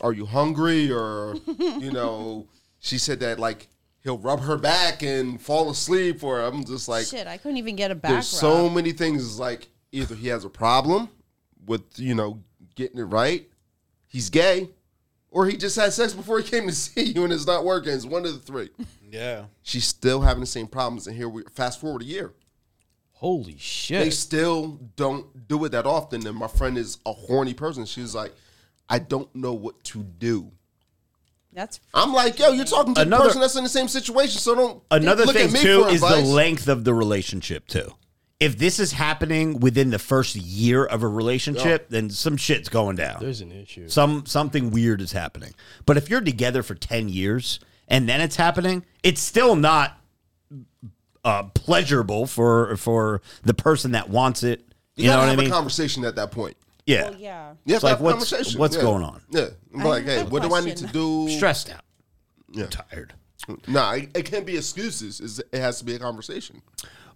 are 0.00 0.12
you 0.12 0.24
hungry? 0.24 0.90
Or 0.90 1.34
you 1.58 1.90
know, 1.90 2.46
she 2.78 2.96
said 2.98 3.20
that 3.20 3.38
like 3.38 3.68
he'll 4.02 4.18
rub 4.18 4.40
her 4.40 4.56
back 4.56 5.02
and 5.02 5.40
fall 5.40 5.68
asleep. 5.70 6.22
Or 6.22 6.40
I'm 6.40 6.64
just 6.64 6.88
like, 6.88 7.06
Shit, 7.06 7.26
I 7.26 7.36
couldn't 7.36 7.58
even 7.58 7.76
get 7.76 7.90
a 7.90 7.94
back 7.94 8.12
there's 8.12 8.32
rub. 8.32 8.40
so 8.40 8.70
many 8.70 8.92
things. 8.92 9.38
Like 9.38 9.68
either 9.92 10.14
he 10.14 10.28
has 10.28 10.44
a 10.44 10.48
problem 10.50 11.08
with 11.66 11.82
you 11.98 12.14
know 12.14 12.42
getting 12.74 12.98
it 12.98 13.04
right, 13.04 13.48
he's 14.06 14.30
gay, 14.30 14.70
or 15.30 15.46
he 15.46 15.56
just 15.56 15.76
had 15.76 15.92
sex 15.92 16.12
before 16.12 16.38
he 16.38 16.48
came 16.48 16.66
to 16.66 16.72
see 16.74 17.02
you 17.12 17.24
and 17.24 17.32
it's 17.32 17.46
not 17.46 17.64
working. 17.64 17.92
It's 17.92 18.04
one 18.04 18.24
of 18.24 18.32
the 18.32 18.38
three. 18.40 18.70
Yeah. 19.10 19.44
She's 19.62 19.86
still 19.86 20.20
having 20.20 20.40
the 20.40 20.46
same 20.46 20.66
problems, 20.66 21.06
and 21.06 21.16
here 21.16 21.28
we 21.28 21.42
fast 21.52 21.80
forward 21.80 22.02
a 22.02 22.06
year. 22.06 22.32
Holy 23.12 23.56
shit! 23.58 24.04
They 24.04 24.10
still 24.10 24.78
don't 24.96 25.48
do 25.48 25.64
it 25.64 25.70
that 25.70 25.86
often. 25.86 26.26
And 26.26 26.36
my 26.36 26.48
friend 26.48 26.76
is 26.76 26.98
a 27.06 27.12
horny 27.12 27.54
person. 27.54 27.86
She's 27.86 28.14
like, 28.14 28.34
I 28.90 28.98
don't 28.98 29.34
know 29.34 29.54
what 29.54 29.82
to 29.84 30.02
do. 30.02 30.52
That's 31.52 31.80
I'm 31.94 32.12
like, 32.12 32.38
yo, 32.38 32.52
you're 32.52 32.66
talking 32.66 32.94
to 32.94 33.00
Another- 33.00 33.24
the 33.24 33.28
person 33.28 33.40
that's 33.40 33.56
in 33.56 33.62
the 33.64 33.70
same 33.70 33.88
situation, 33.88 34.38
so 34.40 34.54
don't 34.54 34.82
Another 34.90 35.24
look 35.24 35.34
thing 35.34 35.46
at 35.46 35.52
me 35.52 35.60
too 35.62 35.84
for 35.84 35.88
is 35.88 36.02
the 36.02 36.20
length 36.20 36.68
of 36.68 36.84
the 36.84 36.92
relationship 36.92 37.66
too. 37.66 37.90
If 38.38 38.58
this 38.58 38.78
is 38.78 38.92
happening 38.92 39.60
within 39.60 39.88
the 39.90 39.98
first 39.98 40.36
year 40.36 40.84
of 40.84 41.02
a 41.02 41.08
relationship, 41.08 41.88
then 41.88 42.10
some 42.10 42.36
shit's 42.36 42.68
going 42.68 42.96
down. 42.96 43.16
There's 43.20 43.40
an 43.40 43.50
issue. 43.50 43.88
Some 43.88 44.26
something 44.26 44.70
weird 44.70 45.00
is 45.00 45.12
happening. 45.12 45.54
But 45.86 45.96
if 45.96 46.10
you're 46.10 46.20
together 46.20 46.62
for 46.62 46.74
10 46.74 47.08
years 47.08 47.60
and 47.88 48.06
then 48.06 48.20
it's 48.20 48.36
happening, 48.36 48.84
it's 49.02 49.22
still 49.22 49.56
not 49.56 49.98
uh, 51.24 51.44
pleasurable 51.54 52.26
for 52.26 52.76
for 52.76 53.22
the 53.42 53.54
person 53.54 53.92
that 53.92 54.10
wants 54.10 54.42
it. 54.42 54.60
You, 54.96 55.04
You, 55.04 55.10
know 55.10 55.16
gotta 55.16 55.20
what 55.20 55.26
I 55.26 55.30
have 55.30 55.38
mean? 55.38 55.48
a 55.48 55.50
conversation 55.50 56.04
at 56.04 56.16
that 56.16 56.30
point. 56.30 56.56
yeah. 56.86 57.04
well, 57.10 57.14
yeah. 57.18 57.52
You 57.64 57.74
It's 57.74 57.84
like, 57.84 58.00
what's- 58.00 58.30
conversation. 58.30 58.60
what's 58.60 58.76
Yeah. 58.76 58.82
going 58.82 59.02
on? 59.02 59.22
Yeah. 59.30 59.46
I'm 59.74 59.80
I 59.80 59.84
like, 59.84 60.04
hey, 60.04 60.20
a 60.20 60.24
what 60.26 60.42
do 60.42 60.54
I 60.54 60.60
need 60.60 60.76
to 60.78 60.86
do? 60.86 61.28
Stressed 61.30 61.70
out. 61.70 61.80
Yeah. 62.52 62.66
Tired. 62.66 63.14
Nah, 63.68 63.92
it, 63.92 64.10
it 64.14 64.22
can't 64.24 64.44
be 64.44 64.56
excuses. 64.56 65.20
It's, 65.20 65.38
it 65.38 65.60
has 65.60 65.78
to 65.78 65.84
be 65.84 65.94
a 65.94 65.98
conversation. 65.98 66.62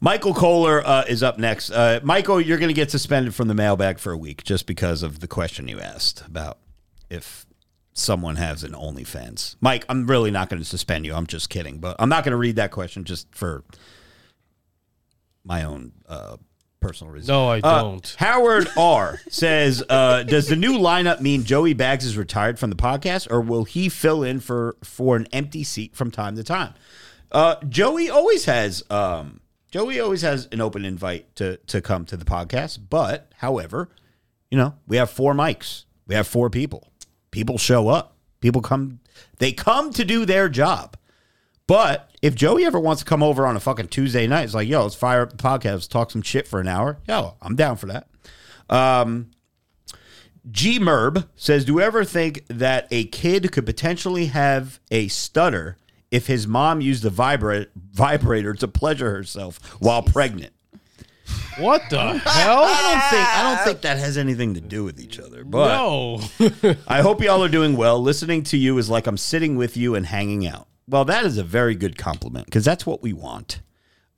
Michael 0.00 0.32
Kohler 0.32 0.82
uh, 0.86 1.04
is 1.08 1.22
up 1.22 1.38
next. 1.38 1.70
Uh, 1.70 2.00
Michael, 2.02 2.40
you're 2.40 2.58
going 2.58 2.68
to 2.68 2.74
get 2.74 2.90
suspended 2.90 3.34
from 3.34 3.48
the 3.48 3.54
mailbag 3.54 3.98
for 3.98 4.12
a 4.12 4.16
week 4.16 4.44
just 4.44 4.66
because 4.66 5.02
of 5.02 5.20
the 5.20 5.28
question 5.28 5.68
you 5.68 5.78
asked 5.78 6.22
about 6.26 6.58
if 7.10 7.44
someone 7.92 8.36
has 8.36 8.64
an 8.64 8.72
OnlyFans. 8.72 9.56
Mike, 9.60 9.84
I'm 9.90 10.06
really 10.06 10.30
not 10.30 10.48
going 10.48 10.60
to 10.62 10.64
suspend 10.68 11.04
you. 11.04 11.12
I'm 11.14 11.26
just 11.26 11.50
kidding, 11.50 11.78
but 11.78 11.96
I'm 11.98 12.08
not 12.08 12.24
going 12.24 12.32
to 12.32 12.38
read 12.38 12.56
that 12.56 12.70
question 12.70 13.04
just 13.04 13.34
for 13.34 13.62
my 15.44 15.64
own 15.64 15.92
uh, 16.08 16.36
personal 16.80 17.12
reasons. 17.12 17.28
No, 17.28 17.48
I 17.50 17.58
Uh, 17.58 17.82
don't. 17.82 18.16
Howard 18.18 18.68
R 18.78 19.20
says, 19.28 19.82
uh, 19.90 20.22
"Does 20.22 20.48
the 20.48 20.56
new 20.56 20.78
lineup 20.78 21.20
mean 21.20 21.44
Joey 21.44 21.74
Bags 21.74 22.06
is 22.06 22.16
retired 22.16 22.58
from 22.58 22.70
the 22.70 22.76
podcast, 22.76 23.30
or 23.30 23.42
will 23.42 23.64
he 23.64 23.90
fill 23.90 24.22
in 24.22 24.40
for 24.40 24.76
for 24.82 25.16
an 25.16 25.26
empty 25.32 25.62
seat 25.62 25.94
from 25.94 26.10
time 26.10 26.36
to 26.36 26.44
time?" 26.44 26.72
Uh, 27.30 27.56
Joey 27.68 28.08
always 28.08 28.46
has. 28.46 28.82
Um, 28.88 29.40
Joey 29.70 30.00
always 30.00 30.22
has 30.22 30.48
an 30.52 30.60
open 30.60 30.84
invite 30.84 31.34
to 31.36 31.56
to 31.58 31.80
come 31.80 32.04
to 32.06 32.16
the 32.16 32.24
podcast, 32.24 32.80
but 32.88 33.32
however, 33.36 33.88
you 34.50 34.58
know 34.58 34.74
we 34.86 34.96
have 34.96 35.10
four 35.10 35.34
mics, 35.34 35.84
we 36.06 36.14
have 36.14 36.26
four 36.26 36.50
people. 36.50 36.90
People 37.30 37.58
show 37.58 37.88
up. 37.88 38.16
People 38.40 38.62
come. 38.62 39.00
They 39.38 39.52
come 39.52 39.92
to 39.92 40.04
do 40.04 40.24
their 40.24 40.48
job. 40.48 40.96
But 41.66 42.10
if 42.20 42.34
Joey 42.34 42.64
ever 42.64 42.80
wants 42.80 43.02
to 43.02 43.08
come 43.08 43.22
over 43.22 43.46
on 43.46 43.54
a 43.54 43.60
fucking 43.60 43.88
Tuesday 43.88 44.26
night, 44.26 44.42
it's 44.42 44.54
like, 44.54 44.66
yo, 44.66 44.82
let's 44.82 44.96
fire 44.96 45.22
up 45.22 45.30
the 45.30 45.36
podcast, 45.36 45.72
let's 45.72 45.86
talk 45.86 46.10
some 46.10 46.22
shit 46.22 46.48
for 46.48 46.58
an 46.58 46.66
hour. 46.66 46.98
Yo, 47.06 47.36
I'm 47.40 47.54
down 47.54 47.76
for 47.76 47.86
that. 47.86 48.08
Um, 48.68 49.30
G 50.50 50.80
Merb 50.80 51.28
says, 51.36 51.64
Do 51.64 51.74
you 51.74 51.80
ever 51.80 52.04
think 52.04 52.44
that 52.48 52.88
a 52.90 53.04
kid 53.04 53.52
could 53.52 53.66
potentially 53.66 54.26
have 54.26 54.80
a 54.90 55.06
stutter 55.08 55.76
if 56.10 56.26
his 56.26 56.46
mom 56.46 56.80
used 56.80 57.02
the 57.02 57.10
vibra- 57.10 57.66
vibrator 57.92 58.54
to 58.54 58.68
pleasure 58.68 59.10
herself 59.10 59.58
while 59.80 60.02
pregnant? 60.02 60.52
What 61.58 61.82
the 61.90 61.98
hell? 62.18 62.62
I 62.64 62.82
don't 62.82 63.10
think 63.10 63.28
I 63.28 63.42
don't 63.42 63.64
think 63.64 63.80
that 63.82 63.98
has 63.98 64.16
anything 64.16 64.54
to 64.54 64.60
do 64.60 64.82
with 64.84 65.00
each 65.00 65.18
other. 65.18 65.44
But 65.44 65.68
no. 65.76 66.20
I 66.88 67.02
hope 67.02 67.22
y'all 67.22 67.44
are 67.44 67.48
doing 67.48 67.76
well. 67.76 68.00
Listening 68.00 68.42
to 68.44 68.56
you 68.56 68.78
is 68.78 68.88
like 68.88 69.06
I'm 69.06 69.18
sitting 69.18 69.56
with 69.56 69.76
you 69.76 69.94
and 69.94 70.06
hanging 70.06 70.46
out. 70.46 70.68
Well, 70.88 71.04
that 71.04 71.24
is 71.24 71.38
a 71.38 71.44
very 71.44 71.74
good 71.74 71.96
compliment 71.96 72.46
because 72.46 72.64
that's 72.64 72.86
what 72.86 73.02
we 73.02 73.12
want. 73.12 73.60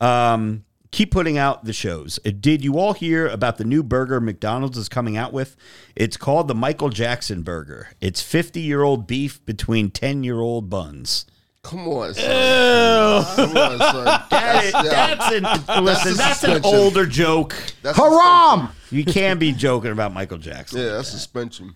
Um, 0.01 0.65
keep 0.91 1.11
putting 1.11 1.37
out 1.37 1.65
the 1.65 1.73
shows. 1.73 2.19
Uh, 2.25 2.31
Did 2.39 2.65
you 2.65 2.79
all 2.79 2.93
hear 2.95 3.27
about 3.29 3.59
the 3.59 3.65
new 3.65 3.83
burger 3.83 4.21
McDonald's 4.21 4.79
is 4.79 4.89
coming 4.89 5.17
out 5.17 5.33
with? 5.33 5.57
It's 5.95 6.17
called 6.17 6.49
the 6.49 6.55
Michael 6.55 6.89
Jackson 6.91 7.43
burger. 7.43 7.89
It's 8.01 8.23
50 8.23 8.61
year 8.61 8.83
old 8.83 9.07
beef 9.07 9.45
between 9.45 9.91
10 9.91 10.25
year 10.25 10.41
old 10.41 10.71
buns. 10.71 11.27
Come 11.65 11.87
on, 11.89 12.13
son. 12.15 13.25
Come 13.37 13.57
on, 13.57 13.79
son. 13.79 14.05
That 14.31 14.65
is- 14.65 14.73
That's, 14.73 14.85
yeah, 14.85 15.15
that's 15.15 15.33
an 15.69 15.85
listen. 15.85 16.13
a 16.13 16.15
That's 16.17 16.43
an 16.45 16.51
suspension. 16.55 16.65
older 16.65 17.07
joke. 17.07 17.55
that's 17.83 17.97
Haram! 17.97 18.69
You 18.91 19.05
can't 19.05 19.39
be 19.39 19.53
joking 19.53 19.93
about 19.93 20.13
Michael 20.13 20.39
Jackson. 20.39 20.81
Yeah, 20.81 20.89
that's 20.97 21.09
suspension. 21.09 21.75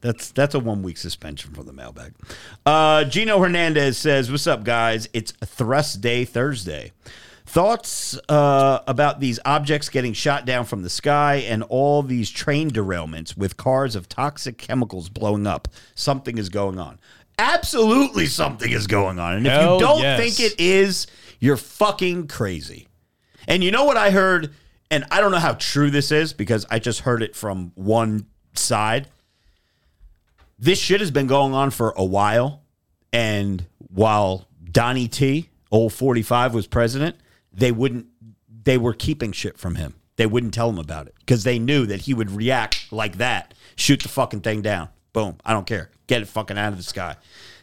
That's 0.00 0.32
that's 0.32 0.54
a 0.54 0.58
one 0.58 0.82
week 0.82 0.96
suspension 0.98 1.54
from 1.54 1.66
the 1.66 1.72
mailbag. 1.72 2.14
Uh, 2.66 3.04
Gino 3.04 3.38
Hernandez 3.38 3.96
says, 3.96 4.30
"What's 4.30 4.46
up, 4.48 4.64
guys? 4.64 5.08
It's 5.12 5.30
Thrust 5.44 6.00
Day 6.00 6.24
Thursday. 6.24 6.92
Thoughts 7.46 8.18
uh, 8.28 8.80
about 8.86 9.20
these 9.20 9.38
objects 9.44 9.88
getting 9.88 10.14
shot 10.14 10.46
down 10.46 10.64
from 10.64 10.82
the 10.82 10.90
sky 10.90 11.36
and 11.36 11.62
all 11.64 12.02
these 12.02 12.30
train 12.30 12.70
derailments 12.70 13.36
with 13.36 13.56
cars 13.56 13.94
of 13.94 14.08
toxic 14.08 14.58
chemicals 14.58 15.08
blowing 15.08 15.46
up? 15.46 15.68
Something 15.94 16.38
is 16.38 16.48
going 16.48 16.78
on. 16.78 16.98
Absolutely, 17.38 18.26
something 18.26 18.70
is 18.70 18.86
going 18.86 19.18
on. 19.18 19.36
And 19.36 19.46
if 19.46 19.52
Hell 19.52 19.74
you 19.74 19.80
don't 19.80 20.00
yes. 20.00 20.20
think 20.20 20.40
it 20.40 20.60
is, 20.60 21.06
you're 21.40 21.56
fucking 21.56 22.28
crazy." 22.28 22.88
And 23.48 23.64
you 23.64 23.70
know 23.70 23.84
what 23.84 23.96
I 23.96 24.10
heard? 24.10 24.54
And 24.90 25.04
I 25.10 25.20
don't 25.20 25.32
know 25.32 25.38
how 25.38 25.54
true 25.54 25.90
this 25.90 26.12
is 26.12 26.32
because 26.32 26.66
I 26.70 26.78
just 26.78 27.00
heard 27.00 27.22
it 27.22 27.34
from 27.34 27.72
one 27.74 28.26
side. 28.54 29.08
This 30.58 30.78
shit 30.78 31.00
has 31.00 31.10
been 31.10 31.26
going 31.26 31.54
on 31.54 31.70
for 31.70 31.94
a 31.96 32.04
while. 32.04 32.62
And 33.12 33.66
while 33.78 34.46
Donnie 34.70 35.08
T, 35.08 35.48
old 35.70 35.92
45, 35.92 36.54
was 36.54 36.66
president, 36.66 37.16
they 37.52 37.72
wouldn't, 37.72 38.06
they 38.64 38.78
were 38.78 38.94
keeping 38.94 39.32
shit 39.32 39.58
from 39.58 39.74
him. 39.74 39.94
They 40.16 40.26
wouldn't 40.26 40.54
tell 40.54 40.70
him 40.70 40.78
about 40.78 41.06
it 41.06 41.14
because 41.20 41.44
they 41.44 41.58
knew 41.58 41.86
that 41.86 42.02
he 42.02 42.14
would 42.14 42.30
react 42.30 42.92
like 42.92 43.16
that, 43.16 43.54
shoot 43.76 44.02
the 44.02 44.08
fucking 44.08 44.42
thing 44.42 44.62
down. 44.62 44.88
Boom. 45.12 45.36
I 45.44 45.52
don't 45.52 45.66
care. 45.66 45.90
Get 46.06 46.22
it 46.22 46.28
fucking 46.28 46.58
out 46.58 46.72
of 46.72 46.78
the 46.78 46.82
sky. 46.84 47.16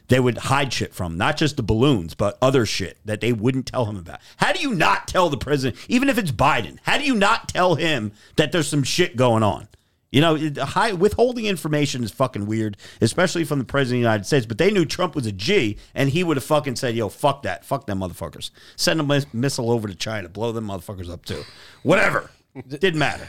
They 0.08 0.20
would 0.20 0.38
hide 0.38 0.74
shit 0.74 0.94
from 0.94 1.14
him, 1.14 1.18
not 1.20 1.38
just 1.38 1.56
the 1.56 1.64
balloons, 1.64 2.16
but 2.16 2.38
other 2.42 2.66
shit 2.66 2.98
that 3.06 3.22
they 3.22 3.32
wouldn't 3.32 3.68
tell 3.68 3.86
him 3.86 3.96
about. 3.96 4.20
How 4.38 4.52
do 4.52 4.60
you 4.60 4.74
not 4.74 5.08
tell 5.08 5.30
the 5.30 5.38
president, 5.38 5.80
even 5.88 6.10
if 6.10 6.18
it's 6.18 6.32
Biden, 6.32 6.80
how 6.82 6.98
do 6.98 7.04
you 7.04 7.14
not 7.14 7.48
tell 7.48 7.76
him 7.76 8.12
that 8.36 8.52
there's 8.52 8.68
some 8.68 8.84
shit 8.84 9.16
going 9.16 9.44
on? 9.44 9.68
You 10.12 10.22
know, 10.22 10.66
high, 10.66 10.94
withholding 10.94 11.46
information 11.46 12.04
is 12.04 12.10
fucking 12.10 12.48
weird, 12.48 12.78
especially 13.00 13.44
from 13.44 13.60
the 13.60 13.66
president 13.66 13.98
of 13.98 14.02
the 14.02 14.10
United 14.10 14.26
States. 14.26 14.48
But 14.48 14.58
they 14.58 14.72
knew 14.72 14.84
Trump 14.84 15.14
was 15.14 15.28
a 15.28 15.32
G, 15.32 15.78
and 15.94 16.10
he 16.10 16.24
would 16.24 16.36
have 16.38 16.44
fucking 16.44 16.78
said, 16.78 16.96
"Yo, 16.96 17.10
fuck 17.10 17.44
that, 17.44 17.64
fuck 17.64 17.86
them 17.86 18.00
motherfuckers. 18.00 18.50
Send 18.76 19.00
a 19.00 19.04
mis- 19.04 19.32
missile 19.32 19.70
over 19.70 19.88
to 19.88 19.94
China, 19.94 20.28
blow 20.28 20.52
them 20.52 20.68
motherfuckers 20.68 21.12
up 21.12 21.26
too. 21.26 21.44
Whatever, 21.84 22.32
didn't 22.68 22.98
matter. 22.98 23.28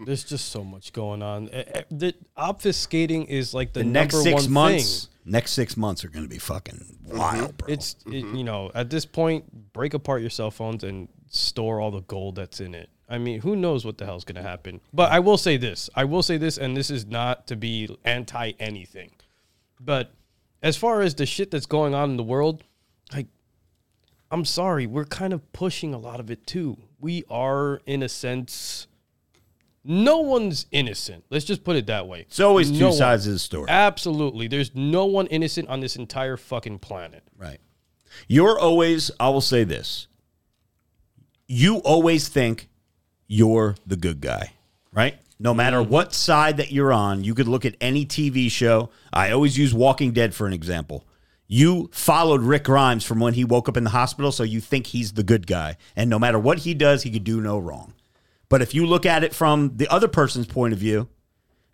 There's 0.06 0.24
just 0.24 0.50
so 0.50 0.64
much 0.64 0.92
going 0.92 1.22
on. 1.22 1.48
Eh, 1.50 1.64
eh, 1.74 1.82
The 1.90 2.14
obfuscating 2.36 3.26
is 3.28 3.54
like 3.54 3.72
the, 3.72 3.80
The 3.80 3.84
next 3.86 4.14
number 4.14 4.30
six 4.30 4.42
one 4.44 4.52
months, 4.52 5.04
thing. 5.06 5.32
next 5.32 5.52
six 5.52 5.76
months 5.76 6.04
are 6.04 6.08
going 6.08 6.24
to 6.24 6.28
be 6.30 6.38
fucking 6.38 6.98
wild, 7.06 7.56
bro. 7.58 7.68
It's 7.68 7.96
it, 8.06 8.24
you 8.34 8.44
know 8.44 8.70
at 8.74 8.90
this 8.90 9.04
point, 9.06 9.72
break 9.72 9.94
apart 9.94 10.20
your 10.20 10.30
cell 10.30 10.50
phones 10.50 10.84
and 10.84 11.08
store 11.28 11.80
all 11.80 11.90
the 11.90 12.02
gold 12.02 12.36
that's 12.36 12.60
in 12.60 12.74
it. 12.74 12.88
I 13.08 13.18
mean, 13.18 13.40
who 13.40 13.56
knows 13.56 13.84
what 13.84 13.98
the 13.98 14.04
hell's 14.04 14.24
gonna 14.24 14.42
happen? 14.42 14.80
But 14.92 15.10
I 15.10 15.18
will 15.18 15.36
say 15.38 15.56
this. 15.56 15.90
I 15.96 16.04
will 16.04 16.22
say 16.22 16.36
this, 16.36 16.56
and 16.58 16.76
this 16.76 16.90
is 16.90 17.06
not 17.06 17.46
to 17.48 17.56
be 17.56 17.96
anti 18.04 18.52
anything, 18.60 19.10
but 19.80 20.12
as 20.62 20.76
far 20.76 21.00
as 21.02 21.14
the 21.16 21.26
shit 21.26 21.50
that's 21.50 21.66
going 21.66 21.92
on 21.94 22.10
in 22.10 22.16
the 22.16 22.22
world, 22.22 22.62
like 23.12 23.26
I'm 24.30 24.44
sorry, 24.44 24.86
we're 24.86 25.04
kind 25.06 25.32
of 25.32 25.52
pushing 25.52 25.92
a 25.92 25.98
lot 25.98 26.20
of 26.20 26.30
it 26.30 26.46
too. 26.46 26.76
We 27.00 27.24
are, 27.28 27.80
in 27.86 28.02
a 28.04 28.08
sense, 28.08 28.86
no 29.84 30.18
one's 30.18 30.66
innocent. 30.70 31.24
Let's 31.30 31.44
just 31.44 31.64
put 31.64 31.76
it 31.76 31.86
that 31.86 32.06
way. 32.06 32.20
It's 32.22 32.40
always 32.40 32.70
two 32.70 32.78
No 32.78 32.88
one- 32.88 32.96
sides 32.98 33.26
of 33.26 33.32
the 33.32 33.38
story. 33.38 33.66
Absolutely. 33.68 34.46
There's 34.48 34.74
no 34.74 35.06
one 35.06 35.26
innocent 35.28 35.68
on 35.68 35.80
this 35.80 35.96
entire 35.96 36.36
fucking 36.36 36.80
planet. 36.80 37.22
Right. 37.36 37.58
You're 38.28 38.58
always, 38.58 39.10
I 39.20 39.28
will 39.30 39.40
say 39.40 39.64
this. 39.64 40.06
You 41.46 41.76
always 41.78 42.28
think 42.28 42.68
you're 43.26 43.76
the 43.86 43.96
good 43.96 44.20
guy, 44.20 44.52
right? 44.92 45.16
No 45.38 45.54
matter 45.54 45.82
what 45.82 46.12
side 46.12 46.58
that 46.58 46.70
you're 46.70 46.92
on, 46.92 47.24
you 47.24 47.34
could 47.34 47.48
look 47.48 47.64
at 47.64 47.74
any 47.80 48.04
TV 48.04 48.50
show. 48.50 48.90
I 49.12 49.30
always 49.30 49.56
use 49.56 49.72
Walking 49.72 50.12
Dead 50.12 50.34
for 50.34 50.46
an 50.46 50.52
example. 50.52 51.04
You 51.48 51.88
followed 51.92 52.42
Rick 52.42 52.64
Grimes 52.64 53.04
from 53.04 53.18
when 53.18 53.34
he 53.34 53.44
woke 53.44 53.68
up 53.68 53.76
in 53.76 53.82
the 53.84 53.90
hospital, 53.90 54.30
so 54.30 54.42
you 54.44 54.60
think 54.60 54.88
he's 54.88 55.12
the 55.12 55.22
good 55.24 55.46
guy. 55.46 55.76
And 55.96 56.08
no 56.10 56.18
matter 56.18 56.38
what 56.38 56.60
he 56.60 56.74
does, 56.74 57.02
he 57.02 57.10
could 57.10 57.24
do 57.24 57.40
no 57.40 57.58
wrong. 57.58 57.94
But 58.50 58.60
if 58.60 58.74
you 58.74 58.84
look 58.84 59.06
at 59.06 59.24
it 59.24 59.34
from 59.34 59.76
the 59.76 59.88
other 59.88 60.08
person's 60.08 60.46
point 60.46 60.74
of 60.74 60.78
view, 60.78 61.08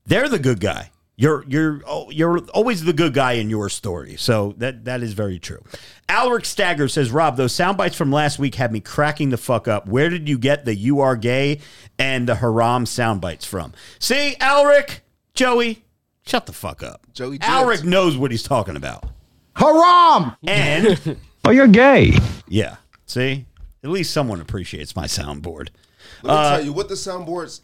they're 0.05 0.29
the 0.29 0.39
good 0.39 0.61
guy. 0.61 0.93
You're 1.19 1.45
you're 1.49 1.81
oh, 1.87 2.11
you're 2.11 2.41
always 2.51 2.85
the 2.85 2.93
good 2.93 3.15
guy 3.15 3.33
in 3.33 3.49
your 3.49 3.71
story. 3.71 4.17
So 4.17 4.53
that 4.59 4.85
that 4.85 5.03
is 5.03 5.15
very 5.15 5.39
true. 5.39 5.65
Alric 6.11 6.45
Stagger 6.45 6.89
says, 6.89 7.11
Rob, 7.11 7.39
those 7.39 7.55
sound 7.55 7.79
bites 7.79 7.97
from 7.97 8.13
last 8.13 8.39
week 8.39 8.57
had 8.57 8.71
me 8.71 8.81
cracking 8.81 9.31
the 9.31 9.39
fuck 9.39 9.67
up. 9.67 9.89
Where 9.89 10.11
did 10.11 10.29
you 10.29 10.37
get 10.39 10.67
the 10.67 10.75
"You 10.75 11.01
Are 11.01 11.17
Gay" 11.17 11.61
and 11.99 12.29
the 12.29 12.35
"Haram" 12.37 12.85
sound 12.85 13.23
bites 13.23 13.47
from? 13.47 13.73
See, 13.99 14.37
Alric, 14.43 15.01
Joey, 15.33 15.85
shut 16.27 16.45
the 16.45 16.53
fuck 16.53 16.83
up. 16.83 17.07
Joey 17.15 17.39
Alric 17.39 17.83
knows 17.83 18.19
what 18.19 18.31
he's 18.31 18.43
talking 18.43 18.77
about, 18.77 19.07
Haram! 19.55 20.37
and 20.47 21.17
Oh, 21.47 21.51
you're 21.51 21.67
gay. 21.67 22.13
yeah, 22.47 22.77
see, 23.07 23.47
at 23.83 23.89
least 23.89 24.13
someone 24.13 24.43
appreciates 24.43 24.95
my 24.95 25.07
soundboard. 25.07 25.69
Let 26.23 26.33
me 26.33 26.39
uh, 26.39 26.57
tell 26.57 26.65
you 26.65 26.73
what 26.73 26.89
the 26.89 26.95
soundboards. 26.95 27.61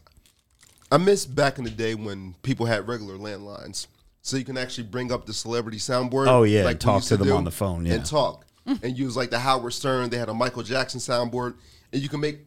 I 0.91 0.99
miss 0.99 1.25
back 1.25 1.59
in 1.59 1.65
the 1.65 1.71
day 1.71 1.95
when 1.95 2.35
people 2.43 2.67
had 2.67 2.87
regular 2.87 3.17
landlines, 3.17 3.87
so 4.21 4.37
you 4.37 4.45
can 4.45 4.59
actually 4.59 4.85
bring 4.85 5.11
up 5.11 5.25
the 5.25 5.33
celebrity 5.33 5.79
soundboard. 5.79 6.27
Oh, 6.29 6.43
yeah, 6.43 6.65
like 6.65 6.81
talk 6.81 6.97
used 6.97 7.09
to 7.09 7.17
them 7.17 7.33
on 7.33 7.45
the 7.45 7.51
phone, 7.51 7.87
yeah. 7.87 7.95
and 7.95 8.05
talk 8.05 8.45
and 8.67 8.99
use 8.99 9.17
like 9.17 9.31
the 9.31 9.39
Howard 9.39 9.73
Stern. 9.73 10.11
They 10.11 10.19
had 10.19 10.29
a 10.29 10.35
Michael 10.35 10.63
Jackson 10.63 11.01
soundboard, 11.01 11.55
and 11.93 12.03
you 12.03 12.09
can 12.09 12.21
make 12.21 12.41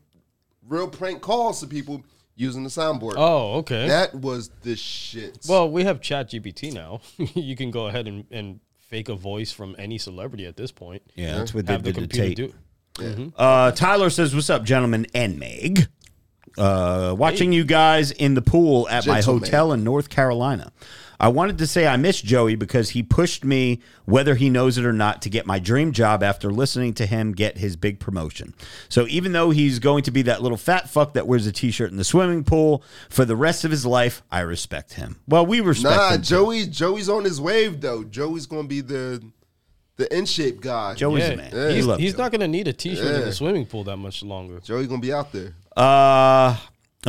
real 0.67 0.87
prank 0.87 1.21
calls 1.21 1.59
to 1.61 1.67
people 1.67 2.03
using 2.35 2.63
the 2.63 2.69
soundboard. 2.69 3.13
Oh, 3.17 3.59
okay. 3.59 3.87
that 3.87 4.13
was 4.13 4.49
the 4.61 4.75
shit. 4.75 5.39
Well, 5.47 5.69
we 5.69 5.83
have 5.85 6.01
Chat 6.01 6.29
GPT 6.31 6.73
now. 6.73 7.01
you 7.17 7.55
can 7.55 7.71
go 7.71 7.87
ahead 7.87 8.07
and, 8.07 8.25
and 8.29 8.59
fake 8.87 9.09
a 9.09 9.15
voice 9.15 9.51
from 9.51 9.75
any 9.77 9.97
celebrity 9.97 10.45
at 10.45 10.57
this 10.57 10.71
point. 10.71 11.01
Yeah, 11.15 11.37
that's 11.37 11.53
what 11.53 11.65
they 11.65 11.73
Have 11.73 11.83
the 11.83 11.93
did 11.93 12.11
to 12.11 12.17
computer 12.17 12.47
Tate. 12.47 12.55
Do. 12.95 13.33
Uh, 13.35 13.71
Tyler 13.71 14.09
says, 14.09 14.33
"What's 14.33 14.49
up, 14.49 14.63
gentlemen 14.63 15.07
and 15.13 15.39
Meg? 15.39 15.87
Uh, 16.57 17.13
watching 17.17 17.51
you 17.51 17.65
guys 17.65 18.11
in 18.11 18.33
the 18.33 18.41
pool 18.41 18.87
at 18.89 19.05
my 19.05 19.21
hotel 19.21 19.73
in 19.73 19.83
North 19.83 20.09
Carolina. 20.09 20.71
I 21.19 21.29
wanted 21.29 21.57
to 21.59 21.67
say 21.67 21.87
I 21.87 21.97
miss 21.97 22.21
Joey 22.21 22.55
because 22.55 22.89
he 22.89 23.03
pushed 23.03 23.45
me, 23.45 23.81
whether 24.05 24.35
he 24.35 24.49
knows 24.49 24.77
it 24.77 24.85
or 24.85 24.93
not, 24.93 25.21
to 25.23 25.29
get 25.29 25.45
my 25.45 25.59
dream 25.59 25.91
job 25.91 26.21
after 26.21 26.51
listening 26.51 26.93
to 26.95 27.05
him 27.05 27.31
get 27.31 27.57
his 27.57 27.75
big 27.75 27.99
promotion. 27.99 28.53
So 28.89 29.07
even 29.07 29.31
though 29.31 29.51
he's 29.51 29.79
going 29.79 30.03
to 30.03 30.11
be 30.11 30.23
that 30.23 30.41
little 30.41 30.57
fat 30.57 30.89
fuck 30.89 31.13
that 31.13 31.27
wears 31.27 31.47
a 31.47 31.51
t-shirt 31.51 31.91
in 31.91 31.97
the 31.97 32.03
swimming 32.03 32.43
pool 32.43 32.83
for 33.09 33.25
the 33.25 33.35
rest 33.35 33.63
of 33.63 33.71
his 33.71 33.85
life, 33.85 34.23
I 34.31 34.41
respect 34.41 34.93
him. 34.93 35.17
Well, 35.27 35.45
we 35.45 35.61
respect 35.61 35.95
nah, 35.95 36.11
him. 36.11 36.21
too. 36.21 36.25
Joey. 36.25 36.65
Joey's 36.67 37.09
on 37.09 37.23
his 37.23 37.39
wave 37.39 37.81
though. 37.81 38.03
Joey's 38.03 38.45
gonna 38.45 38.67
be 38.67 38.81
the 38.81 39.23
the 39.97 40.15
in 40.15 40.25
shape 40.25 40.61
guy. 40.61 40.93
Joey's 40.95 41.23
Yeah, 41.23 41.29
a 41.29 41.37
man. 41.37 41.51
We 41.53 41.73
he's, 41.75 41.95
he's 41.97 42.17
not 42.17 42.31
going 42.31 42.41
to 42.41 42.47
need 42.47 42.67
a 42.67 42.73
t-shirt 42.73 43.15
in 43.15 43.21
the 43.21 43.31
swimming 43.33 43.65
pool 43.65 43.83
that 43.85 43.97
much 43.97 44.23
longer. 44.23 44.59
Joey 44.59 44.87
gonna 44.87 45.01
be 45.01 45.13
out 45.13 45.31
there. 45.31 45.53
Uh, 45.75 46.57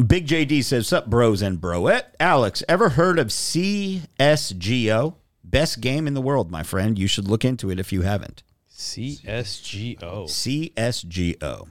Big 0.07 0.27
JD 0.27 0.63
says, 0.65 0.89
Sup, 0.89 1.07
bros 1.07 1.43
and 1.43 1.59
broette. 1.61 2.05
Alex, 2.21 2.63
ever 2.69 2.91
heard 2.91 3.19
of 3.19 3.29
CSGO? 3.29 5.15
Best 5.43 5.81
game 5.81 6.07
in 6.07 6.15
the 6.15 6.21
world, 6.21 6.51
my 6.51 6.63
friend. 6.63 6.99
You 6.99 7.07
should 7.07 7.29
look 7.29 7.45
into 7.45 7.71
it 7.71 7.79
if 7.81 7.93
you 7.93 8.03
haven't. 8.03 8.43
CSGO. 8.75 10.27
CSGO. 10.29 11.69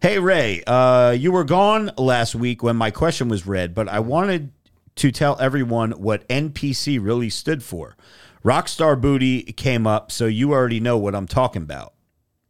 Hey, 0.00 0.18
Ray, 0.18 0.62
uh, 0.66 1.16
you 1.18 1.32
were 1.32 1.44
gone 1.44 1.90
last 1.96 2.34
week 2.34 2.62
when 2.62 2.76
my 2.76 2.90
question 2.90 3.28
was 3.28 3.46
read, 3.46 3.74
but 3.74 3.88
I 3.88 4.00
wanted 4.00 4.52
to 4.96 5.10
tell 5.10 5.38
everyone 5.40 5.92
what 5.92 6.28
NPC 6.28 7.02
really 7.02 7.30
stood 7.30 7.62
for. 7.62 7.96
Rockstar 8.44 9.00
Booty 9.00 9.42
came 9.42 9.86
up, 9.86 10.12
so 10.12 10.26
you 10.26 10.52
already 10.52 10.80
know 10.80 10.98
what 10.98 11.14
I'm 11.14 11.26
talking 11.26 11.62
about. 11.62 11.94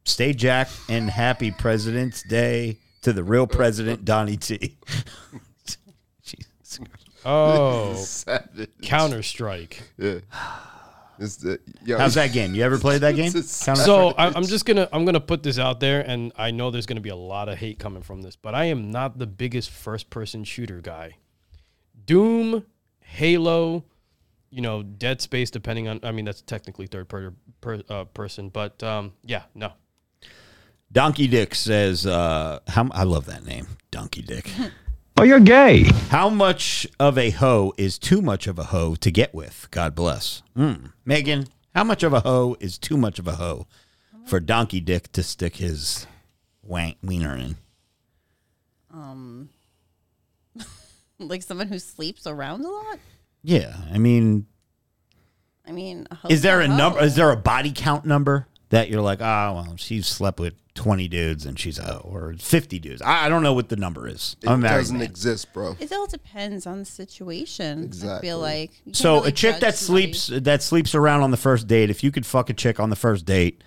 Stay 0.04 0.32
Jack 0.32 0.68
and 0.88 1.08
happy 1.08 1.50
President's 1.50 2.22
Day 2.22 2.78
to 3.02 3.12
the 3.12 3.22
real 3.22 3.46
president, 3.46 4.04
Donnie 4.04 4.36
T. 4.36 4.76
Jesus. 6.22 6.80
Oh, 7.24 8.04
Counter 8.82 9.22
Strike. 9.22 9.82
Yeah. 9.96 10.18
The, 11.16 11.60
yo, 11.84 11.96
How's 11.96 12.14
that 12.14 12.32
game? 12.32 12.56
You 12.56 12.64
ever 12.64 12.76
played 12.76 13.02
that 13.02 13.14
game? 13.14 13.30
So 13.42 14.10
I, 14.10 14.26
I'm 14.34 14.44
just 14.44 14.66
gonna 14.66 14.88
I'm 14.92 15.04
gonna 15.04 15.20
put 15.20 15.44
this 15.44 15.58
out 15.60 15.78
there, 15.78 16.00
and 16.00 16.32
I 16.36 16.50
know 16.50 16.72
there's 16.72 16.86
gonna 16.86 17.00
be 17.00 17.10
a 17.10 17.16
lot 17.16 17.48
of 17.48 17.56
hate 17.56 17.78
coming 17.78 18.02
from 18.02 18.20
this, 18.22 18.34
but 18.34 18.54
I 18.54 18.64
am 18.64 18.90
not 18.90 19.18
the 19.18 19.26
biggest 19.26 19.70
first 19.70 20.10
person 20.10 20.42
shooter 20.42 20.80
guy. 20.80 21.16
Doom, 22.04 22.64
Halo, 23.00 23.84
you 24.54 24.60
know, 24.60 24.84
Dead 24.84 25.20
Space, 25.20 25.50
depending 25.50 25.88
on. 25.88 25.98
I 26.04 26.12
mean, 26.12 26.24
that's 26.24 26.40
technically 26.40 26.86
third 26.86 27.08
per, 27.08 27.34
per, 27.60 27.82
uh, 27.88 28.04
person, 28.04 28.50
but 28.50 28.80
um, 28.84 29.12
yeah, 29.24 29.42
no. 29.54 29.72
Donkey 30.92 31.26
Dick 31.26 31.56
says, 31.56 32.06
uh, 32.06 32.60
how, 32.68 32.88
I 32.92 33.02
love 33.02 33.26
that 33.26 33.44
name, 33.44 33.66
Donkey 33.90 34.22
Dick. 34.22 34.50
Oh, 35.16 35.22
you're 35.22 35.38
gay. 35.38 35.84
How 36.10 36.28
much 36.28 36.88
of 36.98 37.16
a 37.16 37.30
hoe 37.30 37.72
is 37.78 38.00
too 38.00 38.20
much 38.20 38.48
of 38.48 38.58
a 38.58 38.64
hoe 38.64 38.96
to 38.96 39.12
get 39.12 39.32
with? 39.32 39.68
God 39.70 39.94
bless. 39.94 40.42
Mm. 40.56 40.90
Megan, 41.04 41.46
how 41.72 41.84
much 41.84 42.02
of 42.02 42.12
a 42.12 42.18
hoe 42.18 42.56
is 42.58 42.78
too 42.78 42.96
much 42.96 43.20
of 43.20 43.28
a 43.28 43.36
hoe 43.36 43.68
for 44.26 44.40
Donkey 44.40 44.80
Dick 44.80 45.12
to 45.12 45.22
stick 45.22 45.58
his 45.58 46.08
wank 46.64 46.96
wiener 47.00 47.36
in? 47.36 47.56
Um, 48.92 49.50
like 51.20 51.44
someone 51.44 51.68
who 51.68 51.78
sleeps 51.78 52.26
around 52.26 52.64
a 52.64 52.68
lot. 52.68 52.98
Yeah, 53.44 53.76
I 53.92 53.98
mean, 53.98 54.46
I 55.68 55.72
mean, 55.72 56.06
a 56.10 56.32
is 56.32 56.42
there 56.42 56.60
a 56.60 56.66
hoe's 56.66 56.76
number? 56.76 57.02
Is 57.02 57.14
there 57.14 57.30
a 57.30 57.36
body 57.36 57.72
count 57.74 58.04
number 58.04 58.46
that 58.70 58.88
you're 58.88 59.02
like, 59.02 59.20
ah, 59.22 59.52
well, 59.54 59.74
she's 59.76 60.06
slept 60.06 60.40
with 60.40 60.54
twenty 60.74 61.08
dudes 61.08 61.44
and 61.46 61.58
she's 61.58 61.78
a 61.78 61.98
or 61.98 62.34
fifty 62.38 62.78
dudes? 62.78 63.02
I, 63.02 63.26
I 63.26 63.28
don't 63.28 63.42
know 63.42 63.52
what 63.52 63.68
the 63.68 63.76
number 63.76 64.08
is. 64.08 64.36
It 64.42 64.48
I'm 64.48 64.64
a 64.64 64.68
doesn't 64.68 65.00
exist, 65.02 65.52
bro. 65.52 65.76
It 65.78 65.92
all 65.92 66.06
depends 66.06 66.66
on 66.66 66.78
the 66.80 66.84
situation. 66.86 67.80
I 67.80 67.84
Exactly. 67.84 68.28
feel 68.28 68.38
like 68.38 68.70
So 68.92 69.16
really 69.16 69.28
a 69.28 69.32
chick 69.32 69.60
that 69.60 69.74
somebody. 69.76 70.12
sleeps 70.14 70.42
that 70.44 70.62
sleeps 70.62 70.94
around 70.94 71.20
on 71.22 71.30
the 71.30 71.36
first 71.36 71.66
date, 71.66 71.90
if 71.90 72.02
you 72.02 72.10
could 72.10 72.24
fuck 72.26 72.48
a 72.50 72.54
chick 72.54 72.80
on 72.80 72.88
the 72.90 72.96
first 72.96 73.24
date, 73.26 73.62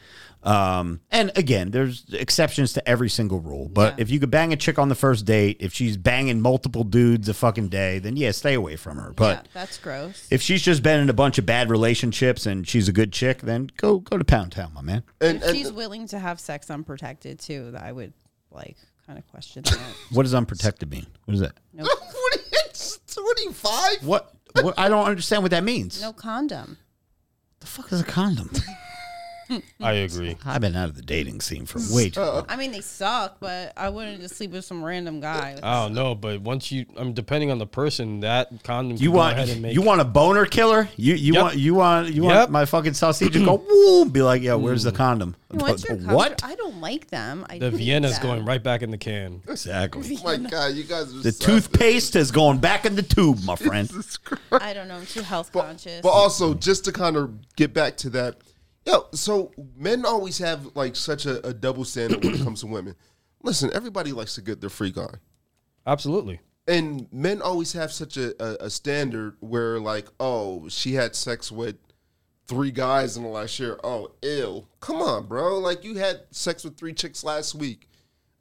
um, 0.47 1.01
and 1.11 1.31
again, 1.35 1.71
there's 1.71 2.05
exceptions 2.13 2.73
to 2.73 2.87
every 2.89 3.09
single 3.09 3.39
rule, 3.39 3.67
but 3.69 3.95
Yeah. 3.97 4.01
if 4.03 4.09
you 4.09 4.19
could 4.19 4.31
bang 4.31 4.53
a 4.53 4.55
chick 4.55 4.79
on 4.79 4.87
the 4.89 4.95
first 4.95 5.25
date, 5.25 5.57
if 5.59 5.73
she's 5.73 5.97
banging 5.97 6.39
multiple 6.41 6.83
dudes 6.83 7.27
a 7.27 7.33
fucking 7.33 7.67
day, 7.69 7.99
then 7.99 8.15
yeah, 8.15 8.31
stay 8.31 8.53
away 8.53 8.75
from 8.77 8.97
her. 8.97 9.11
But 9.13 9.37
yeah, 9.45 9.51
that's 9.53 9.77
gross. 9.77 10.27
if 10.31 10.41
she's 10.41 10.61
just 10.61 10.81
been 10.83 10.99
in 11.01 11.09
a 11.09 11.13
bunch 11.13 11.37
of 11.37 11.45
bad 11.45 11.69
relationships 11.69 12.45
and 12.45 12.67
she's 12.67 12.87
a 12.87 12.93
good 12.93 13.11
chick, 13.11 13.41
then 13.41 13.69
go 13.77 13.99
go 13.99 14.17
to 14.17 14.23
Pound 14.23 14.53
Town, 14.53 14.71
my 14.73 14.81
man. 14.81 15.03
And, 15.21 15.43
if 15.43 15.51
she's 15.55 15.71
willing 15.71 16.07
to 16.07 16.19
have 16.19 16.39
sex 16.39 16.69
unprotected 16.69 17.39
too, 17.39 17.71
that 17.71 17.83
I 17.83 17.91
would 17.91 18.13
like 18.51 18.77
kind 19.05 19.19
of 19.19 19.27
question 19.27 19.63
that. 19.65 19.77
What 20.11 20.23
does 20.23 20.33
unprotected 20.33 20.89
mean? 20.89 21.07
What 21.25 21.33
is 21.35 21.41
that? 21.41 21.53
No, 21.73 21.83
what 21.85 22.35
are 22.35 22.39
you, 22.39 23.23
what 23.23 23.37
are 23.39 23.41
you 23.43 23.51
five? 23.53 24.05
What? 24.05 24.33
what 24.61 24.79
I 24.79 24.87
don't 24.89 25.05
understand 25.07 25.43
what 25.43 25.51
that 25.51 25.63
means. 25.63 26.01
no 26.01 26.13
condom. 26.13 26.77
the 27.59 27.67
fuck 27.67 27.91
is 27.91 27.99
a 28.01 28.03
condom? 28.05 28.49
I 29.81 29.91
agree. 29.93 30.37
I've 30.45 30.61
been 30.61 30.75
out 30.75 30.89
of 30.89 30.95
the 30.95 31.01
dating 31.01 31.41
scene 31.41 31.65
for 31.65 31.79
way 31.93 32.09
too 32.09 32.21
long. 32.21 32.45
I 32.49 32.55
mean, 32.55 32.71
they 32.71 32.81
suck, 32.81 33.37
but 33.39 33.73
I 33.77 33.89
wouldn't 33.89 34.21
just 34.21 34.35
sleep 34.35 34.51
with 34.51 34.65
some 34.65 34.83
random 34.83 35.19
guy. 35.19 35.57
I 35.61 35.83
don't 35.83 35.93
know, 35.93 36.15
but 36.15 36.41
once 36.41 36.71
you, 36.71 36.85
I'm 36.97 37.13
depending 37.13 37.51
on 37.51 37.57
the 37.57 37.67
person, 37.67 38.21
that 38.21 38.49
condom. 38.63 38.97
You 38.97 39.09
can 39.09 39.11
go 39.11 39.17
want 39.17 39.33
ahead 39.37 39.49
and 39.49 39.61
make, 39.61 39.73
you 39.73 39.81
want 39.81 40.01
a 40.01 40.05
boner 40.05 40.45
killer? 40.45 40.89
You 40.95 41.15
you 41.15 41.33
Yep. 41.33 41.41
want 41.43 41.57
you 41.57 41.75
want 41.75 42.13
you 42.13 42.23
Yep. 42.25 42.35
want 42.35 42.51
my 42.51 42.65
fucking 42.65 42.93
sausage 42.93 43.33
to 43.33 43.43
go 43.45 43.55
woo? 43.69 44.05
Be 44.05 44.21
like, 44.21 44.41
yeah, 44.41 44.55
where's 44.55 44.83
the 44.83 44.91
mm. 44.91 44.95
condom? 44.95 45.35
What's 45.49 45.87
your 45.87 45.97
what? 45.97 46.37
comfort- 46.37 46.43
I 46.43 46.55
don't 46.55 46.81
like 46.81 47.07
them. 47.07 47.45
I 47.49 47.57
the 47.57 47.69
hate 47.71 47.77
Vienna's 47.77 48.19
them. 48.19 48.23
going 48.27 48.45
right 48.45 48.61
back 48.61 48.81
in 48.81 48.91
the 48.91 48.97
can. 48.97 49.41
Exactly. 49.47 50.17
Oh 50.19 50.23
my 50.37 50.49
god, 50.49 50.73
you 50.75 50.83
guys 50.83 51.13
are 51.15 51.19
The 51.19 51.31
so- 51.31 51.45
toothpaste 51.45 52.15
is 52.15 52.31
going 52.31 52.57
back 52.57 52.85
in 52.85 52.95
the 52.95 53.01
tube, 53.03 53.43
my 53.43 53.55
friend. 53.55 53.87
Jesus 53.89 54.17
Christ. 54.17 54.43
I 54.51 54.73
don't 54.73 54.87
know. 54.87 54.95
I'm 54.97 55.05
too 55.05 55.21
health 55.21 55.51
conscious. 55.53 56.01
But 56.01 56.09
also, 56.09 56.53
just 56.53 56.83
to 56.85 56.91
kind 56.91 57.15
of 57.15 57.55
get 57.55 57.73
back 57.73 57.95
to 57.97 58.09
that, 58.11 58.35
yo, 58.87 59.05
so 59.13 59.51
men 59.75 60.05
always 60.05 60.37
have 60.39 60.75
like 60.75 60.95
such 60.95 61.25
a, 61.25 61.45
a 61.45 61.53
double 61.53 61.85
standard 61.85 62.23
when 62.23 62.33
it 62.35 62.43
comes 62.43 62.61
to 62.61 62.67
women. 62.77 62.95
Listen, 63.43 63.69
everybody 63.73 64.11
likes 64.11 64.35
to 64.35 64.41
get 64.41 64.61
their 64.61 64.69
freak 64.69 64.97
on. 64.97 65.19
Absolutely. 65.85 66.39
And 66.67 67.07
men 67.13 67.41
always 67.41 67.71
have 67.73 67.91
such 67.91 68.17
a, 68.17 68.33
a, 68.43 68.65
a 68.65 68.69
standard 68.69 69.37
where, 69.39 69.79
like, 69.79 70.07
oh, 70.19 70.67
she 70.67 70.95
had 70.95 71.15
sex 71.15 71.49
with 71.51 71.75
three 72.45 72.71
guys 72.71 73.15
in 73.15 73.23
the 73.23 73.29
last 73.29 73.57
year. 73.59 73.79
Oh, 73.83 74.11
ill. 74.21 74.67
Come 74.81 74.97
on, 74.97 75.27
bro. 75.27 75.59
Like, 75.59 75.83
you 75.85 75.95
had 75.95 76.21
sex 76.31 76.65
with 76.65 76.75
three 76.77 76.93
chicks 76.93 77.23
last 77.23 77.55
week. 77.55 77.87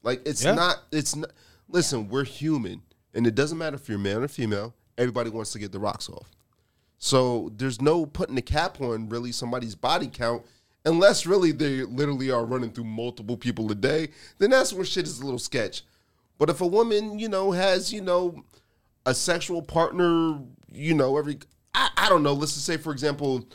Like, 0.02 0.22
it's 0.26 0.42
Yeah. 0.44 0.54
not, 0.54 0.76
it's 0.90 1.14
not, 1.14 1.30
listen, 1.68 2.08
we're 2.08 2.24
human. 2.24 2.82
And 3.14 3.26
it 3.28 3.34
doesn't 3.36 3.58
matter 3.58 3.76
if 3.76 3.88
you're 3.88 3.98
male 3.98 4.22
or 4.24 4.28
female, 4.28 4.74
everybody 4.98 5.30
wants 5.30 5.52
to 5.52 5.58
get 5.60 5.70
the 5.70 5.78
rocks 5.78 6.08
off. 6.08 6.30
So 6.98 7.52
there's 7.56 7.80
no 7.80 8.06
putting 8.06 8.38
a 8.38 8.42
cap 8.42 8.80
on 8.80 9.08
really 9.08 9.32
somebody's 9.32 9.74
body 9.74 10.08
count 10.08 10.44
unless 10.84 11.26
really 11.26 11.52
they 11.52 11.82
literally 11.82 12.30
are 12.30 12.44
running 12.44 12.70
through 12.70 12.84
multiple 12.84 13.36
people 13.36 13.70
a 13.70 13.74
day. 13.74 14.08
Then 14.38 14.50
that's 14.50 14.72
where 14.72 14.84
shit 14.84 15.04
is 15.04 15.20
a 15.20 15.24
little 15.24 15.38
sketch. 15.38 15.82
But 16.38 16.48
if 16.48 16.60
a 16.60 16.66
woman, 16.66 17.18
you 17.18 17.28
know, 17.28 17.50
has 17.52 17.92
you 17.92 18.00
know 18.00 18.44
a 19.04 19.14
sexual 19.14 19.62
partner, 19.62 20.40
you 20.72 20.94
know, 20.94 21.18
every 21.18 21.38
I, 21.74 21.90
I 21.96 22.08
don't 22.08 22.22
know. 22.22 22.32
Let's 22.32 22.54
just 22.54 22.66
say, 22.66 22.76
for 22.76 22.92
example, 22.92 23.46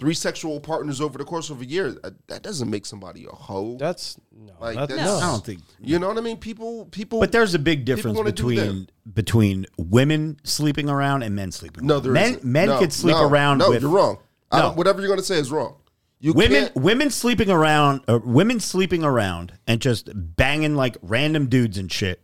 three 0.00 0.14
sexual 0.14 0.58
partners 0.58 1.00
over 1.00 1.18
the 1.18 1.24
course 1.24 1.50
of 1.50 1.60
a 1.60 1.64
year. 1.64 1.92
That, 1.92 2.14
that 2.28 2.42
doesn't 2.42 2.68
make 2.68 2.86
somebody 2.86 3.26
a 3.26 3.34
hoe. 3.34 3.76
That's 3.78 4.16
no. 4.32 4.52
Like, 4.58 4.76
that's, 4.76 4.92
that's- 4.94 5.22
I 5.22 5.30
don't 5.30 5.44
think. 5.44 5.60
you 5.80 5.98
know 6.00 6.08
what 6.08 6.18
I 6.18 6.22
mean? 6.22 6.38
People, 6.38 6.86
people. 6.86 7.20
But 7.20 7.30
there's 7.30 7.54
a 7.54 7.58
big 7.58 7.84
difference 7.84 8.20
between 8.20 8.88
between 9.14 9.66
women 9.76 10.40
sleeping 10.42 10.88
around 10.90 11.22
and 11.22 11.36
men 11.36 11.52
sleeping. 11.52 11.86
no, 11.86 11.94
around. 11.94 12.02
there 12.04 12.12
men 12.12 12.24
isn't. 12.30 12.44
men 12.44 12.68
No, 12.68 12.78
could 12.80 12.92
sleep 12.92 13.14
no, 13.16 13.28
around. 13.28 13.58
No, 13.58 13.68
with, 13.70 13.82
you're 13.82 13.90
wrong. 13.90 14.18
No. 14.52 14.62
don't, 14.62 14.76
whatever 14.76 15.00
you're 15.00 15.08
going 15.08 15.20
to 15.20 15.24
say 15.24 15.36
is 15.38 15.52
wrong. 15.52 15.76
You 16.22 16.32
Women 16.34 16.64
can't- 16.64 16.76
women 16.76 17.10
sleeping 17.10 17.50
around, 17.50 18.02
uh, 18.08 18.18
women 18.24 18.58
sleeping 18.60 19.04
around 19.04 19.52
and 19.66 19.80
just 19.80 20.10
banging 20.14 20.74
like 20.76 20.96
random 21.02 21.46
dudes 21.48 21.78
and 21.78 21.90
shit. 21.90 22.20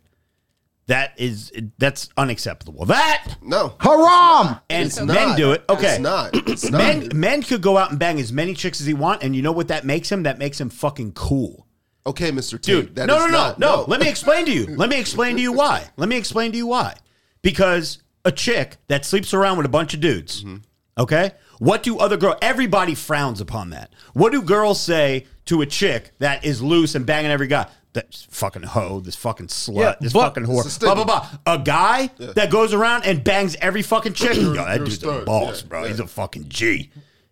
That 0.87 1.13
is 1.17 1.51
that's 1.77 2.09
unacceptable. 2.17 2.85
That 2.85 3.35
No, 3.41 3.75
Haram! 3.79 4.59
and 4.69 4.85
It's 4.87 4.97
men 5.01 5.07
not. 5.29 5.37
do 5.37 5.51
it. 5.51 5.63
Okay, 5.69 5.95
It's 5.95 5.99
not. 5.99 6.29
It's 6.33 6.69
not. 6.71 6.77
men 6.77 7.09
men 7.13 7.43
could 7.43 7.61
go 7.61 7.77
out 7.77 7.89
and 7.91 7.99
bang 7.99 8.19
as 8.21 8.31
many 8.31 8.53
chicks 8.53 8.79
as 8.79 8.87
he 8.87 8.93
want, 8.93 9.21
and 9.21 9.35
you 9.35 9.41
know 9.41 9.51
what 9.51 9.67
that 9.67 9.83
makes 9.85 10.09
him? 10.11 10.23
That 10.23 10.37
makes 10.39 10.59
him 10.61 10.69
fucking 10.69 11.11
cool. 11.11 11.67
Okay, 12.05 12.31
Mr. 12.31 12.51
T. 12.61 12.71
Dude, 12.71 12.95
that 12.95 13.07
no, 13.07 13.17
is 13.17 13.21
no, 13.23 13.27
no, 13.27 13.31
not- 13.31 13.59
no, 13.59 13.85
Let 13.87 13.99
me 13.99 14.07
explain 14.07 14.45
to 14.45 14.51
you. 14.53 14.65
Let 14.77 14.89
me 14.89 14.97
explain 14.97 15.35
to 15.35 15.41
you 15.41 15.51
why. 15.61 15.83
Let 15.97 16.07
me 16.07 16.15
explain 16.15 16.51
to 16.53 16.57
you 16.57 16.67
why. 16.67 16.95
Because 17.41 17.97
a 18.23 18.31
chick 18.31 18.77
that 18.87 19.03
sleeps 19.05 19.33
around 19.33 19.57
with 19.57 19.65
a 19.65 19.69
bunch 19.69 19.93
of 19.93 19.99
dudes, 19.99 20.41
Mm-hmm. 20.43 20.57
okay? 21.01 21.31
What 21.59 21.83
do 21.83 21.97
other 21.99 22.15
girls? 22.17 22.35
Everybody 22.41 22.95
frowns 22.95 23.41
upon 23.41 23.71
that. 23.71 23.91
What 24.13 24.31
do 24.31 24.41
girls 24.41 24.79
say 24.79 25.25
to 25.47 25.61
a 25.61 25.65
chick 25.65 26.11
that 26.19 26.45
is 26.45 26.61
loose 26.61 26.95
and 26.95 27.05
banging 27.05 27.31
every 27.31 27.47
guy? 27.47 27.67
That's 27.93 28.27
fucking 28.29 28.63
hoe, 28.63 28.99
this 28.99 29.15
fucking 29.15 29.47
slut, 29.47 29.75
Yeah, 29.79 29.95
this 29.99 30.13
fucking 30.13 30.45
whore, 30.45 30.63
a 30.63 30.79
blah 30.79 30.93
blah 30.95 31.03
blah. 31.05 31.29
A 31.47 31.57
guy 31.57 32.11
that 32.19 32.51
goes 32.51 32.73
around 32.73 33.05
and 33.05 33.23
bangs 33.23 33.55
every 33.59 33.81
fucking 33.81 34.13
chick, 34.13 34.35
yo, 34.35 34.53
that 34.53 34.77
dude's 34.79 35.01
a 35.03 35.21
boss, 35.21 35.63
Yeah, 35.63 35.67
bro. 35.67 35.81
yeah. 35.83 35.87
He's 35.89 35.99
a 35.99 36.05
fucking 36.07 36.49
G. 36.49 36.91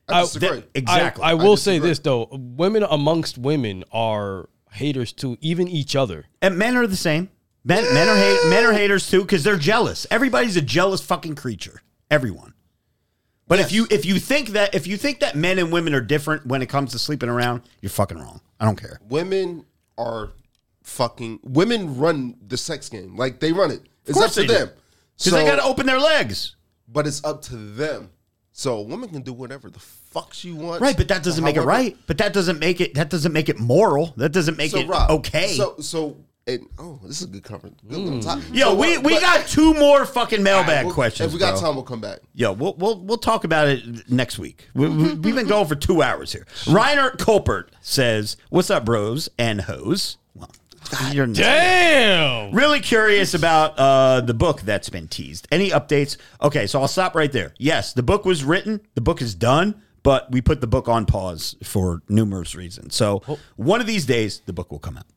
I 0.09 0.21
disagree. 0.21 0.63
Exactly. 0.73 1.23
I, 1.23 1.31
I 1.31 1.33
will 1.35 1.53
I 1.53 1.55
say 1.55 1.77
this 1.79 1.99
though: 1.99 2.27
women 2.31 2.83
amongst 2.89 3.37
women 3.37 3.83
are 3.91 4.49
haters 4.71 5.11
too, 5.13 5.37
even 5.41 5.67
each 5.67 5.95
other. 5.95 6.25
And 6.41 6.57
men 6.57 6.75
are 6.77 6.87
the 6.87 6.97
same. 6.97 7.29
Men, 7.63 7.83
men 7.93 8.07
are 8.07 8.15
hate, 8.15 8.49
men 8.49 8.63
are 8.65 8.73
haters 8.73 9.09
too 9.09 9.21
because 9.21 9.43
they're 9.43 9.57
jealous. 9.57 10.05
Everybody's 10.11 10.57
a 10.57 10.61
jealous 10.61 11.01
fucking 11.01 11.35
creature. 11.35 11.81
Everyone. 12.11 12.53
But 13.47 13.59
if 13.59 13.71
you 13.71 13.87
if 13.91 14.05
you 14.05 14.17
think 14.19 14.49
that 14.49 14.73
if 14.73 14.87
you 14.87 14.97
think 14.97 15.19
that 15.19 15.35
men 15.35 15.59
and 15.59 15.71
women 15.71 15.93
are 15.93 16.01
different 16.01 16.45
when 16.47 16.61
it 16.61 16.67
comes 16.67 16.91
to 16.93 16.99
sleeping 16.99 17.29
around, 17.29 17.61
you're 17.81 17.89
fucking 17.89 18.17
wrong. 18.17 18.41
I 18.59 18.65
don't 18.65 18.79
care. 18.79 18.99
women 19.07 19.65
are 19.97 20.31
fucking. 20.83 21.39
Women 21.43 21.97
run 21.97 22.35
the 22.47 22.57
sex 22.57 22.89
game. 22.89 23.15
Like 23.15 23.39
they 23.39 23.51
run 23.51 23.71
it. 23.71 23.81
It's 24.05 24.19
up 24.19 24.31
to 24.31 24.43
them. 24.43 24.69
Because 25.17 25.33
they 25.33 25.45
got 25.45 25.55
to 25.57 25.63
open 25.63 25.85
their 25.85 25.99
legs. 25.99 26.55
but 26.87 27.07
it's 27.07 27.23
up 27.23 27.41
to 27.43 27.55
them. 27.55 28.09
So 28.51 28.77
a 28.77 28.81
woman 28.81 29.09
can 29.09 29.21
do 29.21 29.33
whatever 29.33 29.69
the 29.69 29.79
fuck 29.79 30.33
she 30.33 30.51
wants. 30.51 30.81
Right, 30.81 30.95
but 30.95 31.09
that 31.09 31.23
doesn't 31.23 31.43
make 31.43 31.57
it 31.57 31.61
right. 31.61 31.97
But 32.07 32.17
that 32.19 32.31
doesn't 32.33 32.59
make 32.59 32.79
it 32.79 32.93
that 32.95 33.09
doesn't 33.09 33.33
make 33.33 33.49
it 33.49 33.59
moral. 33.59 34.13
That 34.17 34.29
doesn't 34.29 34.57
make 34.57 34.71
So 34.71 34.79
it 34.79 34.87
Rob, 34.87 35.11
okay. 35.11 35.49
So 35.49 35.75
so 35.79 36.17
and 36.47 36.67
oh, 36.77 36.99
this 37.03 37.21
is 37.21 37.27
a 37.27 37.29
good 37.31 37.43
cover. 37.43 37.69
Good 37.87 37.97
little 37.97 38.21
top- 38.21 38.39
Yo, 38.51 38.69
So 38.69 38.75
we, 38.75 38.97
we 38.99 39.13
but- 39.13 39.21
got 39.21 39.47
two 39.47 39.73
more 39.73 40.05
fucking 40.05 40.43
mailbag 40.43 40.85
We'll- 40.85 40.93
questions. 40.93 41.27
If 41.27 41.33
we 41.33 41.39
got 41.39 41.53
bro. 41.53 41.61
time, 41.61 41.75
we'll 41.75 41.83
come 41.83 42.01
back. 42.01 42.19
Yo, 42.33 42.51
we'll 42.53 42.75
we'll 42.75 42.99
we'll 42.99 43.17
talk 43.17 43.43
about 43.43 43.67
it 43.67 44.09
next 44.09 44.37
week. 44.37 44.67
We, 44.73 44.87
we, 44.87 45.13
we've 45.13 45.35
been 45.35 45.47
going 45.47 45.67
for 45.67 45.75
two 45.75 46.01
hours 46.01 46.31
here. 46.31 46.45
Reiner 46.65 47.15
Colpert 47.17 47.69
says, 47.81 48.37
"What's 48.49 48.69
up, 48.69 48.85
bros 48.85 49.27
and 49.39 49.61
hoes?" 49.61 50.17
Well, 50.35 50.49
you're 51.11 51.25
Damn. 51.25 52.51
really 52.53 52.79
curious 52.79 53.33
about 53.33 53.73
uh, 53.79 54.21
the 54.21 54.35
book 54.35 54.61
that's 54.61 54.89
been 54.89 55.07
teased. 55.07 55.47
Any 55.51 55.71
updates? 55.71 56.17
Okay, 56.43 56.67
so 56.67 56.79
I'll 56.79 56.87
stop 56.87 57.15
right 57.15 57.31
there. 57.31 57.55
Yes, 57.57 57.93
the 57.93 58.03
book 58.03 58.23
was 58.23 58.43
written. 58.43 58.81
The 58.93 59.01
book 59.01 59.21
is 59.21 59.33
done. 59.33 59.81
But 60.03 60.31
we 60.31 60.39
put 60.39 60.61
the 60.61 60.67
book 60.67 60.87
on 60.87 61.07
pause 61.07 61.55
for 61.63 62.03
numerous 62.07 62.53
reasons. 62.53 62.93
So 62.93 63.23
one 63.55 63.81
of 63.81 63.87
these 63.87 64.05
days, 64.05 64.41
the 64.45 64.53
book 64.53 64.71
will 64.71 64.77
come 64.77 64.97
out. 64.99 65.07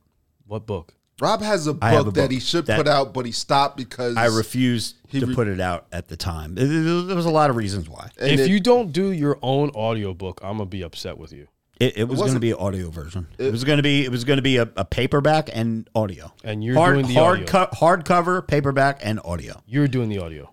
What 0.46 0.64
book? 0.66 0.94
Rob 1.20 1.42
has 1.42 1.66
a 1.66 1.72
book, 1.74 1.82
I 1.82 1.90
have 1.90 2.06
a 2.06 2.10
that 2.12 2.30
he 2.30 2.40
should 2.40 2.66
that- 2.66 2.76
put 2.76 2.86
out, 2.88 3.12
but 3.12 3.26
he 3.26 3.32
stopped 3.32 3.76
because 3.76 4.16
I 4.16 4.26
refused 4.26 4.96
He 5.08 5.20
to 5.20 5.26
re- 5.26 5.34
put 5.34 5.48
it 5.48 5.60
out 5.60 5.86
at 5.92 6.08
the 6.08 6.16
time. 6.16 6.54
There 6.54 6.66
there 6.66 7.16
was 7.16 7.26
a 7.26 7.30
lot 7.30 7.50
of 7.50 7.56
reasons 7.56 7.88
why. 7.88 8.10
and 8.20 8.32
if 8.32 8.40
it- 8.40 8.50
you 8.50 8.60
don't 8.60 8.92
do 8.92 9.10
your 9.10 9.38
own 9.42 9.70
audiobook, 9.70 10.40
I'm 10.42 10.58
gonna 10.58 10.66
be 10.66 10.82
upset 10.82 11.18
with 11.18 11.32
you. 11.32 11.48
It, 11.80 11.96
it 11.96 12.08
was 12.08 12.18
going 12.18 12.34
to 12.34 12.40
be 12.40 12.50
an 12.50 12.56
audio 12.58 12.90
version. 12.90 13.28
It, 13.38 13.52
was 13.52 13.62
going 13.62 13.76
to 13.76 13.84
be 13.84 14.04
it 14.04 14.10
was 14.10 14.24
going 14.24 14.38
to 14.38 14.42
be 14.42 14.56
a, 14.56 14.68
a 14.76 14.84
paperback 14.84 15.48
and 15.52 15.88
audio. 15.94 16.32
And 16.42 16.64
you're 16.64 16.74
hard, 16.74 16.94
doing 16.94 17.06
the 17.06 17.14
hard 17.14 17.42
audio. 17.42 17.46
co- 17.46 17.76
hardcover, 17.76 18.44
paperback, 18.44 18.98
and 19.04 19.20
audio. 19.24 19.62
You're 19.64 19.86
doing 19.86 20.08
the 20.08 20.18
audio. 20.18 20.50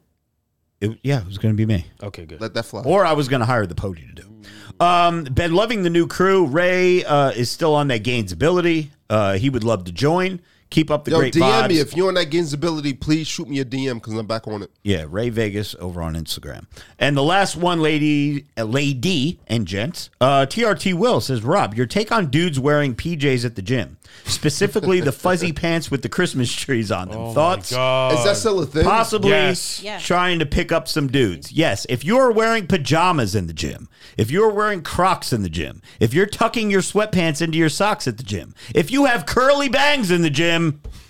It, 0.81 0.99
yeah, 1.01 1.21
it 1.21 1.25
was 1.25 1.39
going 1.39 1.51
to 1.53 1.57
be 1.57 1.65
me, 1.65 1.87
Okay, 2.03 2.25
good. 2.27 2.41
let 2.41 2.53
that 2.53 2.63
fly. 2.65 2.83
or 2.83 3.05
I 3.07 3.13
was 3.13 3.27
going 3.27 3.39
to 3.39 3.45
hire 3.47 3.65
the 3.65 3.73
pody 3.73 4.05
to 4.05 4.21
do. 4.21 4.85
Um, 4.85 5.23
been 5.23 5.53
loving 5.55 5.81
the 5.81 5.89
new 5.89 6.05
crew. 6.05 6.45
Ray 6.45 7.03
uh, 7.03 7.31
is 7.31 7.49
still 7.49 7.73
on 7.73 7.87
that 7.87 8.03
Gains 8.03 8.31
ability. 8.31 8.91
Uh, 9.09 9.33
he 9.37 9.49
would 9.49 9.63
love 9.63 9.85
to 9.85 9.91
join. 9.91 10.41
Keep 10.71 10.89
up 10.91 11.05
the 11.05 11.11
Yo, 11.11 11.19
great 11.19 11.33
DM 11.33 11.41
vibes. 11.41 11.69
me 11.69 11.79
if 11.79 11.95
you're 11.95 12.07
on 12.09 12.15
that 12.15 12.29
Gainsability. 12.31 12.99
Please 12.99 13.27
shoot 13.27 13.47
me 13.47 13.59
a 13.59 13.65
DM 13.65 13.95
because 13.95 14.13
I'm 14.13 14.25
back 14.25 14.47
on 14.47 14.61
it. 14.63 14.71
Yeah, 14.83 15.05
Ray 15.07 15.29
Vegas 15.29 15.75
over 15.79 16.01
on 16.01 16.15
Instagram. 16.15 16.65
And 16.99 17.15
the 17.15 17.23
last 17.23 17.55
one, 17.55 17.81
lady, 17.81 18.45
uh, 18.57 18.63
lady 18.63 19.39
and 19.47 19.65
gents, 19.67 20.09
uh, 20.19 20.45
TRT 20.47 20.93
Will 20.95 21.21
says, 21.21 21.43
Rob, 21.43 21.75
your 21.75 21.85
take 21.85 22.11
on 22.11 22.27
dudes 22.29 22.59
wearing 22.59 22.95
PJs 22.95 23.45
at 23.45 23.55
the 23.55 23.61
gym, 23.61 23.97
specifically 24.25 24.99
the 25.01 25.11
fuzzy 25.11 25.53
pants 25.53 25.91
with 25.91 26.01
the 26.01 26.09
Christmas 26.09 26.51
trees 26.51 26.91
on 26.91 27.09
them. 27.09 27.33
Thoughts? 27.33 27.71
Is 27.71 27.77
that 28.25 28.35
still 28.35 28.59
a 28.59 28.65
thing? 28.65 28.83
Possibly 28.83 29.29
Yes. 29.29 29.81
Yes. 29.83 30.03
trying 30.05 30.39
to 30.39 30.45
pick 30.45 30.71
up 30.71 30.87
some 30.87 31.07
dudes. 31.07 31.51
Yes, 31.51 31.85
if 31.89 32.03
you're 32.03 32.31
wearing 32.31 32.67
pajamas 32.67 33.35
in 33.35 33.47
the 33.47 33.53
gym, 33.53 33.87
if 34.17 34.31
you're 34.31 34.49
wearing 34.51 34.81
Crocs 34.81 35.31
in 35.33 35.41
the 35.43 35.49
gym, 35.49 35.81
if 35.99 36.13
you're 36.13 36.25
tucking 36.25 36.69
your 36.71 36.81
sweatpants 36.81 37.41
into 37.41 37.57
your 37.57 37.69
socks 37.69 38.07
at 38.07 38.17
the 38.17 38.23
gym, 38.23 38.55
if 38.73 38.91
you 38.91 39.05
have 39.05 39.25
curly 39.25 39.67
bangs 39.69 40.09
in 40.11 40.21
the 40.21 40.29
gym, 40.29 40.54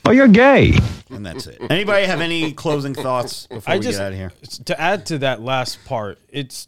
Oh, 0.05 0.11
you're 0.11 0.27
gay. 0.27 0.73
and 1.09 1.25
that's 1.25 1.47
it. 1.47 1.61
Anybody 1.69 2.05
have 2.05 2.21
any 2.21 2.53
closing 2.53 2.93
thoughts 2.93 3.47
before 3.47 3.73
I 3.73 3.77
we 3.77 3.83
just 3.83 3.97
get 3.97 4.05
out 4.07 4.11
of 4.11 4.17
here? 4.17 4.31
to 4.65 4.79
add 4.79 5.05
to 5.07 5.17
that 5.19 5.41
last 5.41 5.83
part, 5.85 6.19
it's 6.29 6.67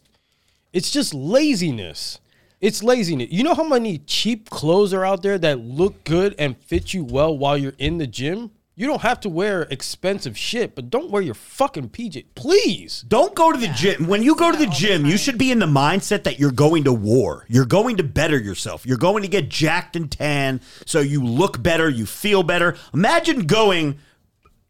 it's 0.72 0.90
just 0.90 1.14
laziness. 1.14 2.18
It's 2.60 2.82
laziness. 2.82 3.28
You 3.30 3.44
know 3.44 3.54
how 3.54 3.62
many 3.64 3.98
cheap 3.98 4.50
clothes 4.50 4.92
are 4.92 5.04
out 5.04 5.22
there 5.22 5.38
that 5.38 5.60
look 5.60 6.02
good 6.04 6.34
and 6.38 6.56
fit 6.56 6.92
you 6.92 7.04
well 7.04 7.36
while 7.36 7.56
you're 7.56 7.74
in 7.78 7.98
the 7.98 8.06
gym? 8.06 8.50
You 8.78 8.86
don't 8.86 9.02
have 9.02 9.18
to 9.22 9.28
wear 9.28 9.62
expensive 9.72 10.38
shit, 10.38 10.76
but 10.76 10.88
don't 10.88 11.10
wear 11.10 11.20
your 11.20 11.34
fucking 11.34 11.88
PJ. 11.88 12.26
Please. 12.36 13.04
Don't 13.08 13.34
go 13.34 13.50
to 13.50 13.58
the 13.58 13.66
gym. 13.68 14.06
When 14.06 14.22
you 14.22 14.36
go 14.36 14.52
to 14.52 14.56
the 14.56 14.68
gym, 14.68 15.04
you 15.04 15.16
should 15.18 15.36
be 15.36 15.50
in 15.50 15.58
the 15.58 15.66
mindset 15.66 16.22
that 16.22 16.38
you're 16.38 16.52
going 16.52 16.84
to 16.84 16.92
war. 16.92 17.44
You're 17.48 17.66
going 17.66 17.96
to 17.96 18.04
better 18.04 18.38
yourself. 18.38 18.86
You're 18.86 18.96
going 18.96 19.22
to 19.24 19.28
get 19.28 19.48
jacked 19.48 19.96
and 19.96 20.08
tan 20.08 20.60
so 20.86 21.00
you 21.00 21.24
look 21.24 21.60
better, 21.60 21.88
you 21.88 22.06
feel 22.06 22.44
better. 22.44 22.76
Imagine 22.94 23.46
going 23.46 23.98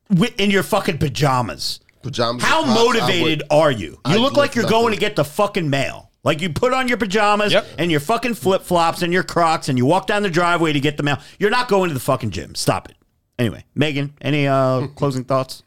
wi- 0.08 0.34
in 0.38 0.50
your 0.50 0.62
fucking 0.62 0.96
pajamas. 0.96 1.80
Pajamas 2.02 2.42
How 2.42 2.62
and 2.64 2.72
Crocs, 2.72 2.80
I 2.80 2.84
motivated 2.84 3.42
would- 3.50 3.58
are 3.58 3.70
you? 3.70 3.88
You 3.90 3.98
I'd 4.06 4.20
look 4.20 4.38
like 4.38 4.50
lift 4.50 4.56
you're 4.56 4.70
going 4.70 4.94
to 4.94 4.98
get 5.00 5.16
the 5.16 5.24
fucking 5.24 5.68
mail. 5.68 6.10
Like 6.24 6.40
you 6.40 6.48
put 6.48 6.72
on 6.72 6.88
your 6.88 6.96
pajamas 6.96 7.52
Yep. 7.52 7.66
and 7.78 7.90
your 7.90 8.00
fucking 8.00 8.34
flip 8.34 8.62
flops 8.62 9.02
and 9.02 9.12
your 9.12 9.22
Crocs 9.22 9.68
and 9.68 9.76
you 9.76 9.84
walk 9.84 10.06
down 10.06 10.22
the 10.22 10.30
driveway 10.30 10.72
to 10.72 10.80
get 10.80 10.96
the 10.96 11.02
mail. 11.02 11.18
You're 11.38 11.50
not 11.50 11.68
going 11.68 11.88
to 11.90 11.94
the 11.94 12.00
fucking 12.00 12.30
gym. 12.30 12.54
Stop 12.54 12.88
it. 12.88 12.96
Anyway, 13.38 13.64
Megan, 13.74 14.14
any 14.20 14.46
uh, 14.46 14.86
closing 14.96 15.24
thoughts? 15.24 15.62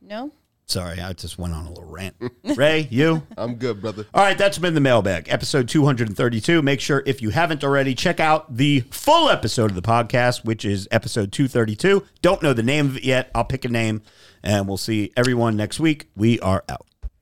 No? 0.00 0.32
Sorry, 0.66 1.00
I 1.00 1.14
just 1.14 1.38
went 1.38 1.54
on 1.54 1.64
a 1.64 1.70
little 1.70 1.90
rant. 1.90 2.14
Ray, 2.56 2.88
you? 2.90 3.22
I'm 3.38 3.54
good, 3.54 3.80
brother. 3.80 4.04
All 4.12 4.22
right, 4.22 4.36
that's 4.36 4.58
been 4.58 4.74
the 4.74 4.82
mailbag, 4.82 5.26
episode 5.30 5.66
232. 5.66 6.60
Make 6.60 6.80
sure, 6.80 7.02
if 7.06 7.22
you 7.22 7.30
haven't 7.30 7.64
already, 7.64 7.94
check 7.94 8.20
out 8.20 8.54
the 8.54 8.80
full 8.90 9.30
episode 9.30 9.70
of 9.70 9.76
the 9.76 9.82
podcast, 9.82 10.44
which 10.44 10.66
is 10.66 10.86
episode 10.90 11.32
232. 11.32 12.04
Don't 12.20 12.42
know 12.42 12.52
the 12.52 12.62
name 12.62 12.86
of 12.88 12.98
it 12.98 13.04
yet. 13.04 13.30
I'll 13.34 13.46
pick 13.46 13.64
a 13.64 13.68
name 13.68 14.02
and 14.42 14.68
we'll 14.68 14.76
see 14.76 15.10
everyone 15.16 15.56
next 15.56 15.80
week. 15.80 16.10
We 16.14 16.38
are 16.40 16.62
out. 16.68 16.87